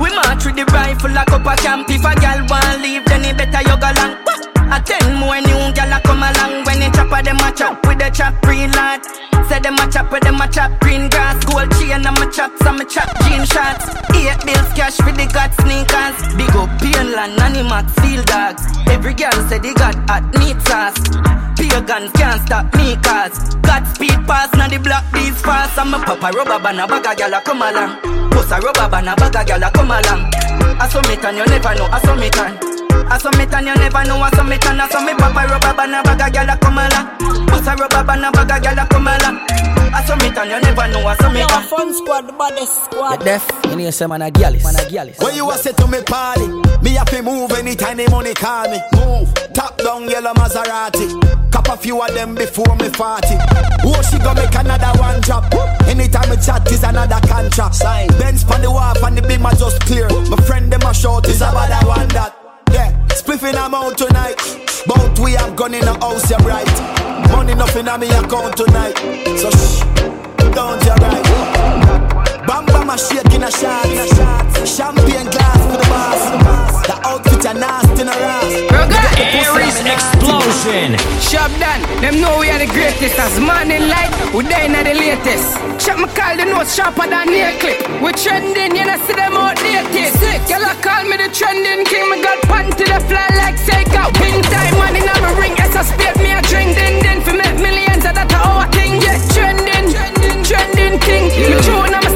We 0.00 0.08
march 0.16 0.48
with 0.48 0.56
the 0.56 0.64
rifle 0.72 1.12
like 1.12 1.28
up 1.28 1.44
a 1.44 1.54
camp. 1.60 1.92
If 1.92 2.04
a 2.08 2.16
gal 2.16 2.40
want 2.48 2.80
leave 2.80 3.04
then 3.04 3.28
it 3.28 3.36
better 3.36 3.60
you 3.68 3.76
go 3.76 3.90
long 4.00 4.16
A 4.72 4.80
ten 4.80 5.12
more 5.20 5.36
new 5.44 5.76
gal 5.76 5.92
a 5.92 6.00
come 6.00 6.24
along. 6.24 6.64
When 6.64 6.80
you 6.80 6.88
chop 6.88 7.12
a 7.12 7.20
them 7.20 7.44
a 7.44 7.52
chop 7.52 7.76
with 7.84 8.00
the 8.00 8.08
chop 8.08 8.32
green 8.40 8.72
light. 8.72 9.04
Say 9.44 9.60
them 9.60 9.76
a 9.76 9.84
chop 9.92 10.08
with 10.08 10.24
them 10.24 10.40
a 10.40 10.48
chop 10.48 10.72
green 10.80 11.12
grass. 11.12 11.36
Gold 11.44 11.68
chain 11.76 12.00
and 12.00 12.16
my 12.16 12.24
chop 12.32 12.56
some 12.64 12.80
me 12.80 12.88
chop 12.88 13.12
jean 13.28 13.44
shots 13.44 13.92
Eight 14.16 14.40
bills 14.48 14.70
cash 14.72 14.96
for 14.96 15.12
the 15.12 15.28
god 15.28 15.52
sneakers. 15.60 16.16
Big 16.32 16.49
up 17.20 17.30
Painland, 17.30 17.38
Animax, 17.38 18.00
Field 18.00 18.26
Dogs. 18.26 18.62
Every 18.88 19.14
girl 19.14 19.32
say 19.48 19.58
they 19.58 19.74
got 19.74 19.94
hot 20.08 20.24
meat 20.38 20.60
sauce. 20.62 20.96
Pagans 21.56 22.12
can't 22.12 22.40
stop 22.46 22.74
me 22.76 22.96
cause 23.02 23.54
God 23.62 23.84
speed 23.86 24.18
pass 24.26 24.52
now 24.54 24.68
the 24.68 24.78
block 24.78 25.04
these 25.12 25.40
fast. 25.40 25.78
I'm 25.78 25.94
a 25.94 25.98
papa 25.98 26.30
rubber 26.36 26.62
band 26.62 26.80
a 26.80 26.86
bag 26.86 27.06
a 27.06 27.14
gyal 27.16 27.36
a 27.36 27.40
come 27.40 27.62
along. 27.62 28.00
Post 28.30 28.52
a 28.52 28.60
rubber 28.60 28.88
band 28.88 29.08
a 29.08 29.16
bag 29.16 29.34
a 29.34 29.40
gyal 29.44 29.66
a 29.66 29.70
come 29.70 29.90
along. 29.90 30.30
I 30.78 30.86
me 31.08 31.16
and 31.16 31.36
you 31.36 31.46
never 31.46 31.74
know 31.74 31.88
I 31.90 32.00
me 32.16 32.28
and 32.30 32.58
I 33.10 33.30
me 33.36 33.44
and 33.48 33.66
you 33.66 33.74
never 33.74 34.04
know 34.04 34.20
I 34.20 34.42
me 34.44 34.56
and 34.60 34.82
I 34.82 35.04
me 35.04 35.12
papa 35.14 35.42
rubber 35.48 35.74
band 35.74 35.94
a 35.94 36.02
bag 36.02 36.20
a 36.20 36.26
gyal 36.30 36.52
a 36.52 36.56
come 36.58 36.78
along. 36.78 37.46
Post 37.48 37.68
a 37.68 37.72
rubber 37.76 38.04
band 38.04 38.24
a 38.24 38.30
bag 38.30 38.50
a 38.50 38.56
gyal 38.60 38.82
a 38.82 38.86
come 38.86 39.08
along 39.08 39.69
I 39.92 40.04
saw 40.04 40.16
me 40.16 40.28
and 40.28 40.50
you 40.50 40.60
never 40.60 40.88
know 40.88 41.06
I 41.06 41.16
saw 41.16 41.30
me 41.30 41.40
Yo, 41.40 41.46
and 41.50 41.66
fun 41.66 41.94
squad, 41.94 42.28
the 42.28 42.32
baddest 42.32 42.84
squad. 42.84 43.18
You 43.20 43.24
Deaf, 43.24 43.50
you 43.68 43.76
need 43.76 43.92
say 43.92 44.06
man 44.06 44.22
a 44.22 44.30
gyalis, 44.30 44.62
man 44.64 44.76
a 44.76 44.88
gyalis 44.88 45.22
When 45.22 45.34
you 45.34 45.50
a 45.50 45.56
say 45.58 45.72
to 45.72 45.86
me 45.86 46.02
party, 46.02 46.46
me 46.82 46.90
have 46.94 47.10
to 47.10 47.22
move 47.22 47.50
anytime 47.52 47.96
the 47.96 48.08
money 48.10 48.34
call 48.34 48.68
me. 48.70 48.78
Move, 48.94 49.34
top 49.52 49.76
down 49.78 50.08
yellow 50.08 50.32
Maserati. 50.34 51.50
Cop 51.50 51.68
a 51.68 51.76
few 51.76 52.00
of 52.00 52.14
them 52.14 52.34
before 52.34 52.74
me 52.76 52.88
40. 52.88 53.26
Oh, 53.84 54.02
she 54.08 54.18
gonna 54.18 54.40
make 54.40 54.54
another 54.54 54.98
one 55.00 55.20
drop. 55.20 55.52
Anytime 55.86 56.30
we 56.30 56.36
chat 56.36 56.70
is 56.70 56.82
another 56.84 57.20
contract. 57.26 57.74
Sign. 57.74 58.08
Benz 58.18 58.44
on 58.44 58.62
the 58.62 58.70
wharf 58.70 59.02
and 59.02 59.18
the 59.18 59.22
beam 59.22 59.44
are 59.44 59.54
just 59.54 59.80
clear. 59.82 60.08
My 60.30 60.36
friend 60.46 60.72
them 60.72 60.82
a 60.82 60.94
short 60.94 61.28
is 61.28 61.42
about 61.42 61.68
that 61.68 61.84
one 61.86 62.08
that. 62.08 62.39
Spliffing 63.14 63.54
I'm 63.54 63.74
out 63.74 63.98
tonight. 63.98 64.36
Both 64.86 65.18
we 65.20 65.32
have 65.32 65.56
gone 65.56 65.74
in 65.74 65.84
the 65.84 65.94
house, 65.94 66.30
you're 66.30 66.38
right. 66.40 66.66
Money 67.30 67.54
nothing 67.54 67.88
on 67.88 68.00
me 68.00 68.08
account 68.08 68.56
tonight. 68.56 68.96
So 69.38 69.50
shh, 69.50 69.80
don't 70.54 70.82
you 70.84 70.94
right. 71.04 71.24
Bam 72.46 72.66
bam 72.66 72.90
a 72.90 72.96
in 73.34 73.42
a 73.42 73.50
shot. 73.50 73.86
Champagne 74.66 75.30
glass 75.30 75.60
for 75.66 75.76
the 75.76 75.86
boss. 75.90 76.69
The 76.90 76.98
outfit 77.06 77.46
a 77.46 77.54
nasty 77.54 78.02
in 78.02 78.10
a 78.10 78.16
ass. 78.18 78.50
Aries 79.30 79.78
explosion. 79.86 80.98
Shop 81.22 81.46
done, 81.62 81.86
them 82.02 82.18
know 82.18 82.42
we 82.42 82.50
are 82.50 82.58
the 82.58 82.66
greatest 82.66 83.14
As 83.14 83.38
morning 83.38 83.86
light, 83.86 84.10
we 84.34 84.42
there 84.42 84.66
in 84.66 84.74
the 84.74 84.98
latest. 84.98 85.54
Shop 85.78 86.02
me 86.02 86.10
call 86.18 86.34
the 86.34 86.50
notes 86.50 86.74
sharper 86.74 87.06
than 87.06 87.30
nail 87.30 87.54
clip. 87.62 87.78
We 88.02 88.10
trending, 88.18 88.74
you 88.74 88.82
know 88.82 88.98
see 89.06 89.14
them 89.14 89.38
outdated 89.38 90.18
Sick, 90.18 90.42
y'all 90.50 90.66
call 90.82 91.06
me 91.06 91.14
the 91.14 91.30
trending 91.30 91.86
king. 91.86 92.10
Me 92.10 92.26
got 92.26 92.42
panty 92.50 92.82
the 92.82 92.98
fly 93.06 93.22
like 93.38 93.54
Seiko. 93.62 94.10
Pin 94.18 94.42
time, 94.50 94.74
man 94.82 94.98
in 94.98 95.06
my 95.06 95.30
ring. 95.38 95.54
As 95.62 95.78
I 95.78 95.86
spit 95.86 96.18
me 96.18 96.34
a 96.34 96.42
drink, 96.42 96.74
din 96.74 96.98
din 97.06 97.22
For 97.22 97.38
make 97.38 97.54
millions, 97.62 98.02
of 98.02 98.18
that 98.18 98.34
our 98.34 98.66
thing. 98.74 98.98
Yeah, 98.98 99.14
trending, 99.30 99.94
trending 100.42 100.98
king. 101.06 101.30
Me 101.38 101.54
tune, 101.62 101.94
I'm 101.94 102.09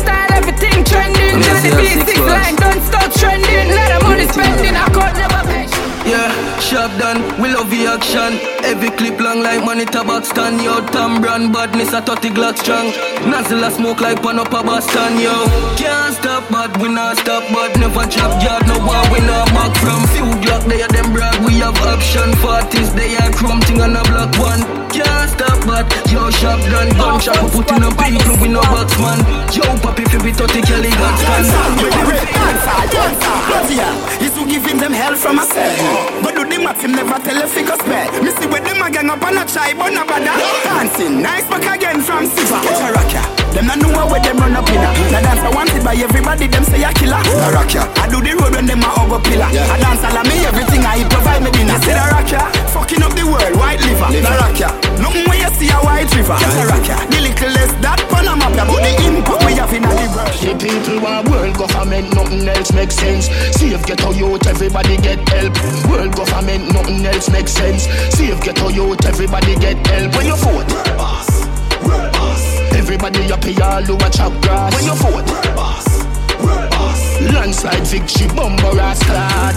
trending 1.35 1.43
Johnny 1.43 1.71
B6 1.71 2.27
line, 2.29 2.57
don't 2.57 2.83
stop 2.83 3.11
trending. 3.13 3.69
Let 3.75 3.99
the 3.99 4.05
money 4.05 4.27
spending, 4.29 4.75
I 4.77 4.87
could 4.95 5.15
never 5.19 5.43
pay 5.49 5.64
Yeah, 6.05 6.29
shop 6.61 6.93
done, 7.01 7.25
we 7.41 7.49
love 7.49 7.71
the 7.71 7.89
action. 7.89 8.37
Every 8.61 8.91
clip 8.91 9.19
long 9.21 9.41
like 9.41 9.65
money 9.65 9.87
tabac 9.87 10.25
stand, 10.25 10.61
yo. 10.61 10.85
Tam 10.93 11.21
brand 11.21 11.53
badness 11.53 11.93
a 11.93 12.03
30 12.03 12.29
Glock 12.37 12.59
strong. 12.59 12.93
Nozzle 13.25 13.65
a 13.65 13.71
smoke 13.71 14.01
like 14.01 14.21
pan 14.21 14.39
up 14.39 14.53
a 14.53 14.61
Boston, 14.63 15.17
yo. 15.17 15.49
Can't 15.81 16.13
stop, 16.17 16.45
but 16.53 16.77
we 16.77 16.89
not 16.93 17.17
stop, 17.19 17.45
but 17.53 17.73
never 17.81 18.05
drop 18.05 18.37
yard. 18.45 18.69
No 18.69 18.77
war, 18.85 19.01
we 19.09 19.21
not 19.25 19.49
back 19.57 19.73
from. 19.81 20.05
Few 20.13 20.29
Glock, 20.45 20.69
they 20.69 20.85
are 20.85 20.93
them 20.93 21.09
brag, 21.13 21.41
we 21.41 21.65
have 21.65 21.77
option. 21.81 22.29
40s, 22.45 22.93
they 22.93 23.17
are 23.17 23.33
chrome 23.33 23.61
thing 23.65 23.81
on 23.81 23.97
a 23.97 24.03
block 24.05 24.37
one. 24.37 24.61
Can't 24.93 25.31
stop, 25.33 25.57
but 25.65 25.89
yo, 26.13 26.29
shop 26.37 26.61
done, 26.69 26.93
gun 27.01 27.17
shop, 27.19 27.41
we 27.49 27.65
put 27.65 27.73
in 27.73 27.83
a 27.83 27.89
people, 27.97 28.37
we 28.45 28.49
no 28.53 28.61
box 28.69 28.93
man. 29.01 29.25
Yo, 29.57 29.65
papi, 29.81 30.05
fi 30.05 30.21
be 30.21 30.33
30 30.37 30.61
Kelly 30.69 30.93
God 30.93 31.17
stand. 31.17 31.49
Is 34.21 34.37
who 34.37 34.47
giving 34.47 34.79
them 34.79 34.93
hell 34.93 35.17
from 35.17 35.39
a 35.39 35.45
cell. 35.45 35.94
But 36.23 36.35
do 36.35 36.43
the 36.45 36.59
math, 36.63 36.81
him 36.83 36.93
never 36.93 37.19
tell 37.23 37.41
a 37.43 37.47
figure 37.47 37.79
spell. 37.79 38.09
Me 38.23 38.31
see 38.35 38.47
where 38.49 38.63
them 38.63 38.83
a 38.83 38.91
gang 38.91 39.11
up 39.11 39.23
on 39.23 39.39
a 39.39 39.45
try, 39.45 39.75
but 39.75 39.91
no 39.93 40.03
bother. 40.07 40.35
Dancing, 40.65 41.23
nice 41.23 41.47
back 41.49 41.67
again 41.67 42.01
from 42.01 42.27
Siva. 42.27 42.59
Catch 42.65 42.83
a 42.83 42.89
rock 42.93 43.13
ya. 43.13 43.23
Them 43.55 43.67
not 43.71 43.79
know 43.79 44.07
where 44.11 44.21
them 44.21 44.39
run 44.39 44.57
up 44.57 44.69
in 44.69 44.83
a. 44.83 44.91
The 45.15 45.21
dance 45.23 45.45
I 45.47 45.51
wanted 45.55 45.83
by 45.85 45.95
everybody, 45.95 46.47
them 46.49 46.65
say 46.65 46.83
a 46.83 46.91
killer. 46.93 47.23
The 47.23 47.51
rock 47.55 47.71
ya. 47.73 47.87
I 48.03 48.11
do 48.11 48.19
the 48.19 48.35
road 48.35 48.53
when 48.55 48.67
them 48.67 48.83
a 48.83 48.89
hug 48.91 49.15
pillar. 49.23 49.47
I 49.47 49.77
dance 49.79 50.03
all 50.03 50.19
of 50.19 50.25
me, 50.27 50.37
everything 50.43 50.83
I 50.83 51.07
provide 51.07 51.43
me 51.43 51.51
dinner. 51.55 51.79
Say 51.87 51.95
the 51.95 52.05
rock 52.11 52.31
ya. 52.31 52.43
Fucking 52.75 53.03
up 53.03 53.15
the 53.15 53.25
world, 53.25 53.55
white 53.57 53.81
liver. 53.87 54.11
The 54.11 54.35
rock 54.41 54.59
ya. 54.59 54.71
Nothing 54.99 55.25
where 55.31 55.39
you 55.39 55.51
see 55.55 55.71
a 55.71 55.79
white 55.87 56.11
river. 56.11 56.37
Catch 56.37 56.59
a 56.59 56.65
rock 56.67 56.87
ya. 56.89 56.97
The 57.07 57.19
little 57.23 57.51
less 57.55 57.73
that 57.85 58.01
Panama, 58.11 58.51
but 58.51 58.67
the 58.67 58.93
impact 59.07 59.41
we 59.47 59.53
have 59.55 59.73
in 59.73 59.85
a 59.87 59.91
the 59.95 60.07
world. 60.11 60.35
The 60.35 60.53
people 60.59 60.99
want 61.05 61.31
government, 61.95 62.15
nothing 62.15 62.49
else 62.49 62.73
makes 62.73 62.95
sense. 62.95 63.27
Save 63.57 63.85
ghetto 63.87 64.13
youth, 64.13 64.47
everybody 64.47 64.97
get 64.97 65.29
help. 65.29 65.55
World 65.89 66.15
government, 66.17 66.73
nothing 66.73 67.07
else 67.07 67.31
makes 67.31 67.53
sense. 67.53 67.85
Save 68.15 68.41
ghetto 68.41 68.69
youth, 68.69 69.05
everybody 69.05 69.55
get 69.57 69.87
help. 69.87 70.15
When 70.17 70.27
you 70.27 70.37
vote, 70.37 70.71
world 70.73 70.97
boss, 70.97 71.29
world 71.87 72.13
boss. 72.13 72.43
Everybody 72.73 73.33
up 73.33 73.45
here, 73.45 73.63
all 73.63 73.83
who 73.83 73.95
a 73.95 74.11
chop 74.11 74.33
grass. 74.43 74.75
When 74.75 74.85
you 74.85 74.95
vote, 74.95 75.31
world 75.31 75.57
boss, 75.57 75.87
world 76.43 76.71
boss. 76.71 77.21
Landslide 77.33 77.87
victory, 77.87 78.29
bumper 78.35 78.79
ass 78.81 79.03
clad. 79.05 79.57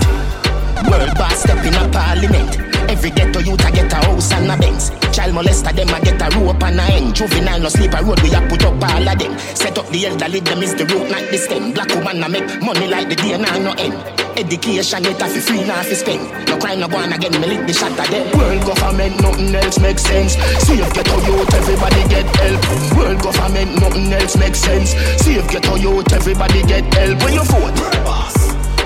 World 0.89 1.17
boss 1.17 1.41
step 1.41 1.65
in 1.65 1.73
a 1.73 1.89
parliament. 1.89 2.57
Every 2.89 3.11
ghetto 3.11 3.39
youth 3.39 3.65
a 3.65 3.71
get 3.71 3.91
a 3.91 3.95
house 3.95 4.31
and 4.31 4.51
a 4.51 4.57
Benz. 4.57 4.91
Child 5.13 5.33
molester 5.33 5.73
them 5.75 5.89
a 5.89 5.99
get 6.01 6.21
a 6.21 6.27
rope 6.37 6.63
and 6.63 6.79
a 6.79 6.83
end. 6.93 7.15
Juvenile 7.15 7.59
no 7.59 7.69
sleep 7.69 7.93
a 7.93 8.03
road 8.03 8.21
we 8.21 8.33
a 8.33 8.41
put 8.47 8.63
up 8.63 8.83
all 8.83 9.09
of 9.09 9.17
them. 9.19 9.37
Set 9.55 9.77
up 9.77 9.87
the 9.89 10.07
elderly 10.07 10.39
them 10.39 10.61
is 10.63 10.75
the 10.75 10.85
root 10.85 11.09
not 11.09 11.23
the 11.31 11.37
stem. 11.37 11.71
Black 11.73 11.89
woman 11.89 12.23
a 12.23 12.29
make 12.29 12.47
money 12.61 12.87
like 12.87 13.09
the 13.09 13.15
day 13.15 13.37
now 13.37 13.57
no 13.57 13.71
end. 13.77 13.95
Education 14.37 15.05
it 15.05 15.21
a 15.21 15.25
fi 15.25 15.39
free 15.39 15.63
now 15.65 15.81
fi 15.81 15.95
spend. 15.95 16.21
No 16.47 16.57
crime 16.57 16.79
no 16.79 16.87
born 16.87 17.11
again 17.11 17.33
me 17.41 17.47
lick 17.47 17.65
the 17.65 17.73
shot 17.73 17.97
of 17.97 18.07
them. 18.09 18.37
World 18.37 18.61
government 18.61 19.19
nothing 19.21 19.55
else 19.55 19.79
makes 19.79 20.03
sense. 20.03 20.37
Save 20.61 20.93
ghetto 20.93 21.17
youth 21.25 21.53
everybody 21.53 22.03
get 22.13 22.29
help. 22.37 22.61
World 22.97 23.21
government 23.23 23.81
nothing 23.81 24.13
else 24.13 24.37
makes 24.37 24.59
sense. 24.59 24.93
Save 25.23 25.49
ghetto 25.49 25.75
youth 25.75 26.13
everybody 26.13 26.61
get 26.63 26.85
help. 26.93 27.17
When 27.23 27.33
you 27.33 27.43
vote, 27.49 27.73
world 27.81 28.03
boss, 28.05 28.37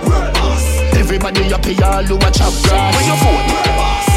world 0.07 0.33
boss. 0.33 0.63
Everybody 0.95 1.43
happy, 1.51 1.75
all 1.83 2.03
who 2.03 2.15
up 2.15 2.55
grass. 2.63 2.95
Where 2.95 3.07
your 3.07 3.17
phone? 3.19 3.61
Tell 3.65 4.10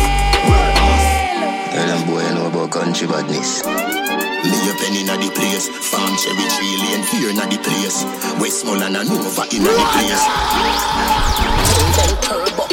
about 2.64 2.82
country 2.82 3.06
badness. 3.06 3.64
Me 3.64 4.50
a 4.70 4.74
penny 4.76 5.00
inna 5.00 5.16
the 5.16 5.30
place, 5.34 5.68
farm 5.68 6.16
cherry 6.16 6.46
tree 6.56 6.76
lane, 6.80 7.04
fear 7.04 7.30
inna 7.30 7.46
the 7.48 7.58
place. 7.58 8.04
Westmoreland 8.40 8.96
and 8.96 9.08
Nova 9.08 9.44
inna 9.52 9.68
the 9.68 9.84
place. 9.92 10.24
turbo. 12.24 12.64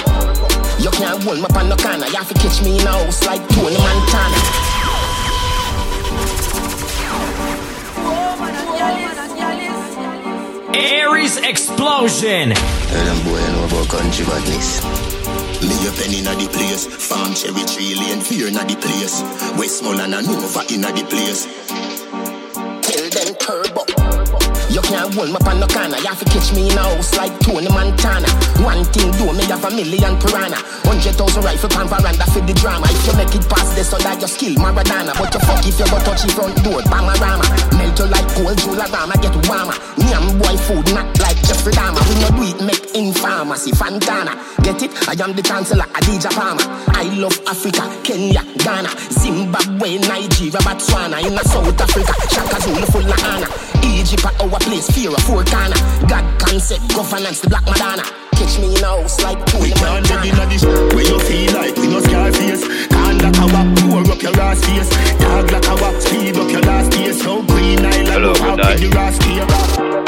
You 0.81 0.91
can't 0.91 1.23
hold 1.23 1.37
me 1.37 1.43
up 1.43 1.55
on 1.55 1.69
the 1.69 1.75
corner, 1.75 2.07
you 2.07 2.15
have 2.15 2.27
to 2.27 2.33
catch 2.35 2.61
me 2.63 2.79
in 2.79 2.87
a 2.87 2.91
house 2.91 3.25
like 3.25 3.47
Tony 3.49 3.77
Montana. 3.77 4.37
Aries 10.73 11.37
Explosion. 11.37 12.53
Tell 12.53 13.05
them 13.05 13.25
boy, 13.25 13.37
I 13.37 13.51
know 13.51 13.65
about 13.65 13.89
country 13.89 14.25
badness. 14.25 15.50
A 15.81 15.91
penny 15.93 16.19
inna 16.19 16.35
the 16.35 16.47
place, 16.47 16.85
farm 16.85 17.33
cherry 17.33 17.65
tree 17.65 17.95
lane, 17.95 18.21
fear 18.21 18.47
inna 18.47 18.63
the 18.63 18.75
place. 18.75 19.23
Westmoreland 19.57 20.13
and 20.13 20.27
Nova 20.27 20.61
inna 20.71 20.91
the 20.91 21.03
place. 21.09 21.47
Tell 22.85 23.09
them 23.09 23.35
turbo. 23.35 23.90
You 24.71 24.79
can't 24.79 25.11
hold 25.13 25.27
me 25.27 25.35
up 25.35 25.43
on 25.51 25.59
the 25.59 25.67
corner. 25.67 25.99
You 25.99 26.07
have 26.07 26.19
to 26.23 26.27
catch 26.31 26.55
me 26.55 26.71
in 26.71 26.77
a 26.79 26.81
house 26.81 27.11
like 27.19 27.35
Tony 27.43 27.67
Montana. 27.67 28.31
One 28.63 28.87
thing 28.95 29.11
do 29.19 29.27
me 29.35 29.43
have 29.51 29.67
a 29.67 29.69
million 29.69 30.15
piranha. 30.15 30.55
Hundred 30.87 31.19
thousand 31.19 31.43
rifle 31.43 31.67
pan 31.67 31.91
veranda 31.91 32.23
for 32.31 32.39
the 32.39 32.55
drama. 32.55 32.87
If 32.87 33.03
you 33.03 33.15
make 33.19 33.35
it 33.35 33.43
past 33.51 33.75
this, 33.75 33.91
so 33.91 33.99
that 33.99 34.23
your 34.23 34.31
skill 34.31 34.55
Maradona. 34.63 35.11
But 35.19 35.35
you 35.35 35.43
fuck 35.43 35.59
if 35.67 35.75
you 35.75 35.87
go 35.91 35.99
touch 36.07 36.23
the 36.23 36.31
front 36.31 36.55
door, 36.63 36.79
Bamarama. 36.87 37.43
Melt 37.75 37.99
you 37.99 38.07
like 38.07 38.27
gold, 38.31 38.55
Jularama, 38.63 39.15
get 39.19 39.35
warmer. 39.51 39.75
Nyam 40.07 40.39
boy 40.39 40.55
food, 40.63 40.87
not 40.95 41.11
like 41.19 41.39
Jeffrey 41.43 41.75
Dahmer. 41.75 41.99
When 42.07 42.19
you 42.23 42.31
do 42.31 42.43
it, 42.55 42.59
make 42.63 42.87
in 42.95 43.11
pharmacy, 43.11 43.75
Fantana. 43.75 44.39
Get 44.63 44.79
it? 44.87 44.91
I 45.03 45.19
am 45.19 45.35
the 45.35 45.43
chancellor, 45.43 45.83
Adidja 45.99 46.31
Palmer. 46.31 46.63
I 46.95 47.11
love 47.19 47.35
Africa, 47.43 47.83
Kenya, 48.07 48.39
Ghana, 48.63 48.87
Zimbabwe, 49.19 49.99
Nigeria, 50.07 50.63
Botswana, 50.63 51.19
in 51.19 51.35
South 51.43 51.75
Africa, 51.75 52.13
Shaka 52.31 52.55
Zulu 52.63 52.87
full 52.87 53.03
of 53.03 53.19
honor. 53.27 53.51
Egypt 53.83 54.23
our 54.39 54.60
place, 54.63 54.87
fear 54.91 55.11
of 55.11 55.23
four 55.23 55.43
corner. 55.45 55.77
God 56.07 56.25
concept, 56.39 56.87
governance, 56.93 57.41
the 57.41 57.49
black 57.49 57.65
Madonna. 57.65 58.03
Catch 58.37 58.57
me 58.59 58.73
in 58.75 58.83
a 58.83 58.87
house 58.87 59.21
like 59.21 59.37
two 59.45 59.61
We 59.61 59.69
can't 59.71 60.01
live 60.09 60.25
in 60.25 60.39
a 60.39 60.45
dish 60.49 60.63
where 60.65 61.05
you 61.05 61.19
feel 61.19 61.53
like 61.53 61.75
we 61.77 61.87
no 61.87 61.99
scar 62.01 62.31
face. 62.31 62.63
Can't 62.89 63.21
like 63.21 63.37
a 63.37 63.45
wap, 63.53 63.67
pour 63.77 64.01
up 64.11 64.21
your 64.21 64.33
ass 64.41 64.59
face. 64.65 64.89
Dog 65.21 65.51
like 65.51 65.67
a 65.67 65.75
wap, 65.81 65.95
speed 66.01 66.37
up 66.37 66.49
your 66.49 66.61
last 66.61 66.93
face. 66.93 67.21
So 67.21 67.43
green 67.43 67.79
island, 67.85 68.07
Hello, 68.09 68.33
how 68.41 68.55
good 68.55 68.65
can 68.65 68.81
you 68.81 68.97
ask 68.97 69.21
here? 69.23 69.45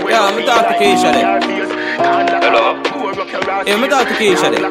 Yeah, 0.10 0.30
I'm 0.30 0.46
talk 0.46 0.68
to 0.68 0.74
Keisha 0.82 1.10
there. 1.14 1.42
Hello. 2.42 2.82
Yeah, 3.66 3.76
I'm 3.76 3.90
talk 3.90 4.08
to 4.08 4.14
Keisha 4.16 4.50
there. 4.50 4.66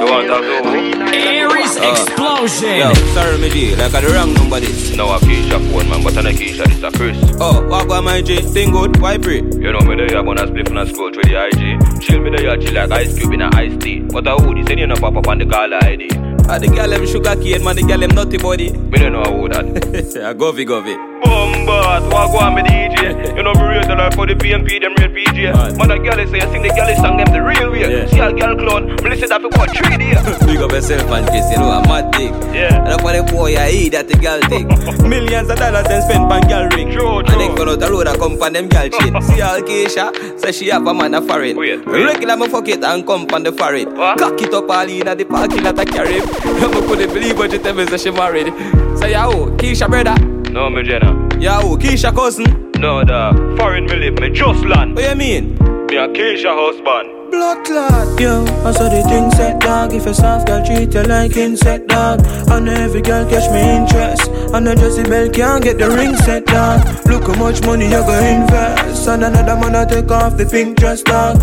You 0.00 0.06
want 0.08 0.22
to 0.24 0.32
talk 0.32 0.42
to 0.42 0.54
who? 0.64 0.70
Aries 1.12 1.76
Uh, 1.76 2.29
Explosion. 2.50 2.78
Yo, 2.78 2.94
sorry, 3.14 3.38
me 3.38 3.48
G, 3.50 3.76
like 3.76 3.94
I 3.94 4.00
the 4.00 4.08
wrong 4.08 4.34
number 4.34 4.58
this. 4.60 4.96
No, 4.96 5.14
a 5.14 5.18
Keisha 5.18 5.58
phone, 5.70 5.88
man, 5.88 6.02
but 6.02 6.16
I 6.18 6.22
know 6.22 6.30
Keisha, 6.30 6.66
this 6.66 6.82
a 6.82 6.90
Chris. 6.90 7.16
Oh, 7.40 7.66
what 7.68 7.88
go 7.88 8.02
my 8.02 8.20
G? 8.22 8.40
Thing 8.40 8.72
good, 8.72 9.00
why 9.00 9.18
pray? 9.18 9.36
You 9.36 9.72
know 9.72 9.80
me 9.80 9.94
there, 9.96 10.18
I'm 10.18 10.24
gonna 10.24 10.46
split 10.46 10.68
and 10.68 10.88
scroll 10.88 11.12
through 11.12 11.22
the 11.24 11.46
IG. 11.46 12.00
Chill 12.02 12.20
me 12.20 12.30
there, 12.36 12.56
chill 12.56 12.74
like 12.74 12.90
ice 12.90 13.16
cube 13.16 13.32
in 13.34 13.42
a 13.42 13.50
iced 13.54 13.80
tea. 13.80 14.00
But 14.00 14.26
a 14.26 14.34
hoodie, 14.36 14.64
send 14.66 14.80
you 14.80 14.86
no 14.86 14.96
pop 14.96 15.16
up 15.16 15.28
on 15.28 15.38
the 15.38 15.46
caller 15.46 15.78
ID. 15.82 16.08
Ah, 16.48 16.58
the 16.58 16.66
girl 16.66 16.88
them 16.90 17.06
sugar 17.06 17.36
cane, 17.36 17.62
man, 17.62 17.76
the 17.76 17.82
girl 17.82 17.98
them 17.98 18.10
nutty 18.10 18.38
body. 18.38 18.72
Me 18.72 18.98
don't 18.98 19.12
know 19.12 19.22
who 19.22 19.48
that. 19.48 19.64
I 20.24 20.34
govy 20.34 20.66
govy. 20.66 21.09
Bombas, 21.22 22.02
what 22.12 22.30
go 22.32 22.38
on 22.38 22.54
me 22.54 22.62
DJ? 22.62 23.36
You 23.36 23.42
know 23.42 23.54
me 23.54 23.70
the 23.90 23.94
life 23.96 24.14
for 24.14 24.26
the 24.26 24.34
PMP, 24.34 24.80
them 24.80 24.94
real 24.94 25.10
PJ. 25.10 25.76
Man, 25.76 25.90
a 25.90 25.98
girl 25.98 26.14
say, 26.28 26.40
I 26.40 26.50
sing 26.52 26.62
the 26.62 26.68
girl 26.68 26.94
song 26.96 27.16
them 27.16 27.32
the 27.32 27.42
real 27.42 27.70
way. 27.72 28.06
See 28.08 28.18
a 28.18 28.32
girl 28.32 28.54
clone, 28.56 28.86
me 29.02 29.10
listen 29.10 29.28
that 29.30 29.40
for 29.42 29.48
what 29.58 29.70
three 29.74 29.96
days. 29.96 30.20
Big 30.46 30.58
up 30.58 30.70
yourself 30.72 31.10
and 31.10 31.26
Chris, 31.28 31.50
you 31.50 31.58
know 31.58 31.70
I'm 31.70 31.82
mad 31.88 32.12
dick. 32.12 32.30
Yeah. 32.54 32.86
And 32.92 33.00
for 33.00 33.12
the 33.12 33.22
boy 33.32 33.56
I 33.56 33.70
eat 33.70 33.90
that 33.90 34.06
the 34.08 34.14
girl 34.16 34.40
take. 34.46 34.68
Millions 35.08 35.50
of 35.50 35.58
dollars 35.58 35.86
then 35.88 36.02
spend 36.02 36.30
on 36.30 36.42
girl 36.46 36.68
ring. 36.70 36.90
True, 36.90 37.22
true. 37.22 37.32
And 37.32 37.40
then 37.40 37.54
go 37.56 37.66
out 37.72 37.80
the 37.80 37.90
road 37.90 38.06
and 38.06 38.18
come 38.18 38.36
from 38.38 38.52
them 38.52 38.68
girl 38.68 38.88
chain. 38.88 39.20
See 39.26 39.40
how 39.40 39.58
Keisha, 39.60 40.38
say 40.38 40.52
she 40.52 40.68
have 40.68 40.86
a 40.86 40.94
man 40.94 41.14
a 41.14 41.22
foreign. 41.22 41.56
Oh, 41.56 41.60
Wait, 41.60 41.84
Regular 41.86 42.36
me 42.36 42.48
fuck 42.48 42.68
it 42.68 42.84
and 42.84 43.06
come 43.06 43.26
from 43.26 43.42
the 43.42 43.52
foreign. 43.52 43.90
Cock 43.96 44.40
it 44.40 44.54
up 44.54 44.68
all 44.70 44.88
in 44.88 45.08
at 45.08 45.18
the 45.18 45.24
parking 45.24 45.62
lot 45.64 45.78
I 45.78 45.84
carry. 45.84 46.20
Me 46.20 46.80
couldn't 46.86 47.12
believe 47.12 47.38
what 47.38 47.50
you 47.52 47.58
tell 47.58 47.74
me 47.74 47.86
say 47.86 47.98
she 47.98 48.10
married. 48.10 48.52
Say 48.98 49.12
yo, 49.12 49.50
Keisha 49.56 49.88
brother. 49.88 50.14
No, 50.52 50.68
me 50.68 50.82
Jenna. 50.82 51.12
Yo, 51.38 51.76
Keisha 51.76 52.12
cousin. 52.12 52.72
No, 52.78 53.04
dog. 53.04 53.36
Foreign 53.56 53.86
me 53.86 53.96
live, 53.96 54.18
me 54.18 54.30
just 54.30 54.64
land. 54.64 54.96
What 54.96 55.08
you 55.08 55.14
mean? 55.14 55.54
Me 55.86 55.96
a 55.96 56.08
Keisha 56.08 56.50
husband. 56.52 57.30
Blood 57.30 57.64
clot, 57.64 58.20
yo, 58.20 58.42
I 58.66 58.72
saw 58.72 58.88
the 58.88 59.02
thing 59.08 59.30
set 59.30 59.60
dog. 59.60 59.92
If 59.92 60.06
a 60.06 60.12
soft 60.12 60.48
girl 60.48 60.64
treat 60.66 60.92
you 60.92 61.02
like 61.04 61.36
insect 61.36 61.86
dog, 61.86 62.26
and 62.50 62.68
every 62.68 63.02
girl 63.02 63.24
catch 63.30 63.48
me 63.52 63.60
interest. 63.60 64.28
And 64.52 64.66
a 64.66 64.74
Jezebel 64.74 65.30
can't 65.30 65.62
get 65.62 65.78
the 65.78 65.88
ring 65.88 66.16
set 66.16 66.46
dog. 66.46 66.80
Look 67.06 67.28
how 67.28 67.38
much 67.38 67.62
money 67.64 67.84
you 67.84 68.02
go 68.02 68.18
invest, 68.18 69.06
and 69.06 69.22
another 69.22 69.54
man 69.54 69.76
I 69.76 69.84
take 69.84 70.10
off 70.10 70.36
the 70.36 70.46
pink 70.46 70.78
dress 70.78 71.02
dog. 71.02 71.38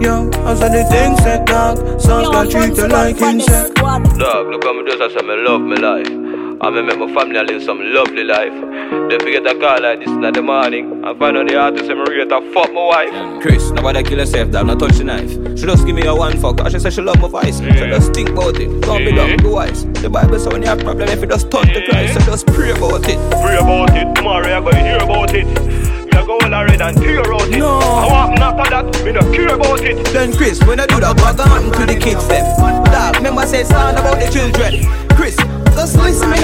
Yo, 0.00 0.30
I 0.46 0.54
saw 0.54 0.68
the 0.68 0.84
thing 0.84 1.16
set 1.16 1.46
dog. 1.46 2.00
Soft 2.00 2.30
girl 2.32 2.46
treat 2.48 2.76
you 2.76 2.86
like 2.86 3.20
insect. 3.20 3.74
Dog, 3.74 4.46
look 4.46 4.62
how 4.62 4.72
me 4.72 4.88
just 4.88 5.02
I 5.02 5.08
say 5.08 5.26
me 5.26 5.34
love 5.42 5.62
me 5.62 5.76
life. 5.76 6.31
I 6.64 6.70
make 6.70 6.96
my 6.96 7.12
family 7.12 7.42
live 7.42 7.60
some 7.64 7.80
lovely 7.80 8.22
life. 8.22 8.52
Then 8.52 9.18
forget 9.18 9.44
a 9.44 9.58
call 9.58 9.82
like 9.82 9.98
this 9.98 10.08
in 10.08 10.20
the 10.20 10.42
morning. 10.42 11.04
And 11.04 11.18
find 11.18 11.36
out 11.36 11.48
the 11.48 11.56
artist 11.58 11.90
and 11.90 11.98
me 11.98 12.14
rate 12.14 12.30
a 12.30 12.40
fuck 12.54 12.72
my 12.72 12.86
wife. 12.86 13.42
Chris, 13.42 13.72
nobody 13.72 14.04
kill 14.04 14.20
herself, 14.20 14.52
dog, 14.52 14.68
not 14.68 14.78
touch 14.78 14.94
the 14.94 15.02
knife. 15.02 15.32
She 15.58 15.66
just 15.66 15.84
give 15.84 15.96
me 15.96 16.06
a 16.06 16.14
one 16.14 16.38
fuck, 16.38 16.60
and 16.60 16.70
she 16.70 16.78
say 16.78 16.90
she 16.90 17.02
love 17.02 17.18
my 17.20 17.26
voice. 17.26 17.56
So 17.58 17.64
mm. 17.64 17.90
just 17.90 18.14
think 18.14 18.28
about 18.30 18.60
it, 18.60 18.80
don't 18.80 18.98
be 18.98 19.10
mm. 19.10 19.16
dumb, 19.16 19.36
be 19.38 19.50
wise. 19.50 19.84
The 19.86 20.08
Bible 20.08 20.38
say 20.38 20.50
when 20.50 20.62
you 20.62 20.68
have 20.68 20.78
problem, 20.78 21.08
if 21.08 21.20
you 21.20 21.26
just 21.26 21.50
turn 21.50 21.66
to 21.66 21.82
Christ, 21.84 22.14
so 22.14 22.20
just 22.30 22.46
pray 22.46 22.70
about 22.70 23.08
it. 23.10 23.18
Pray 23.42 23.58
about 23.58 23.90
it, 23.96 24.14
tomorrow 24.14 24.46
you're 24.46 24.60
going 24.62 24.76
to 24.76 24.82
hear 24.82 24.98
about 25.02 25.34
it. 25.34 25.46
Me 25.50 26.12
go 26.14 26.38
all 26.38 26.64
red 26.64 26.80
and 26.80 26.96
tear 26.96 27.26
out 27.26 27.42
it. 27.42 27.58
No. 27.58 27.78
I 27.82 28.06
want 28.06 28.38
after 28.38 28.70
that, 28.70 29.04
me 29.04 29.10
no 29.10 29.20
care 29.34 29.52
about 29.52 29.80
it. 29.80 30.06
Then 30.14 30.32
Chris, 30.32 30.62
when 30.62 30.78
I 30.78 30.86
do 30.86 31.00
that, 31.00 31.18
what 31.18 31.36
gone 31.36 31.72
to 31.72 31.86
the 31.92 31.98
kids 31.98 32.28
them? 32.28 32.46
Dog, 32.86 33.16
remember 33.16 33.46
say 33.46 33.64
sound 33.64 33.98
about 33.98 34.20
the 34.20 34.30
children. 34.30 34.86
Chris, 35.16 35.36
listen 35.82 35.98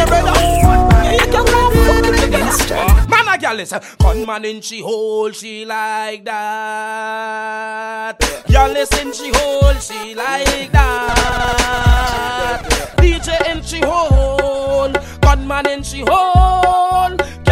brother. 0.07 0.33
Yeah, 0.41 0.83
you 0.83 0.88
can 1.17 1.45
laugh, 1.45 1.73
fuck 1.73 2.07
it 2.07 3.09
Man, 3.09 3.29
a 3.29 3.39
gal 3.39 3.61
is 3.61 3.73
gunman 3.99 4.45
in 4.45 4.61
she 4.61 4.81
hole, 4.81 5.31
she 5.31 5.65
like 5.65 6.25
that. 6.25 8.19
Y'all 8.49 8.71
listen, 8.71 9.13
she 9.13 9.31
hold, 9.35 9.81
she 9.83 10.15
like 10.15 10.71
that. 10.73 12.63
DJ 12.99 13.41
in 13.51 13.63
she 13.63 13.81
hole, 13.85 14.93
gunman 15.21 15.67
in 15.69 15.83
she 15.83 16.05
hole. 16.07 16.69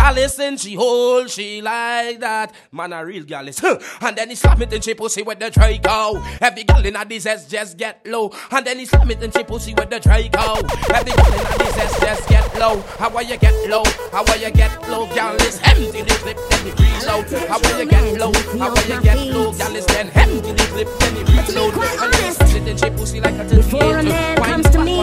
Gallus 0.07 0.39
in 0.39 0.57
she 0.57 0.75
hole, 0.75 1.27
she 1.27 1.61
like 1.61 2.21
that. 2.21 2.55
Man, 2.71 2.93
a 2.93 3.05
real 3.05 3.25
gallus. 3.25 3.59
Huh. 3.59 3.77
And 4.01 4.17
then 4.17 4.29
he 4.29 4.37
slam 4.37 4.63
it 4.63 4.73
in 4.73 4.81
she 4.81 4.95
pussy 4.95 5.23
with 5.23 5.41
the 5.41 5.51
Draco. 5.51 6.23
Every 6.41 6.63
gal 6.63 6.87
in 6.87 6.95
a 6.95 7.01
ass 7.01 7.47
just 7.49 7.77
get 7.77 8.07
low. 8.07 8.33
And 8.53 8.65
then 8.67 8.79
he 8.79 8.87
slam 8.87 9.11
it 9.11 9.21
in 9.21 9.33
she 9.33 9.43
pussy 9.43 9.75
with 9.75 9.91
the 9.91 9.99
Draco. 9.99 10.61
Every 10.95 11.13
gal 11.13 11.35
in 11.35 11.41
a 11.41 11.83
ass 11.83 12.01
just 12.01 12.29
get 12.29 12.57
low. 12.57 12.81
How 12.99 13.11
will 13.11 13.23
you 13.23 13.37
get 13.47 13.71
low? 13.71 13.85
How 14.13 14.25
will 14.25 14.37
you 14.37 14.51
get 14.51 14.89
low? 14.89 15.07
Gallus 15.15 15.61
empty 15.65 16.03
the 16.03 16.15
clip, 16.23 16.39
then 16.51 16.65
he 16.67 16.73
reload. 16.83 17.27
How 17.49 17.59
will 17.59 17.79
you 17.79 17.87
get 17.87 18.19
low? 18.19 18.33
How 18.59 18.71
will 18.75 18.89
you 18.93 19.01
get 19.03 19.19
low? 19.35 19.53
Gallus 19.53 19.87
then 19.87 20.11
empty 20.15 20.53
the 20.53 20.65
clip, 20.73 20.89
then 21.01 21.15
he 21.17 21.23
reload. 21.23 21.75
And 22.03 22.13
then 22.13 22.25
he 22.25 22.33
slam 22.33 22.67
it 22.67 22.97
pussy 22.97 23.21
like 23.21 23.35
a 23.35 23.45
Before 23.45 23.99
a 23.99 24.03
man 24.03 24.37
comes 24.39 24.69
to 24.71 24.79
me, 24.83 24.97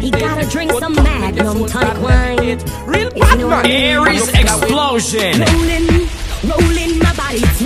he 0.00 0.10
gotta 0.10 0.46
drink 0.50 0.72
some 0.72 0.94
Magnum 0.94 1.66
tonic 1.66 2.02
wine. 2.02 2.58
Real 2.86 3.10
If 3.14 3.30
you 3.30 3.36
know 3.38 3.48
what 3.48 3.66
I 3.66 3.68
mean. 3.68 3.72
Aries 3.72 4.28
Explosion. 4.28 5.40
Rolling, 5.40 5.88
rolling 6.50 6.98
my 6.98 7.14
body, 7.14 7.38
it's 7.38 7.62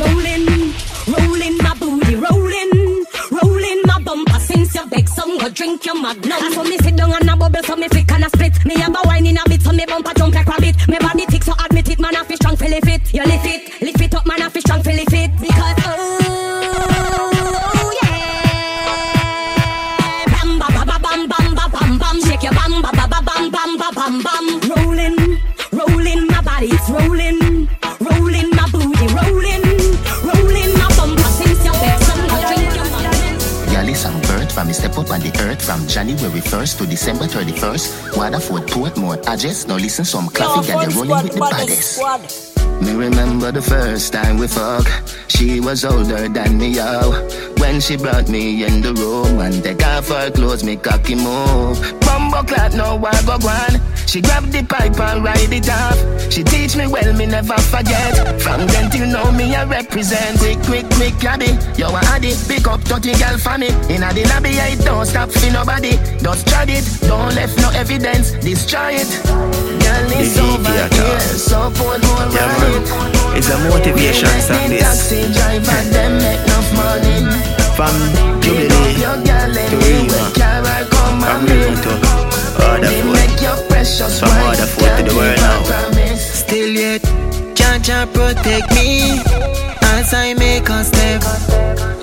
your 5.88 6.00
magnum. 6.00 6.52
So 6.52 6.62
me 6.64 6.76
sit 6.78 6.96
down 6.96 7.12
and 7.12 7.30
a 7.30 7.36
bubble, 7.36 7.62
so 7.62 7.74
me 7.76 7.88
flick 7.88 8.12
and 8.12 8.24
a 8.24 8.28
split. 8.28 8.52
Me 8.64 8.74
have 8.76 8.94
a 8.94 9.00
wine 9.08 9.26
in 9.26 9.38
a 9.38 9.42
bit, 9.48 9.62
so 9.62 9.72
me 9.72 9.86
bumper 9.86 10.12
jump 10.14 10.34
like 10.34 10.46
rabbit. 10.46 10.76
Me 10.88 10.98
body 10.98 11.24
tick, 11.26 11.42
so 11.42 11.54
admit 11.64 11.88
it, 11.88 11.98
man, 11.98 12.14
I 12.14 12.24
feel 12.24 12.36
strong, 12.36 12.56
feel 12.56 12.72
it. 12.72 13.14
You 13.14 13.24
lift 13.24 13.46
it, 13.46 13.57
from 35.68 35.86
January 35.86 36.40
1st 36.40 36.78
to 36.78 36.86
December 36.86 37.26
31st. 37.26 38.16
Waterford, 38.16 38.62
Portmore, 38.72 39.20
Address. 39.26 39.66
Now 39.66 39.76
listen 39.76 40.02
some 40.02 40.28
clapping 40.30 40.70
and 40.70 40.80
they're 40.80 40.96
rolling 40.96 41.24
with 41.24 41.34
the 41.34 41.40
baddest. 41.40 42.00
Me 42.80 42.92
remember 42.94 43.52
the 43.52 43.60
first 43.60 44.14
time 44.14 44.38
we 44.38 44.48
fuck. 44.48 44.88
She 45.28 45.60
was 45.60 45.84
older 45.84 46.26
than 46.26 46.56
me, 46.56 46.68
yo. 46.68 47.12
When 47.58 47.80
she 47.80 47.96
brought 47.96 48.28
me 48.28 48.64
in 48.64 48.80
the 48.80 48.94
room 48.94 49.40
and 49.40 49.62
take 49.62 49.84
off 49.84 50.08
her 50.08 50.30
clothes, 50.30 50.64
me 50.64 50.76
cocky 50.76 51.14
move. 51.14 51.78
Bumbo 52.00 52.42
clap, 52.42 52.72
no 52.74 52.96
I 53.04 53.22
go 53.22 53.38
one. 53.44 53.80
She 54.06 54.22
grabbed 54.22 54.52
the 54.52 54.62
pipe 54.64 54.98
and 54.98 55.22
ride 55.22 55.52
it 55.52 55.68
off. 55.68 56.32
She 56.32 56.42
teach 56.42 56.76
me 56.76 56.86
well, 56.86 57.12
me 57.12 57.26
never 57.26 57.58
forget. 57.58 58.40
From 58.40 58.66
then 58.66 58.90
till 58.90 59.06
now, 59.06 59.30
me 59.30 59.54
I 59.54 59.64
represent. 59.64 60.38
Quick, 60.38 60.58
quick, 60.62 60.86
quick, 60.96 61.14
cabby. 61.20 61.52
Yo, 61.76 61.88
I 61.88 62.04
had 62.04 62.24
it. 62.24 62.38
Pick 62.48 62.66
up 62.66 62.80
30 62.80 63.12
girl 63.18 63.38
for 63.38 63.58
me. 63.58 63.68
In 63.92 64.00
the 64.00 64.26
lobby, 64.32 64.58
I 64.60 64.76
don't 64.76 65.04
stop 65.04 65.30
for 65.30 65.52
nobody. 65.52 65.98
Just 66.22 66.46
try 66.46 66.64
it. 66.68 66.84
Don't 67.02 67.34
left 67.34 67.58
no 67.58 67.70
evidence. 67.70 68.32
Destroy 68.32 68.96
it. 69.02 69.57
Girl, 69.88 70.12
it's 70.20 70.36
over 70.36 70.68
here. 70.68 71.20
So 71.40 71.72
put 71.72 72.04
more 72.04 72.28
yeah, 72.28 72.52
man. 72.60 72.84
It's 73.36 73.48
a 73.48 73.56
motivation 73.72 74.28
song, 74.44 74.68
this. 74.68 74.84
Taxi 74.84 75.24
driver, 75.32 75.80
them 75.88 76.20
make 76.20 76.44
enough 76.44 76.68
money. 76.76 77.24
From 77.72 77.96
Jubilee 78.42 79.00
to 79.70 79.76
Rima. 79.80 80.20
From 80.92 81.40
Rima 81.48 81.72
to 81.84 81.92
Rutherford. 82.60 83.16
From 84.20 84.34
Rutherford 84.44 84.92
to 84.98 85.02
the 85.08 85.14
world 85.16 85.38
now. 85.40 85.64
Still 86.16 86.68
yet, 86.68 87.02
can't 87.56 88.12
protect 88.12 88.68
me 88.74 89.22
as 89.96 90.12
I 90.12 90.34
make 90.34 90.68
a 90.68 90.84
step. 90.84 91.22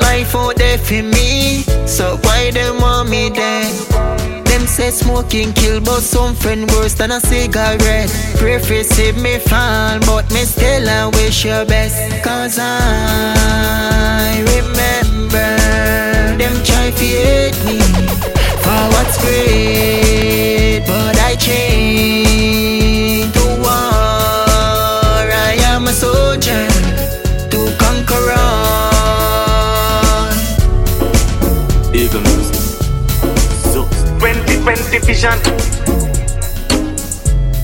Life 0.02 0.36
out 0.36 0.56
there 0.56 0.78
for 0.80 1.04
me, 1.04 1.64
so 1.86 2.18
why 2.24 2.50
them 2.52 2.80
want 2.80 3.10
me 3.10 3.30
dead? 3.30 4.45
Say 4.76 4.92
smoking 4.92 5.54
kill, 5.54 5.80
but 5.80 6.02
some 6.02 6.36
friend 6.36 6.70
worse 6.72 6.96
than 6.96 7.12
a 7.12 7.22
cigarette. 7.22 8.10
For 8.10 8.60
save 8.84 9.16
me 9.24 9.40
fall, 9.40 10.00
but 10.02 10.30
me 10.34 10.44
still 10.44 10.90
I 10.90 11.08
wish 11.16 11.46
you 11.46 11.64
best. 11.66 11.96
Cause 12.22 12.60
I 12.60 14.44
remember 14.54 15.56
them 16.36 16.62
try 16.66 16.92
to 16.92 17.06
hate 17.06 17.56
me 17.64 17.80
for 18.66 18.90
what's 18.92 19.18
great, 19.24 20.84
but 20.86 21.18
I 21.20 21.36
changed 21.38 23.34
to 23.36 23.46
war. 23.64 25.26
I 25.48 25.56
am 25.72 25.88
a 25.88 25.94
soldier 25.94 26.68
to 27.50 27.60
conquer 27.78 28.34
all. 28.44 28.76
Eagle 31.96 32.20
music. 32.24 32.55
So, 32.55 32.55
2020 34.66 35.06
vision. 35.06 35.32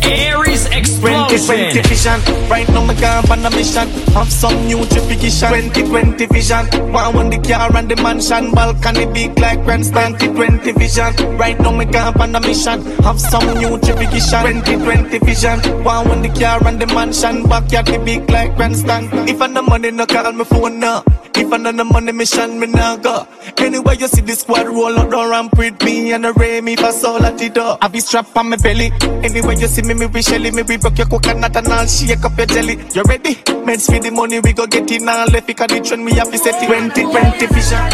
Aries 0.04 0.68
Explosion 0.68 1.21
2020 1.32 1.82
vision. 1.88 2.20
Right 2.50 2.68
now 2.70 2.86
me 2.86 2.94
gone 3.00 3.32
on 3.32 3.46
a 3.46 3.50
mission. 3.52 3.88
Have 4.12 4.32
some 4.32 4.68
new 4.68 4.80
justification 4.80 5.72
2020 5.72 6.26
vision. 6.28 6.66
One 6.92 7.30
the 7.30 7.40
car 7.40 7.76
and 7.76 7.90
the 7.90 7.96
mansion. 8.04 8.52
Balcony 8.52 9.06
big 9.14 9.40
like 9.40 9.64
grandstand. 9.64 10.20
2020 10.20 10.72
vision. 10.74 11.38
Right 11.38 11.58
now 11.60 11.72
me 11.72 11.86
gone 11.86 12.20
on 12.20 12.36
a 12.36 12.40
mission. 12.42 12.84
Have 13.04 13.20
some 13.20 13.48
new 13.56 13.80
justification 13.80 14.62
2020 14.66 15.20
vision. 15.20 15.60
One 15.84 16.22
the 16.22 16.30
car 16.38 16.68
and 16.68 16.82
the 16.82 16.88
mansion. 16.88 17.48
Backyard 17.48 18.06
big 18.06 18.30
like 18.30 18.56
grandstand. 18.58 19.08
If 19.30 19.42
I 19.42 19.48
no 19.48 19.62
money 19.62 19.92
no 19.92 20.06
call 20.06 20.34
me 20.34 20.44
phone 20.44 20.80
now 20.80 21.04
if 21.42 21.52
I 21.52 21.58
know 21.58 21.72
the 21.72 21.84
money 21.84 22.12
mission, 22.12 22.60
me 22.60 22.68
nah 22.68 22.98
go. 22.98 23.28
Anyway, 23.58 23.98
you 23.98 24.08
see 24.08 24.22
the 24.22 24.34
squad 24.36 24.68
roll 24.68 24.98
out, 24.98 25.12
don't 25.12 25.30
ramp 25.30 25.58
with 25.58 25.82
me 25.84 26.14
and 26.14 26.26
array 26.26 26.62
me 26.62 26.76
for 26.76 26.92
soul 26.92 27.24
at 27.24 27.38
the 27.38 27.50
door. 27.50 27.78
I 27.82 27.88
be 27.88 28.00
strap 28.00 28.36
on 28.38 28.50
my 28.50 28.58
belly. 28.58 28.92
Anyway, 29.24 29.56
you 29.58 29.68
see 29.68 29.82
me, 29.82 29.94
me 29.94 30.08
be 30.08 30.22
shelly, 30.22 30.52
me 30.52 30.64
be 30.64 30.78
broke 30.78 30.98
your 30.98 31.08
coconut 31.22 31.56
and 31.56 31.68
I'll 31.68 31.88
shake 31.88 32.24
up 32.24 32.38
your 32.38 32.48
jelly. 32.48 32.78
You 32.94 33.04
ready? 33.04 33.36
Meds 33.66 33.86
for 33.86 34.00
the 34.00 34.12
money, 34.12 34.40
we 34.40 34.54
go 34.54 34.68
get 34.68 34.90
in 34.92 35.08
all 35.08 35.28
left. 35.28 35.48
Because 35.48 35.68
the 35.68 35.80
trend 35.82 36.06
we 36.06 36.14
have 36.14 36.32
to 36.32 36.38
set 36.38 36.62
it. 36.62 36.68
2020 36.68 37.46
vision. 37.48 37.86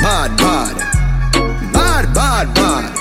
Bad, 0.00 0.36
bad. 0.38 0.76
Bad, 1.72 2.14
bad, 2.14 2.54
bad. 2.54 2.94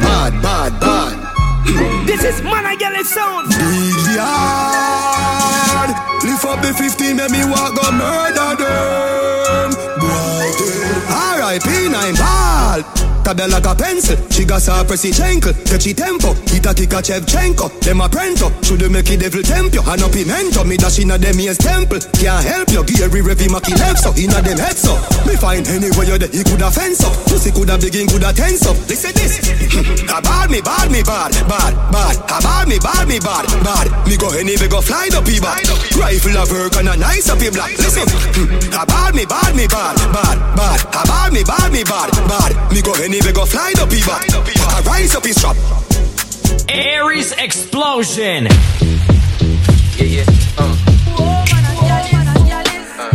Bad, 0.00 0.42
bad, 0.42 0.80
bad. 0.80 2.06
This 2.06 2.22
is 2.24 2.42
Mon 2.42 2.64
A 2.64 2.76
Gallis 2.76 3.04
sound. 3.04 3.48
Big 3.50 4.16
yard. 4.16 5.90
Lift 6.24 6.44
up 6.44 6.62
the 6.62 6.72
15, 6.72 7.16
make 7.16 7.30
me 7.30 7.44
walk 7.44 7.74
go 7.74 7.90
murder 7.92 8.56
them. 8.62 9.95
R.I.P. 11.56 11.88
nine 11.88 12.14
ball. 12.16 13.06
Tabel 13.24 13.48
like 13.48 13.66
a 13.66 13.74
pencil. 13.74 14.14
She 14.28 14.44
got 14.44 14.62
her 14.66 14.84
pressy 14.84 15.10
chankle. 15.10 15.56
She 15.80 15.94
tempo. 15.94 16.34
Hit 16.52 16.66
a 16.66 16.74
kick 16.76 16.92
a 16.92 17.00
Shevchenko. 17.00 17.80
Them 17.80 18.00
a 18.04 18.08
prento. 18.08 18.52
Should 18.62 18.84
make 18.92 19.08
it 19.10 19.24
devil 19.24 19.42
temp 19.42 19.72
you. 19.72 19.80
And 19.82 20.02
up 20.04 20.12
pimento. 20.12 20.62
Me 20.64 20.76
dash 20.76 21.00
inna 21.00 21.16
them 21.16 21.40
ears 21.40 21.56
temple. 21.56 21.98
Can't 22.14 22.44
help 22.44 22.68
you. 22.70 22.84
Gary 22.84 23.24
Revy 23.24 23.48
Maki 23.48 23.72
left 23.80 24.04
so. 24.04 24.12
Inna 24.20 24.38
them 24.44 24.58
head 24.60 24.76
so. 24.76 24.94
Me 25.24 25.34
find 25.34 25.66
anywhere 25.66 26.04
you 26.04 26.18
there. 26.20 26.28
He 26.28 26.44
coulda 26.44 26.70
fence 26.70 27.02
up. 27.02 27.16
Pussy 27.26 27.50
coulda 27.50 27.80
begin 27.80 28.06
coulda 28.06 28.36
tense 28.36 28.62
up. 28.68 28.76
Listen 28.86 29.16
this. 29.16 29.40
a 30.12 30.20
bad 30.20 30.50
me 30.52 30.60
bad 30.60 30.92
me 30.92 31.02
bad. 31.02 31.32
Bad 31.48 31.72
bad. 31.90 32.16
A 32.30 32.38
bad 32.44 32.68
me 32.68 32.78
bad 32.78 33.08
me 33.08 33.18
bad. 33.18 33.48
Bad. 33.64 33.86
Me 34.06 34.20
go 34.20 34.28
anywhere 34.36 34.68
go 34.68 34.84
fly 34.84 35.08
up 35.16 35.26
he 35.26 35.40
bad. 35.40 35.64
Rifle 35.96 36.36
a 36.36 36.44
work 36.52 36.76
and 36.76 36.92
a 36.92 36.96
nice 37.00 37.26
up 37.32 37.40
black. 37.40 37.72
Listen. 37.80 38.06
a 38.76 38.86
bad 38.86 39.16
me 39.16 39.26
bad 39.26 39.56
me 39.56 39.66
bad. 39.66 39.96
Bad 40.14 40.38
bad. 40.54 40.78
A 40.94 41.02
bad 41.08 41.32
me 41.32 41.42
bad 41.46 41.72
me 41.72 41.84
bad. 41.84 42.10
Bad. 42.28 42.72
Me 42.72 42.82
go 42.82 42.92
anywhere 42.94 43.26
we 43.26 43.32
go 43.32 43.44
fly 43.46 43.72
the 43.74 43.86
people. 43.86 44.12
I 44.12 44.82
rise 44.86 45.14
up 45.14 45.24
his 45.24 45.36
trap. 45.36 45.56
Aries 46.68 47.32
Explosion. 47.32 48.48
Yeah, 49.96 50.22
yeah. 50.22 50.24
Uh. 50.58 50.76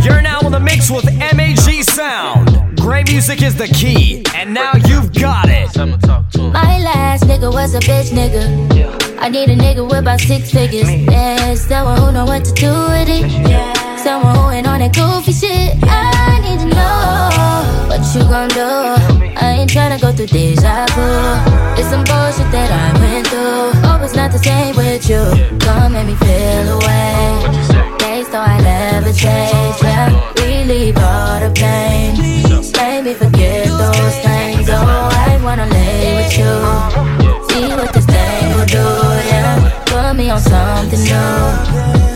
You're 0.03 0.21
now 0.21 0.39
in 0.41 0.51
the 0.51 0.59
mix 0.59 0.89
with 0.89 1.05
MAG 1.35 1.83
Sound. 1.83 2.77
Great 2.77 3.07
music 3.09 3.41
is 3.43 3.55
the 3.55 3.67
key, 3.67 4.23
and 4.35 4.53
now 4.53 4.71
you've 4.87 5.13
got 5.13 5.47
it. 5.47 5.75
My 5.77 6.79
last 6.79 7.25
nigga 7.25 7.53
was 7.53 7.75
a 7.75 7.79
bitch 7.79 8.09
nigga. 8.09 9.19
I 9.19 9.29
need 9.29 9.49
a 9.49 9.55
nigga 9.55 9.83
with 9.83 9.99
about 9.99 10.19
six 10.19 10.51
figures. 10.51 10.89
Yeah, 10.89 11.53
someone 11.53 11.99
who 11.99 12.11
know 12.11 12.25
what 12.25 12.43
to 12.45 12.53
do 12.53 12.71
with 12.71 13.09
it. 13.09 13.99
Someone 13.99 14.35
who 14.35 14.49
ain't 14.49 14.67
on 14.67 14.79
that 14.79 14.95
goofy 14.95 15.31
shit. 15.33 15.77
I 15.83 16.39
need 16.41 16.59
to 16.59 16.75
know 16.75 17.30
what 17.91 18.15
you 18.15 18.23
gon' 18.23 18.47
do. 18.47 18.69
I 19.43 19.47
ain't 19.59 19.69
tryna 19.69 19.99
go 19.99 20.13
through 20.13 20.27
deja 20.27 20.85
vu. 20.95 21.07
It's 21.79 21.89
some 21.91 22.03
bullshit 22.07 22.49
that 22.55 22.69
I 22.83 22.87
went 23.01 23.27
through. 23.27 23.71
Hope 23.85 24.01
it's 24.05 24.15
not 24.15 24.31
the 24.31 24.39
same 24.39 24.75
with 24.77 25.03
you. 25.11 25.23
Come 25.59 25.91
make 25.93 26.07
me 26.07 26.15
feel 26.15 26.67
away. 26.77 27.19
Days 27.99 28.29
though 28.31 28.47
I 28.55 28.57
never 28.61 29.11
change. 29.11 29.75
Yeah, 29.83 30.07
relieve 30.39 30.97
all 30.97 31.39
the 31.43 31.51
pain. 31.63 32.15
Make 32.79 33.03
me 33.07 33.13
forget 33.13 33.67
those 33.67 34.17
things. 34.25 34.67
Oh, 34.69 35.27
I 35.27 35.39
wanna 35.43 35.67
lay 35.67 36.15
with 36.19 36.33
you. 36.39 36.53
See 37.49 37.69
what 37.77 37.91
this 37.93 38.05
thing 38.05 38.47
will 38.55 38.69
do. 38.79 38.87
Yeah, 39.31 39.83
put 39.91 40.15
me 40.15 40.29
on 40.29 40.39
something 40.39 41.03
new. 41.03 42.10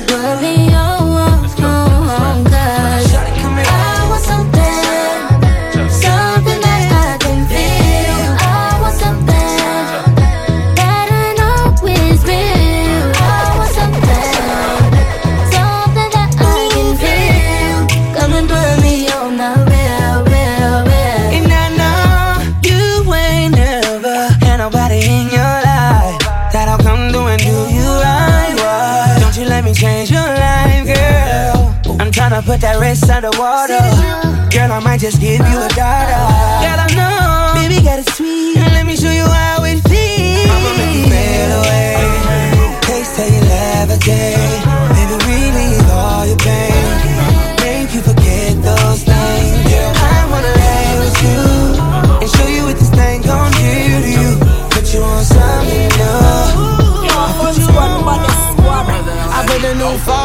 Put 32.96 33.08
that 33.08 33.24
wrist 33.24 33.34
underwater. 33.34 33.80
Girl, 34.52 34.72
I 34.72 34.80
might 34.80 35.00
just 35.00 35.20
give 35.20 35.40
you 35.40 35.60
a 35.60 35.70
dollar. 35.76 36.26
Girl, 36.64 36.80
I 36.80 36.88
know, 36.96 37.60
baby, 37.60 37.84
got 37.84 38.00
it 38.00 38.10
sweet. 38.10 38.56
Let 38.56 38.86
me 38.86 38.96
show 38.96 39.12
you 39.12 39.26
how 39.26 39.64
it 39.64 39.82
feels. 39.88 40.50
I'ma 40.52 40.72
make 40.78 40.96
you 40.96 41.06
fade 41.12 41.52
away. 41.60 41.96
Taste 42.82 43.16
till 43.16 43.30
you 43.36 43.42
levitate. 43.52 44.62
Baby, 44.96 45.16
relieve 45.28 45.90
all 45.92 46.26
your 46.26 46.38
pain. 46.38 46.88
Make 47.64 47.94
you 47.94 48.02
forget 48.02 48.62
those 48.64 49.04
things. 49.04 49.56
Girl, 49.72 49.94
I 49.96 50.28
wanna 50.32 50.54
lay 50.64 50.90
with 51.04 51.18
you 51.26 51.42
and 52.22 52.30
show 52.30 52.48
you 52.48 52.64
what 52.66 52.78
this 52.80 52.92
thing 52.92 53.22
gon' 53.22 53.52
do 53.52 53.76
to 54.06 54.12
you. 54.22 54.32
Put 54.72 54.86
you 54.94 55.02
on 55.02 55.24
something 55.24 55.90
new. 56.00 56.86
I 57.16 57.32
put 57.40 57.58
you 57.58 57.68
on 57.68 58.06
I 59.36 59.44
put 59.48 59.62
the 59.62 59.76
new 59.76 59.98
4G's 60.08 60.25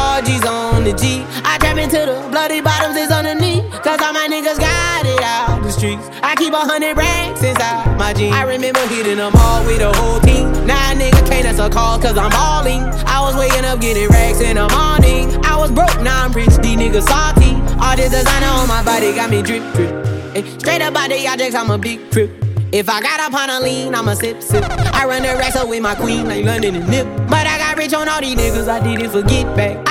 bloody 2.41 2.59
bottoms 2.59 2.97
is 2.97 3.11
underneath. 3.11 3.69
Cause 3.85 4.01
all 4.01 4.13
my 4.13 4.27
niggas 4.27 4.57
got 4.57 5.05
it 5.05 5.21
out. 5.21 5.61
The 5.61 5.71
streets. 5.71 6.09
I 6.23 6.33
keep 6.35 6.53
a 6.53 6.63
hundred 6.71 6.97
racks 6.97 7.43
inside 7.43 7.95
my 7.99 8.13
jeans. 8.13 8.33
I 8.33 8.43
remember 8.45 8.79
hitting 8.87 9.17
them 9.17 9.31
all 9.35 9.63
with 9.67 9.77
the 9.77 9.93
whole 9.93 10.19
team. 10.21 10.49
Now 10.65 10.93
nigga 10.93 11.21
can't 11.29 11.45
answer 11.45 11.69
calls 11.69 12.01
cause 12.01 12.17
I'm 12.17 12.31
balling. 12.31 12.81
I 13.05 13.21
was 13.21 13.35
waking 13.35 13.63
up 13.63 13.79
getting 13.79 14.09
racks 14.09 14.41
in 14.41 14.55
the 14.55 14.67
morning. 14.73 15.29
I 15.45 15.55
was 15.55 15.71
broke, 15.71 16.01
now 16.01 16.25
I'm 16.25 16.31
rich, 16.33 16.49
these 16.65 16.77
niggas 16.81 17.05
salty. 17.05 17.53
All 17.77 17.95
this 17.95 18.09
designer 18.09 18.53
on 18.57 18.67
my 18.67 18.81
body 18.83 19.13
got 19.13 19.29
me 19.29 19.43
drip, 19.43 19.61
drip. 19.75 19.93
Hey, 20.33 20.43
straight 20.57 20.81
up 20.81 20.95
by 20.95 21.09
the 21.09 21.27
objects, 21.27 21.53
I'm 21.53 21.69
a 21.69 21.77
big 21.77 22.09
trip. 22.09 22.31
If 22.71 22.89
I 22.89 23.01
got 23.01 23.19
up 23.19 23.33
on 23.35 23.51
a 23.51 23.59
lean, 23.59 23.93
I'ma 23.93 24.15
sip, 24.15 24.41
sip. 24.41 24.63
I 24.97 25.05
run 25.05 25.21
the 25.21 25.35
racks 25.37 25.57
up 25.57 25.67
with 25.69 25.83
my 25.83 25.93
queen, 25.93 26.25
like 26.27 26.43
London 26.43 26.75
and 26.75 26.89
Nip. 26.89 27.05
But 27.29 27.45
I 27.45 27.59
got 27.59 27.77
rich 27.77 27.93
on 27.93 28.09
all 28.09 28.21
these 28.21 28.35
niggas, 28.35 28.67
I 28.67 28.79
did 28.79 29.05
it 29.05 29.11
for 29.11 29.21
get 29.21 29.45
back. 29.55 29.90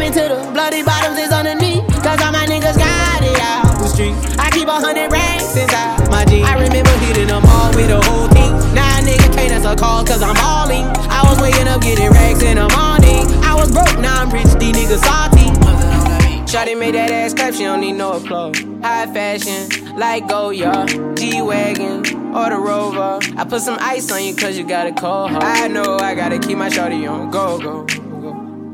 I 0.00 0.08
trap 0.08 0.16
into 0.16 0.34
the 0.34 0.52
bloody 0.52 0.82
bottoms 0.82 1.18
is 1.18 1.30
underneath. 1.30 1.84
Cause 2.02 2.20
all 2.22 2.32
my 2.32 2.46
niggas 2.46 2.78
got 2.78 3.22
it 3.22 3.38
out 3.40 3.78
the 3.78 3.88
streets. 3.88 4.16
I 4.38 4.50
keep 4.50 4.66
a 4.66 4.72
hundred 4.72 5.12
racks 5.12 5.54
inside 5.56 6.08
my 6.10 6.24
jeans. 6.24 6.48
I 6.48 6.54
remember 6.54 6.90
hitting 7.04 7.28
them 7.28 7.44
all 7.44 7.68
with 7.74 7.88
the 7.88 8.00
whole 8.00 8.28
team. 8.28 8.52
Now 8.74 8.98
a 8.98 9.02
nigga 9.02 9.28
can't 9.34 9.52
answer 9.52 9.76
calls 9.76 10.08
cause 10.08 10.22
I'm 10.22 10.34
balling. 10.34 10.86
I 11.10 11.22
was 11.28 11.40
waking 11.40 11.68
up 11.68 11.82
getting 11.82 12.10
racks 12.10 12.42
in 12.42 12.56
the 12.56 12.68
morning. 12.72 13.28
I 13.44 13.54
was 13.54 13.70
broke, 13.70 13.98
now 14.00 14.22
I'm 14.22 14.30
rich, 14.30 14.48
these 14.58 14.74
niggas 14.74 15.04
salty. 15.04 15.50
Shawty 16.48 16.78
made 16.78 16.94
that 16.94 17.10
ass 17.10 17.34
clap, 17.34 17.54
she 17.54 17.64
don't 17.64 17.80
need 17.80 17.92
no 17.92 18.14
applause. 18.14 18.58
High 18.82 19.06
fashion, 19.12 19.96
like 19.96 20.26
Goyard, 20.26 21.16
G-Wagon, 21.16 22.34
or 22.34 22.50
the 22.50 22.58
Rover. 22.58 23.20
I 23.36 23.44
put 23.44 23.60
some 23.60 23.76
ice 23.80 24.10
on 24.10 24.24
you 24.24 24.34
cause 24.34 24.56
you 24.56 24.64
got 24.66 24.86
a 24.86 24.92
cold 24.92 25.30
heart. 25.30 25.44
I 25.44 25.68
know 25.68 25.98
I 25.98 26.14
gotta 26.14 26.38
keep 26.38 26.56
my 26.56 26.70
shawty 26.70 27.08
on 27.08 27.30
go, 27.30 27.58
go. 27.58 27.99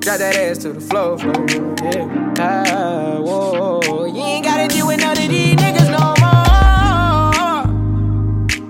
Drop 0.06 0.18
that 0.18 0.36
ass 0.36 0.58
to 0.58 0.72
the 0.72 0.80
floor, 0.80 1.18
yeah. 1.18 2.36
Ah, 2.38 3.18
whoa, 3.18 4.04
you 4.04 4.22
ain't 4.22 4.44
gotta 4.44 4.68
deal 4.68 4.86
with 4.86 5.00
none 5.00 5.18
of 5.18 5.28
these 5.28 5.56
niggas 5.56 5.90
no 5.90 6.14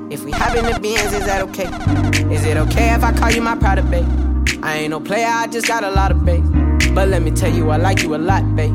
more. 0.01 0.11
If 0.11 0.25
we 0.25 0.31
hop 0.31 0.57
in 0.57 0.65
the 0.65 0.81
Benz, 0.81 1.13
is 1.13 1.27
that 1.27 1.43
okay? 1.43 1.69
Is 2.35 2.43
it 2.47 2.57
okay 2.57 2.95
if 2.95 3.05
I 3.05 3.13
call 3.13 3.31
you 3.33 3.43
my 3.43 3.55
pride 3.55 3.85
babe? 3.91 4.09
I 4.63 4.79
ain't 4.79 4.89
no 4.93 4.99
player, 4.99 5.27
I 5.29 5.47
just 5.49 5.69
got 5.69 5.85
a 5.85 5.91
lot 5.91 6.11
of 6.11 6.25
bass. 6.25 6.41
But 6.95 7.09
let 7.11 7.21
me 7.21 7.31
tell 7.33 7.53
you, 7.53 7.69
I 7.69 7.77
like 7.77 8.03
you 8.03 8.15
a 8.15 8.17
lot, 8.17 8.57
babe. 8.57 8.73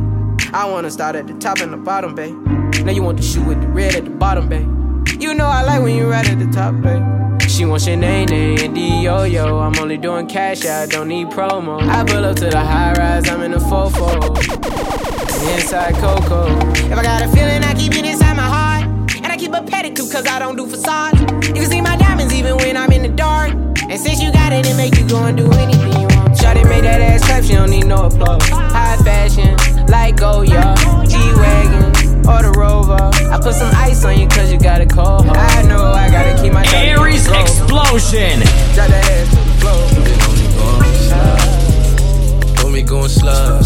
I 0.53 0.69
wanna 0.69 0.91
start 0.91 1.15
at 1.15 1.25
the 1.25 1.33
top 1.39 1.61
and 1.61 1.73
the 1.73 1.77
bottom, 1.77 2.13
babe. 2.13 2.35
Now 2.85 2.91
you 2.91 3.01
want 3.01 3.17
the 3.17 3.23
shoe 3.23 3.43
with 3.43 3.59
the 3.59 3.69
red 3.69 3.95
at 3.95 4.03
the 4.03 4.11
bottom, 4.11 4.47
babe. 4.47 4.67
You 5.19 5.33
know 5.33 5.47
I 5.47 5.63
like 5.63 5.81
when 5.81 5.95
you 5.95 6.07
right 6.07 6.29
at 6.29 6.37
the 6.37 6.45
top, 6.51 6.79
babe. 6.83 7.20
She 7.61 7.65
wants 7.65 7.85
name, 7.85 8.27
and 8.31 8.73
D 8.73 9.03
yo 9.03 9.21
yo. 9.21 9.59
I'm 9.59 9.77
only 9.77 9.95
doing 9.95 10.25
cash, 10.25 10.65
I 10.65 10.87
don't 10.87 11.07
need 11.07 11.27
promo. 11.27 11.79
I 11.79 12.03
pull 12.03 12.25
up 12.25 12.35
to 12.37 12.49
the 12.49 12.59
high 12.59 12.93
rise, 12.93 13.29
I'm 13.29 13.43
in 13.43 13.51
the 13.51 13.59
fofo. 13.59 14.09
Inside 15.53 15.93
Coco. 15.93 16.47
If 16.89 16.97
I 16.97 17.03
got 17.03 17.21
a 17.21 17.27
feeling, 17.27 17.63
I 17.63 17.75
keep 17.75 17.93
it 17.93 18.03
inside 18.03 18.35
my 18.35 18.41
heart. 18.41 19.15
And 19.17 19.27
I 19.27 19.37
keep 19.37 19.51
a 19.51 19.61
pedicure, 19.61 20.11
cause 20.11 20.25
I 20.25 20.39
don't 20.39 20.55
do 20.55 20.65
facade. 20.65 21.19
You 21.45 21.53
can 21.53 21.69
see 21.69 21.81
my 21.81 21.95
diamonds 21.97 22.33
even 22.33 22.57
when 22.57 22.75
I'm 22.75 22.91
in 22.91 23.03
the 23.03 23.09
dark. 23.09 23.51
And 23.51 23.99
since 23.99 24.19
you 24.23 24.31
got 24.33 24.51
it, 24.53 24.65
it 24.65 24.75
make 24.75 24.97
you 24.97 25.07
go 25.07 25.23
and 25.23 25.37
do 25.37 25.45
anything 25.51 26.01
you 26.01 26.07
want. 26.17 26.33
Shawty 26.33 26.67
made 26.67 26.83
that 26.83 26.99
ass 26.99 27.23
clap, 27.23 27.43
she 27.43 27.53
don't 27.53 27.69
need 27.69 27.85
no 27.85 28.05
applause. 28.05 28.41
High 28.49 28.97
fashion, 29.03 29.55
like 29.85 30.19
oh, 30.23 30.43
Goyard, 30.43 31.07
G-Wagon, 31.07 31.90
or 32.27 32.41
the 32.41 32.51
Rover. 32.57 33.09
I 33.31 33.39
put 33.41 33.55
some 33.55 33.73
ice 33.75 34.03
on 34.05 34.19
you 34.19 34.27
cause 34.27 34.51
you 34.51 34.59
got 34.59 34.81
a 34.81 34.85
cold 34.85 35.25
heart. 35.25 35.37
I 35.37 35.61
know 35.63 35.83
I 35.83 36.09
gotta 36.09 36.41
keep 36.41 36.53
my 36.53 36.65
Aries 36.73 37.27
Explosion. 37.27 38.41
Drop 38.75 38.89
that 38.89 39.05
ass 39.09 39.29
to 39.29 39.35
the 39.35 39.53
floor. 39.59 39.81
Hold 42.59 42.73
me 42.73 42.81
going 42.83 43.09
slide. 43.09 43.61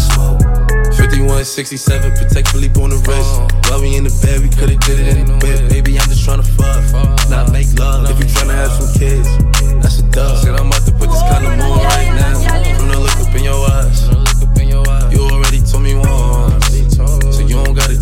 5167, 0.96 2.12
Patek 2.12 2.48
Philippe 2.48 2.80
on 2.80 2.90
the 2.90 2.96
wrist. 3.04 3.70
While 3.70 3.82
we 3.82 3.96
in 3.96 4.04
the 4.04 4.14
bed, 4.24 4.40
we 4.40 4.48
could've 4.48 4.80
did 4.80 5.00
it 5.00 5.16
in 5.16 5.26
the 5.26 5.36
whip. 5.44 5.68
Baby, 5.68 5.98
I'm 5.98 6.08
just 6.08 6.24
tryna 6.26 6.46
fuck, 6.56 6.80
not 7.28 7.52
make 7.52 7.68
love. 7.78 8.08
If 8.08 8.18
you 8.18 8.24
tryna 8.24 8.54
have 8.54 8.72
some 8.72 8.88
kids, 8.96 9.28
that's 9.82 10.00
a 10.00 10.02
dub. 10.10 10.38
Said 10.40 10.54
I'm 10.56 10.68
about 10.68 10.84
to 10.86 10.92
put 10.92 11.10
this 11.10 11.20
kind 11.28 11.44
of 11.44 11.52
moon 11.58 11.78
right 11.84 12.10
now. 12.16 12.40
From 12.78 12.88
the 12.88 12.98
look 12.98 13.16
up 13.20 13.34
in 13.36 13.44
your 13.44 13.60
eyes, 13.70 14.08
you 15.12 15.20
already 15.20 15.60
told 15.62 15.82
me 15.84 15.94
once, 15.94 16.45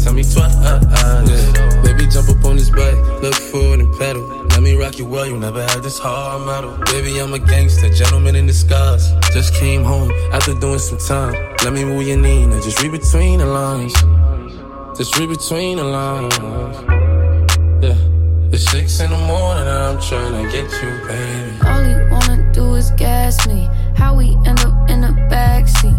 tell 0.04 0.12
me 0.12 0.22
twice. 0.22 0.54
Yeah. 0.62 1.82
Baby, 1.82 2.06
jump 2.06 2.28
up 2.28 2.44
on 2.44 2.56
this 2.56 2.68
bike, 2.68 2.98
look 3.22 3.34
forward 3.34 3.80
and 3.80 3.92
pedal. 3.98 4.22
Let 4.52 4.62
me 4.62 4.74
rock 4.74 4.98
you 4.98 5.06
well, 5.06 5.26
you 5.26 5.36
never 5.38 5.62
had 5.62 5.82
this 5.82 5.98
hard 5.98 6.46
metal. 6.46 6.76
Baby, 6.92 7.18
I'm 7.18 7.32
a 7.32 7.38
gangster, 7.38 7.88
gentleman 7.88 8.36
in 8.36 8.46
disguise. 8.46 9.12
Just 9.32 9.54
came 9.54 9.82
home 9.82 10.12
after 10.32 10.54
doing 10.54 10.78
some 10.78 10.98
time. 10.98 11.34
Let 11.64 11.72
me 11.72 11.84
move 11.84 12.06
your 12.06 12.18
knee, 12.18 12.46
now 12.46 12.60
just 12.60 12.80
read 12.82 12.92
between 12.92 13.38
the 13.38 13.46
lines. 13.46 13.94
Just 14.98 15.18
read 15.18 15.30
between 15.30 15.78
the 15.78 15.84
lines. 15.84 16.36
Yeah. 17.82 17.96
It's 18.52 18.70
six 18.70 19.00
in 19.00 19.10
the 19.10 19.18
morning, 19.18 19.66
and 19.66 19.82
I'm 19.88 20.00
trying 20.00 20.44
to 20.44 20.52
get 20.52 20.70
you, 20.80 20.90
baby. 21.08 21.66
All 21.66 21.82
you 21.82 21.98
wanna 22.12 22.52
do 22.52 22.74
is 22.74 22.90
gas 22.92 23.46
me. 23.48 23.68
How 23.96 24.14
we 24.14 24.36
end 24.46 24.60
up 24.60 24.88
in 24.90 25.00
the 25.00 25.12
backseat. 25.32 25.98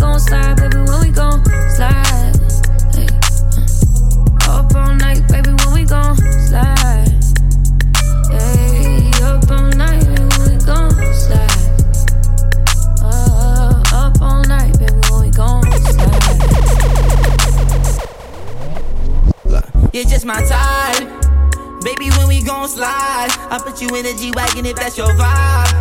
gon' 0.00 0.18
slide, 0.18 0.56
baby. 0.56 0.78
When 0.78 1.00
we 1.00 1.10
gon' 1.10 1.44
slide. 1.76 2.32
Hey, 2.94 3.06
uh. 4.48 4.58
Up 4.58 4.74
all 4.74 4.94
night, 4.94 5.28
baby. 5.28 5.50
When 5.50 5.74
we 5.74 5.84
gon' 5.84 6.16
slide. 6.16 7.08
Hey, 8.30 9.10
up 9.22 9.50
all 9.50 9.68
night, 9.76 10.04
baby. 10.06 10.22
When 10.38 10.50
we 10.50 10.56
gon' 10.64 10.90
slide. 11.12 11.50
Uh, 13.02 13.82
up 13.92 14.20
all 14.22 14.42
night, 14.44 14.78
baby. 14.78 15.00
When 15.10 15.20
we 15.20 15.30
gon' 15.30 15.62
slide. 15.70 16.20
It's 19.92 20.10
just 20.10 20.24
my 20.24 20.42
time. 20.44 21.20
Baby, 21.82 22.10
when 22.16 22.28
we 22.28 22.42
gon' 22.42 22.68
slide, 22.68 23.30
I 23.50 23.60
put 23.62 23.82
you 23.82 23.88
in 23.96 24.06
a 24.06 24.14
G-Wagon 24.14 24.64
if 24.66 24.76
that's 24.76 24.96
your 24.96 25.08
vibe. 25.08 25.79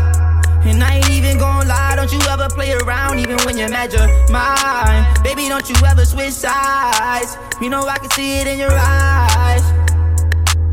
And 0.66 0.84
I 0.84 0.98
ain't 0.98 1.10
even 1.10 1.38
gon' 1.38 1.68
lie, 1.68 1.96
don't 1.96 2.12
you 2.12 2.20
ever 2.30 2.48
play 2.50 2.74
around 2.74 3.20
even 3.20 3.38
when 3.46 3.58
you're 3.58 3.70
mad 3.70 3.94
you're 3.94 4.08
mine. 4.30 5.06
Baby, 5.24 5.48
don't 5.48 5.68
you 5.70 5.76
ever 5.86 6.06
switch 6.06 6.34
sides. 6.34 7.38
You 7.62 7.70
know 7.70 7.88
I 7.88 7.98
can 7.98 8.12
see 8.12 8.40
it 8.40 8.48
in 8.48 8.60
your 8.60 8.72
eyes. 8.74 9.64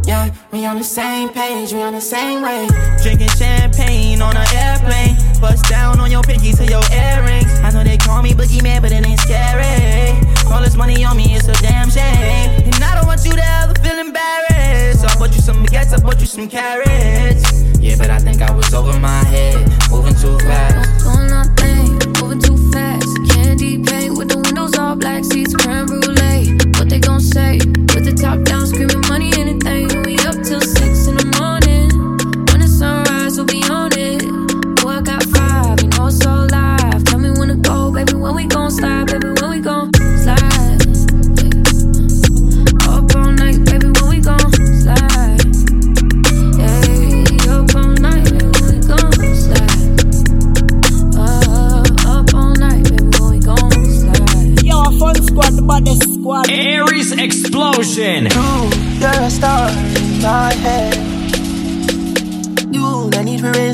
Yeah, 0.07 0.33
we 0.53 0.65
on 0.65 0.79
the 0.79 0.85
same 0.85 1.31
page, 1.31 1.73
we 1.73 1.83
on 1.83 1.93
the 1.93 2.01
same 2.01 2.41
way. 2.41 2.69
Drinking 3.03 3.29
champagne 3.31 4.23
on 4.23 4.37
an 4.37 4.47
airplane. 4.55 5.17
Bust 5.41 5.69
down 5.69 5.99
on 5.99 6.11
your 6.13 6.23
pinky 6.23 6.53
to 6.53 6.65
your 6.65 6.83
earrings. 6.93 7.51
I 7.61 7.71
know 7.73 7.83
they 7.83 7.97
call 7.97 8.23
me 8.23 8.33
boogeyman, 8.33 8.83
but 8.83 8.93
it 8.93 9.05
ain't 9.05 9.19
scary. 9.19 10.15
All 10.53 10.63
this 10.63 10.77
money 10.77 11.05
on 11.05 11.17
me, 11.17 11.35
it's 11.35 11.49
a 11.49 11.55
damn 11.55 11.91
shame. 11.91 12.71
And 12.71 12.85
I 12.85 12.95
don't 12.95 13.07
want 13.07 13.25
you 13.25 13.33
to 13.33 13.45
ever 13.63 13.75
feel 13.83 13.99
embarrassed. 13.99 15.01
So 15.01 15.09
I 15.09 15.19
bought 15.19 15.35
you 15.35 15.41
some 15.41 15.65
baguettes, 15.65 15.93
I 15.93 16.01
bought 16.01 16.21
you 16.21 16.27
some 16.27 16.49
carrots. 16.49 17.66
Yeah, 17.87 17.95
but 17.99 18.11
I 18.11 18.19
think 18.19 18.43
I 18.43 18.53
was 18.53 18.75
over 18.75 18.99
my 18.99 19.23
head, 19.27 19.55
moving 19.93 20.17
too 20.17 20.37
fast. 20.41 21.05
Doing 21.05 21.29
nothing, 21.29 21.93
moving 22.21 22.41
too 22.41 22.59
fast. 22.73 23.07
Candy 23.31 23.81
paint 23.81 24.19
with 24.19 24.29
the 24.29 24.39
windows 24.39 24.77
all 24.77 24.97
black, 24.97 25.23
seats 25.23 25.55
creme 25.55 25.87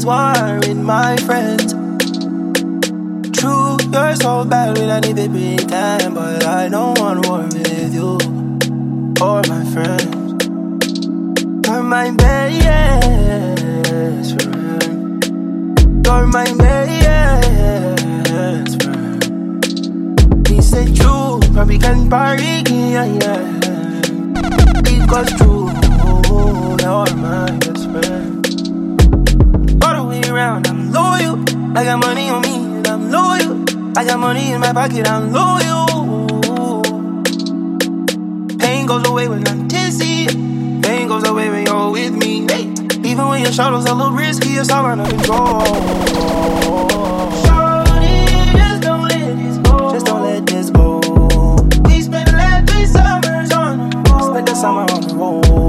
to 0.03 0.09
war 0.09 0.61
in 0.69 0.83
my 0.85 1.16
friends. 1.19 1.73
True, 3.39 3.77
you're 3.93 4.16
so 4.16 4.45
bad 4.45 4.79
when 4.79 4.91
I 4.91 5.01
need 5.01 5.16
pretend, 5.31 6.15
but 6.15 6.45
I 6.45 6.69
don't 6.69 6.99
want 6.99 7.27
war 7.27 7.43
with 7.43 7.95
you 7.95 8.19
or 9.20 9.43
my 9.49 9.65
friends. 9.73 10.45
You're 11.66 11.83
my 11.83 12.11
best 12.11 12.62
friend. 14.35 15.24
You're 16.05 16.27
my 16.27 16.53
best 16.59 17.62
friend. 18.83 19.24
He 20.49 20.61
said 20.61 20.97
true, 20.97 21.41
probably 21.53 21.79
can 21.79 22.11
party, 22.11 22.62
yeah, 22.69 23.05
yeah. 23.05 23.45
Because 24.83 25.33
true, 25.39 25.70
you're 26.81 27.15
my 27.16 27.51
best. 27.59 27.72
All 30.32 30.38
around, 30.38 30.66
I'm 30.66 30.90
loyal. 30.90 31.38
I 31.76 31.84
got 31.84 31.98
money 31.98 32.30
on 32.30 32.40
me, 32.40 32.54
and 32.54 32.86
I'm 32.88 33.10
loyal. 33.10 33.98
I 33.98 34.02
got 34.02 34.18
money 34.18 34.52
in 34.52 34.60
my 34.60 34.72
pocket, 34.72 35.06
I'm 35.06 35.30
loyal. 35.30 36.80
Pain 38.59 38.86
goes 38.86 39.06
away 39.06 39.28
when 39.28 39.46
I'm 39.46 39.68
dizzy. 39.68 40.26
Pain 40.80 41.09
goes 41.09 41.28
away 41.28 41.50
when 41.50 41.66
you're 41.66 41.90
with 41.90 42.14
me. 42.14 42.46
Hey. 42.50 42.62
Even 43.04 43.28
when 43.28 43.42
your 43.42 43.52
shadows 43.52 43.84
a 43.84 43.92
little 43.94 44.12
risky, 44.12 44.54
it's 44.54 44.70
all 44.70 44.86
under 44.86 45.04
control. 45.04 45.60
Just 49.92 50.06
don't 50.06 50.22
let 50.22 50.46
this 50.46 50.70
go. 50.70 51.00
We 51.84 52.00
spent 52.00 52.32
last 52.32 52.70
three 52.70 52.86
summers 52.86 53.52
on 53.52 53.90
the 53.90 53.96
road. 54.10 54.30
Spent 54.30 54.46
the 54.46 54.54
summer 54.54 54.86
on 54.94 55.00
the 55.02 55.14
road. 55.14 55.61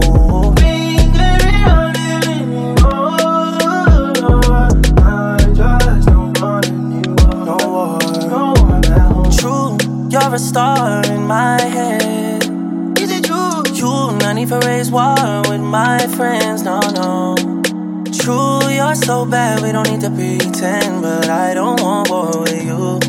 So 19.05 19.25
bad, 19.25 19.61
we 19.61 19.71
don't 19.71 19.89
need 19.89 20.01
to 20.01 20.09
pretend. 20.09 21.01
But 21.01 21.29
I 21.29 21.53
don't 21.53 21.81
want 21.81 22.09
war 22.09 22.41
with 22.41 22.63
you 22.63 22.99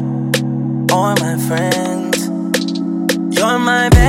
or 0.93 1.15
my 1.25 1.37
friends. 1.47 2.27
You're 3.37 3.59
my 3.59 3.89
best 3.91 4.04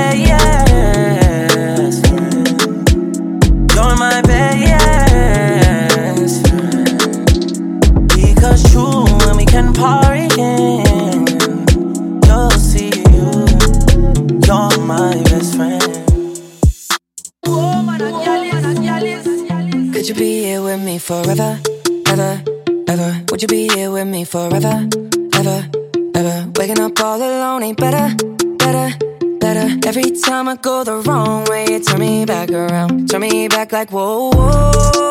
you 23.52 23.68
be 23.68 23.74
here 23.74 23.90
with 23.90 24.06
me 24.06 24.24
forever, 24.24 24.88
ever, 25.34 25.68
ever? 26.14 26.50
Waking 26.56 26.80
up 26.80 27.00
all 27.00 27.16
alone 27.16 27.62
ain't 27.62 27.78
better, 27.78 28.14
better, 28.58 28.96
better. 29.38 29.88
Every 29.88 30.10
time 30.10 30.48
I 30.48 30.56
go 30.56 30.84
the 30.84 30.96
wrong 31.06 31.44
way, 31.44 31.66
you 31.70 31.80
turn 31.80 32.00
me 32.00 32.24
back 32.24 32.50
around, 32.50 33.08
turn 33.08 33.20
me 33.20 33.48
back 33.48 33.72
like 33.72 33.90
whoa, 33.90 34.30
whoa, 34.30 34.70
whoa, 34.74 35.05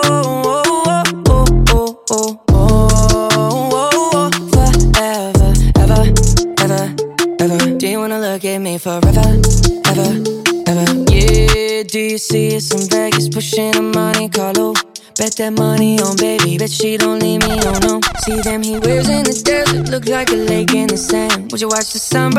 Them 18.86 19.10
in 19.10 19.24
the 19.24 19.34
desert, 19.44 19.90
look 19.90 20.06
like 20.08 20.30
a 20.30 20.36
lake 20.36 20.76
in 20.76 20.86
the 20.86 20.96
sand. 20.96 21.52
Would 21.52 21.60
you 21.60 21.68
watch 21.68 21.92
the 21.92 21.98
sun 21.98 22.32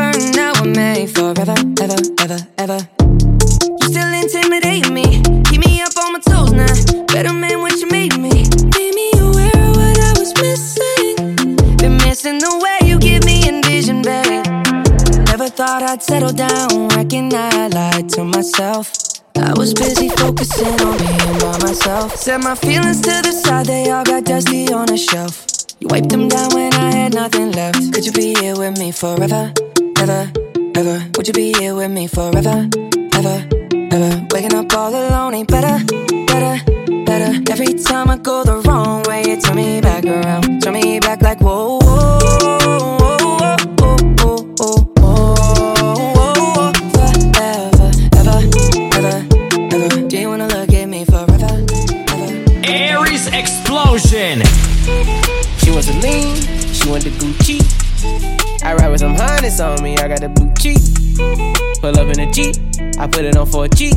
A 62.39 62.53
I 62.99 63.07
put 63.07 63.25
it 63.25 63.35
on 63.37 63.47
for 63.47 63.65
a 63.65 63.69
G. 63.69 63.93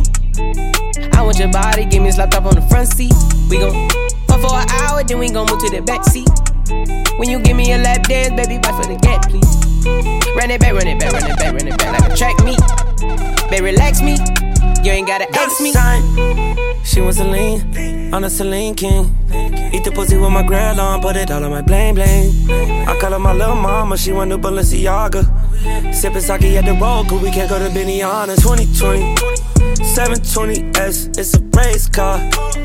I 1.11 1.22
want 1.22 1.40
your 1.40 1.52
body, 1.52 1.84
give 1.84 2.02
me 2.02 2.11
slapped 2.11 2.36
up 2.36 2.45
on 2.45 2.56
the 2.56 2.61
front 2.61 2.88
seat. 2.88 3.11
We 3.49 3.60
gon' 3.60 3.90
fuck 4.28 4.40
for 4.40 4.56
an 4.56 4.70
hour, 4.82 5.03
then 5.03 5.20
we 5.20 5.30
gon' 5.30 5.45
move 5.49 5.60
to 5.60 5.70
the 5.70 5.82
back 5.82 6.06
seat. 6.06 6.30
When 7.18 7.30
you 7.30 7.41
give 7.41 7.57
me 7.57 7.74
a 7.74 7.78
lap 7.80 8.03
dance, 8.03 8.30
baby, 8.30 8.57
bite 8.61 8.76
for 8.82 8.88
the 8.88 8.98
gap, 9.02 9.28
please. 9.28 9.44
Run 10.38 10.52
it 10.52 10.61
back, 10.61 10.74
run 10.74 10.88
it 10.88 10.99
back, 10.99 11.11
run 11.11 11.30
it 11.30 11.38
back, 11.38 11.53
run 11.53 11.68
it 11.68 11.78
back 11.78 11.99
like 11.99 12.11
a 12.11 12.16
track 12.16 12.38
meet. 12.45 13.49
Baby, 13.49 13.66
relax 13.66 14.02
me. 14.02 14.16
You 14.84 14.91
ain't 14.91 15.07
gotta 15.07 15.28
ask 15.38 15.60
me. 15.60 15.74
She 16.86 17.02
was 17.02 17.18
to 17.18 17.26
lean 17.26 18.14
on 18.14 18.24
a 18.24 18.30
Celine 18.30 18.76
King. 18.76 19.19
Eat 19.31 19.84
the 19.84 19.91
pussy 19.93 20.18
with 20.18 20.31
my 20.31 20.41
on, 20.41 21.01
put 21.01 21.15
it 21.15 21.30
all 21.31 21.43
on 21.43 21.51
my 21.51 21.61
bling 21.61 21.95
bling. 21.95 22.49
I 22.88 22.97
call 22.99 23.11
her 23.11 23.19
my 23.19 23.34
little 23.34 23.56
mama, 23.56 23.97
she 23.97 24.11
want 24.11 24.30
new 24.30 24.38
Balenciaga. 24.38 25.23
Sippin' 25.93 26.22
sake 26.22 26.57
at 26.57 26.65
the 26.65 26.73
road, 26.73 27.07
cause 27.07 27.22
we 27.22 27.30
can't 27.30 27.49
go 27.49 27.60
to 27.60 27.69
Benihana. 27.69 28.35
2020, 28.35 29.15
720S, 29.99 31.17
it's 31.19 31.34
a 31.34 31.41
race 31.59 31.89
car. 31.89 32.19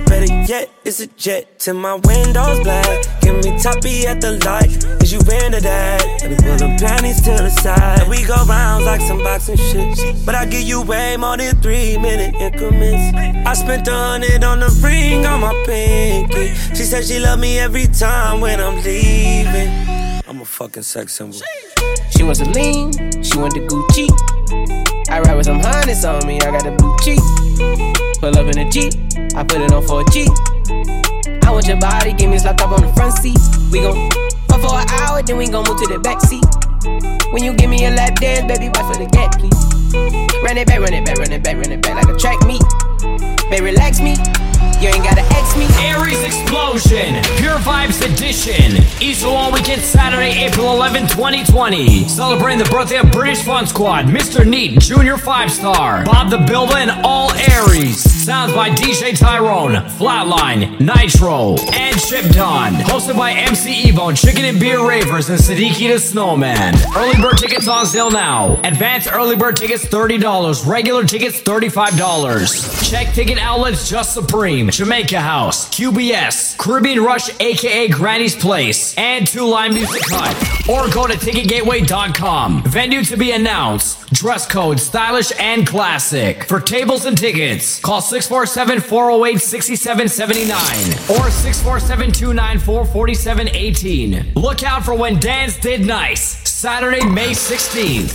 Better 0.06 0.32
yet, 0.46 0.70
it's 0.84 1.00
a 1.00 1.08
jet 1.08 1.58
till 1.58 1.74
my 1.74 1.94
windows 1.94 2.60
black. 2.60 3.20
Give 3.22 3.34
me 3.42 3.58
toppy 3.58 4.06
at 4.06 4.20
the 4.20 4.38
light, 4.44 4.70
is 5.02 5.12
you 5.12 5.18
into 5.18 5.60
that? 5.60 6.20
Let 6.22 6.30
me 6.30 6.36
pull 6.36 6.56
them 6.58 6.76
panties 6.78 7.20
to 7.22 7.30
the 7.30 7.50
side. 7.50 8.08
We 8.08 8.22
go 8.24 8.36
rounds 8.44 8.86
like 8.86 9.00
some 9.00 9.18
boxing 9.18 9.56
shit. 9.56 10.24
But 10.24 10.36
I 10.36 10.46
give 10.46 10.62
you 10.62 10.82
way 10.82 11.16
more 11.16 11.36
than 11.36 11.60
three 11.60 11.98
minute 11.98 12.36
increments. 12.36 13.18
I 13.44 13.52
spent 13.54 13.88
a 13.88 13.92
hundred 13.92 14.44
on 14.44 14.60
the 14.60 14.70
ring 14.80 15.26
on 15.26 15.40
my 15.40 15.52
pinky. 15.66 16.54
She 16.76 16.84
said 16.84 17.04
she 17.04 17.18
love 17.18 17.40
me 17.40 17.58
every 17.58 17.88
time 17.88 18.40
when 18.42 18.60
I'm 18.60 18.76
leaving. 18.84 19.70
I'm 20.28 20.40
a 20.40 20.44
fucking 20.44 20.84
sex 20.84 21.14
symbol. 21.14 21.40
She 22.10 22.22
wants 22.22 22.38
a 22.38 22.44
lean, 22.44 22.92
she 23.24 23.36
want 23.38 23.54
the 23.54 23.66
Gucci. 23.66 24.33
I 25.10 25.20
ride 25.20 25.36
with 25.36 25.46
some 25.46 25.60
harness 25.60 26.04
on 26.04 26.26
me, 26.26 26.40
I 26.40 26.50
got 26.50 26.64
the 26.64 26.72
blue 26.72 26.96
cheek. 27.04 27.20
Pull 28.20 28.36
up 28.36 28.46
in 28.46 28.58
a 28.58 28.70
Jeep, 28.70 28.94
I 29.36 29.44
put 29.44 29.60
it 29.60 29.72
on 29.72 29.86
for 29.86 30.00
a 30.00 30.04
G. 30.10 30.26
I 31.42 31.50
want 31.50 31.66
your 31.66 31.78
body, 31.78 32.12
give 32.12 32.30
me 32.30 32.38
slapped 32.38 32.60
up 32.62 32.72
on 32.72 32.80
the 32.80 32.92
front 32.94 33.14
seat. 33.14 33.38
We 33.70 33.80
gon' 33.80 34.10
fuck 34.48 34.60
for 34.60 34.74
an 34.74 34.88
hour, 35.00 35.22
then 35.22 35.36
we 35.36 35.48
gon' 35.48 35.64
move 35.68 35.78
to 35.80 35.86
the 35.86 35.98
back 35.98 36.20
seat. 36.20 36.44
When 37.32 37.42
you 37.42 37.52
give 37.54 37.70
me 37.70 37.86
a 37.86 37.90
lap 37.90 38.16
dance, 38.16 38.46
baby, 38.46 38.70
bite 38.72 38.86
for 38.86 38.98
the 38.98 39.06
gap, 39.10 39.38
please. 39.38 39.54
Run 40.42 40.56
it 40.58 40.66
back, 40.66 40.80
run 40.80 40.94
it 40.94 41.04
back, 41.04 41.18
run 41.18 41.32
it 41.32 41.42
back, 41.42 41.56
run 41.56 41.70
it 41.70 41.82
back 41.82 41.94
like 41.94 42.08
a 42.08 42.16
track 42.18 42.40
meet. 42.46 42.62
Baby, 43.50 43.72
relax 43.72 44.00
me. 44.00 44.16
You 44.80 44.88
ain't 44.88 45.04
gotta 45.04 45.24
me. 45.56 45.66
Aries 45.78 46.22
Explosion, 46.22 47.22
Pure 47.36 47.58
Vibes 47.58 48.04
Edition. 48.04 48.82
East 49.00 49.24
All 49.24 49.52
Weekend 49.52 49.80
Saturday, 49.80 50.44
April 50.44 50.72
11, 50.72 51.02
2020. 51.08 52.08
Celebrating 52.08 52.58
the 52.58 52.68
birthday 52.70 52.98
of 52.98 53.10
British 53.12 53.42
Fun 53.42 53.66
Squad, 53.66 54.06
Mr. 54.06 54.46
Neat, 54.46 54.80
Junior 54.80 55.16
5 55.16 55.50
Star, 55.50 56.04
Bob 56.04 56.30
the 56.30 56.38
Builder, 56.38 56.76
and 56.76 56.90
all 57.04 57.32
Aries. 57.34 58.02
Sounds 58.24 58.52
by 58.54 58.70
DJ 58.70 59.16
Tyrone, 59.16 59.74
Flatline, 59.98 60.80
Nitro, 60.80 61.56
and 61.72 62.00
Chip 62.00 62.24
Don. 62.32 62.72
Hosted 62.74 63.16
by 63.16 63.32
MC 63.32 63.90
Evo, 63.90 64.16
Chicken 64.16 64.44
and 64.46 64.58
Beer 64.58 64.86
Ravers, 64.86 65.28
and 65.28 65.38
Siddiqui 65.38 65.92
the 65.92 65.98
Snowman. 65.98 66.74
Early 66.96 67.20
bird 67.20 67.38
tickets 67.38 67.68
on 67.68 67.86
sale 67.86 68.10
now. 68.10 68.60
Advanced 68.64 69.12
early 69.12 69.36
bird 69.36 69.56
tickets 69.56 69.84
$30. 69.84 70.66
Regular 70.66 71.04
tickets 71.04 71.40
$35. 71.40 72.90
Check 72.90 73.12
ticket 73.14 73.38
outlets 73.38 73.88
Just 73.88 74.14
Supreme, 74.14 74.63
Jamaica 74.70 75.20
House, 75.20 75.68
QBS, 75.70 76.56
Caribbean 76.58 77.02
Rush 77.02 77.30
aka 77.40 77.88
Granny's 77.88 78.34
Place, 78.34 78.96
and 78.96 79.26
Two 79.26 79.46
Line 79.46 79.74
Music 79.74 80.02
Hut. 80.06 80.68
Or 80.68 80.88
go 80.92 81.06
to 81.06 81.14
ticketgateway.com. 81.14 82.62
Venue 82.64 83.02
to 83.04 83.16
be 83.16 83.32
announced. 83.32 84.00
Dress 84.12 84.46
code 84.46 84.78
stylish 84.78 85.32
and 85.40 85.66
classic. 85.66 86.44
For 86.44 86.60
tables 86.60 87.04
and 87.04 87.18
tickets, 87.18 87.80
call 87.80 88.00
647 88.00 88.80
408 88.80 89.38
6779 89.40 91.18
or 91.18 91.30
647 91.30 92.12
294 92.12 92.84
4718. 92.86 94.32
Look 94.34 94.62
out 94.62 94.84
for 94.84 94.94
when 94.94 95.18
Dance 95.18 95.56
Did 95.58 95.84
Nice, 95.84 96.48
Saturday, 96.48 97.04
May 97.04 97.30
16th. 97.30 98.14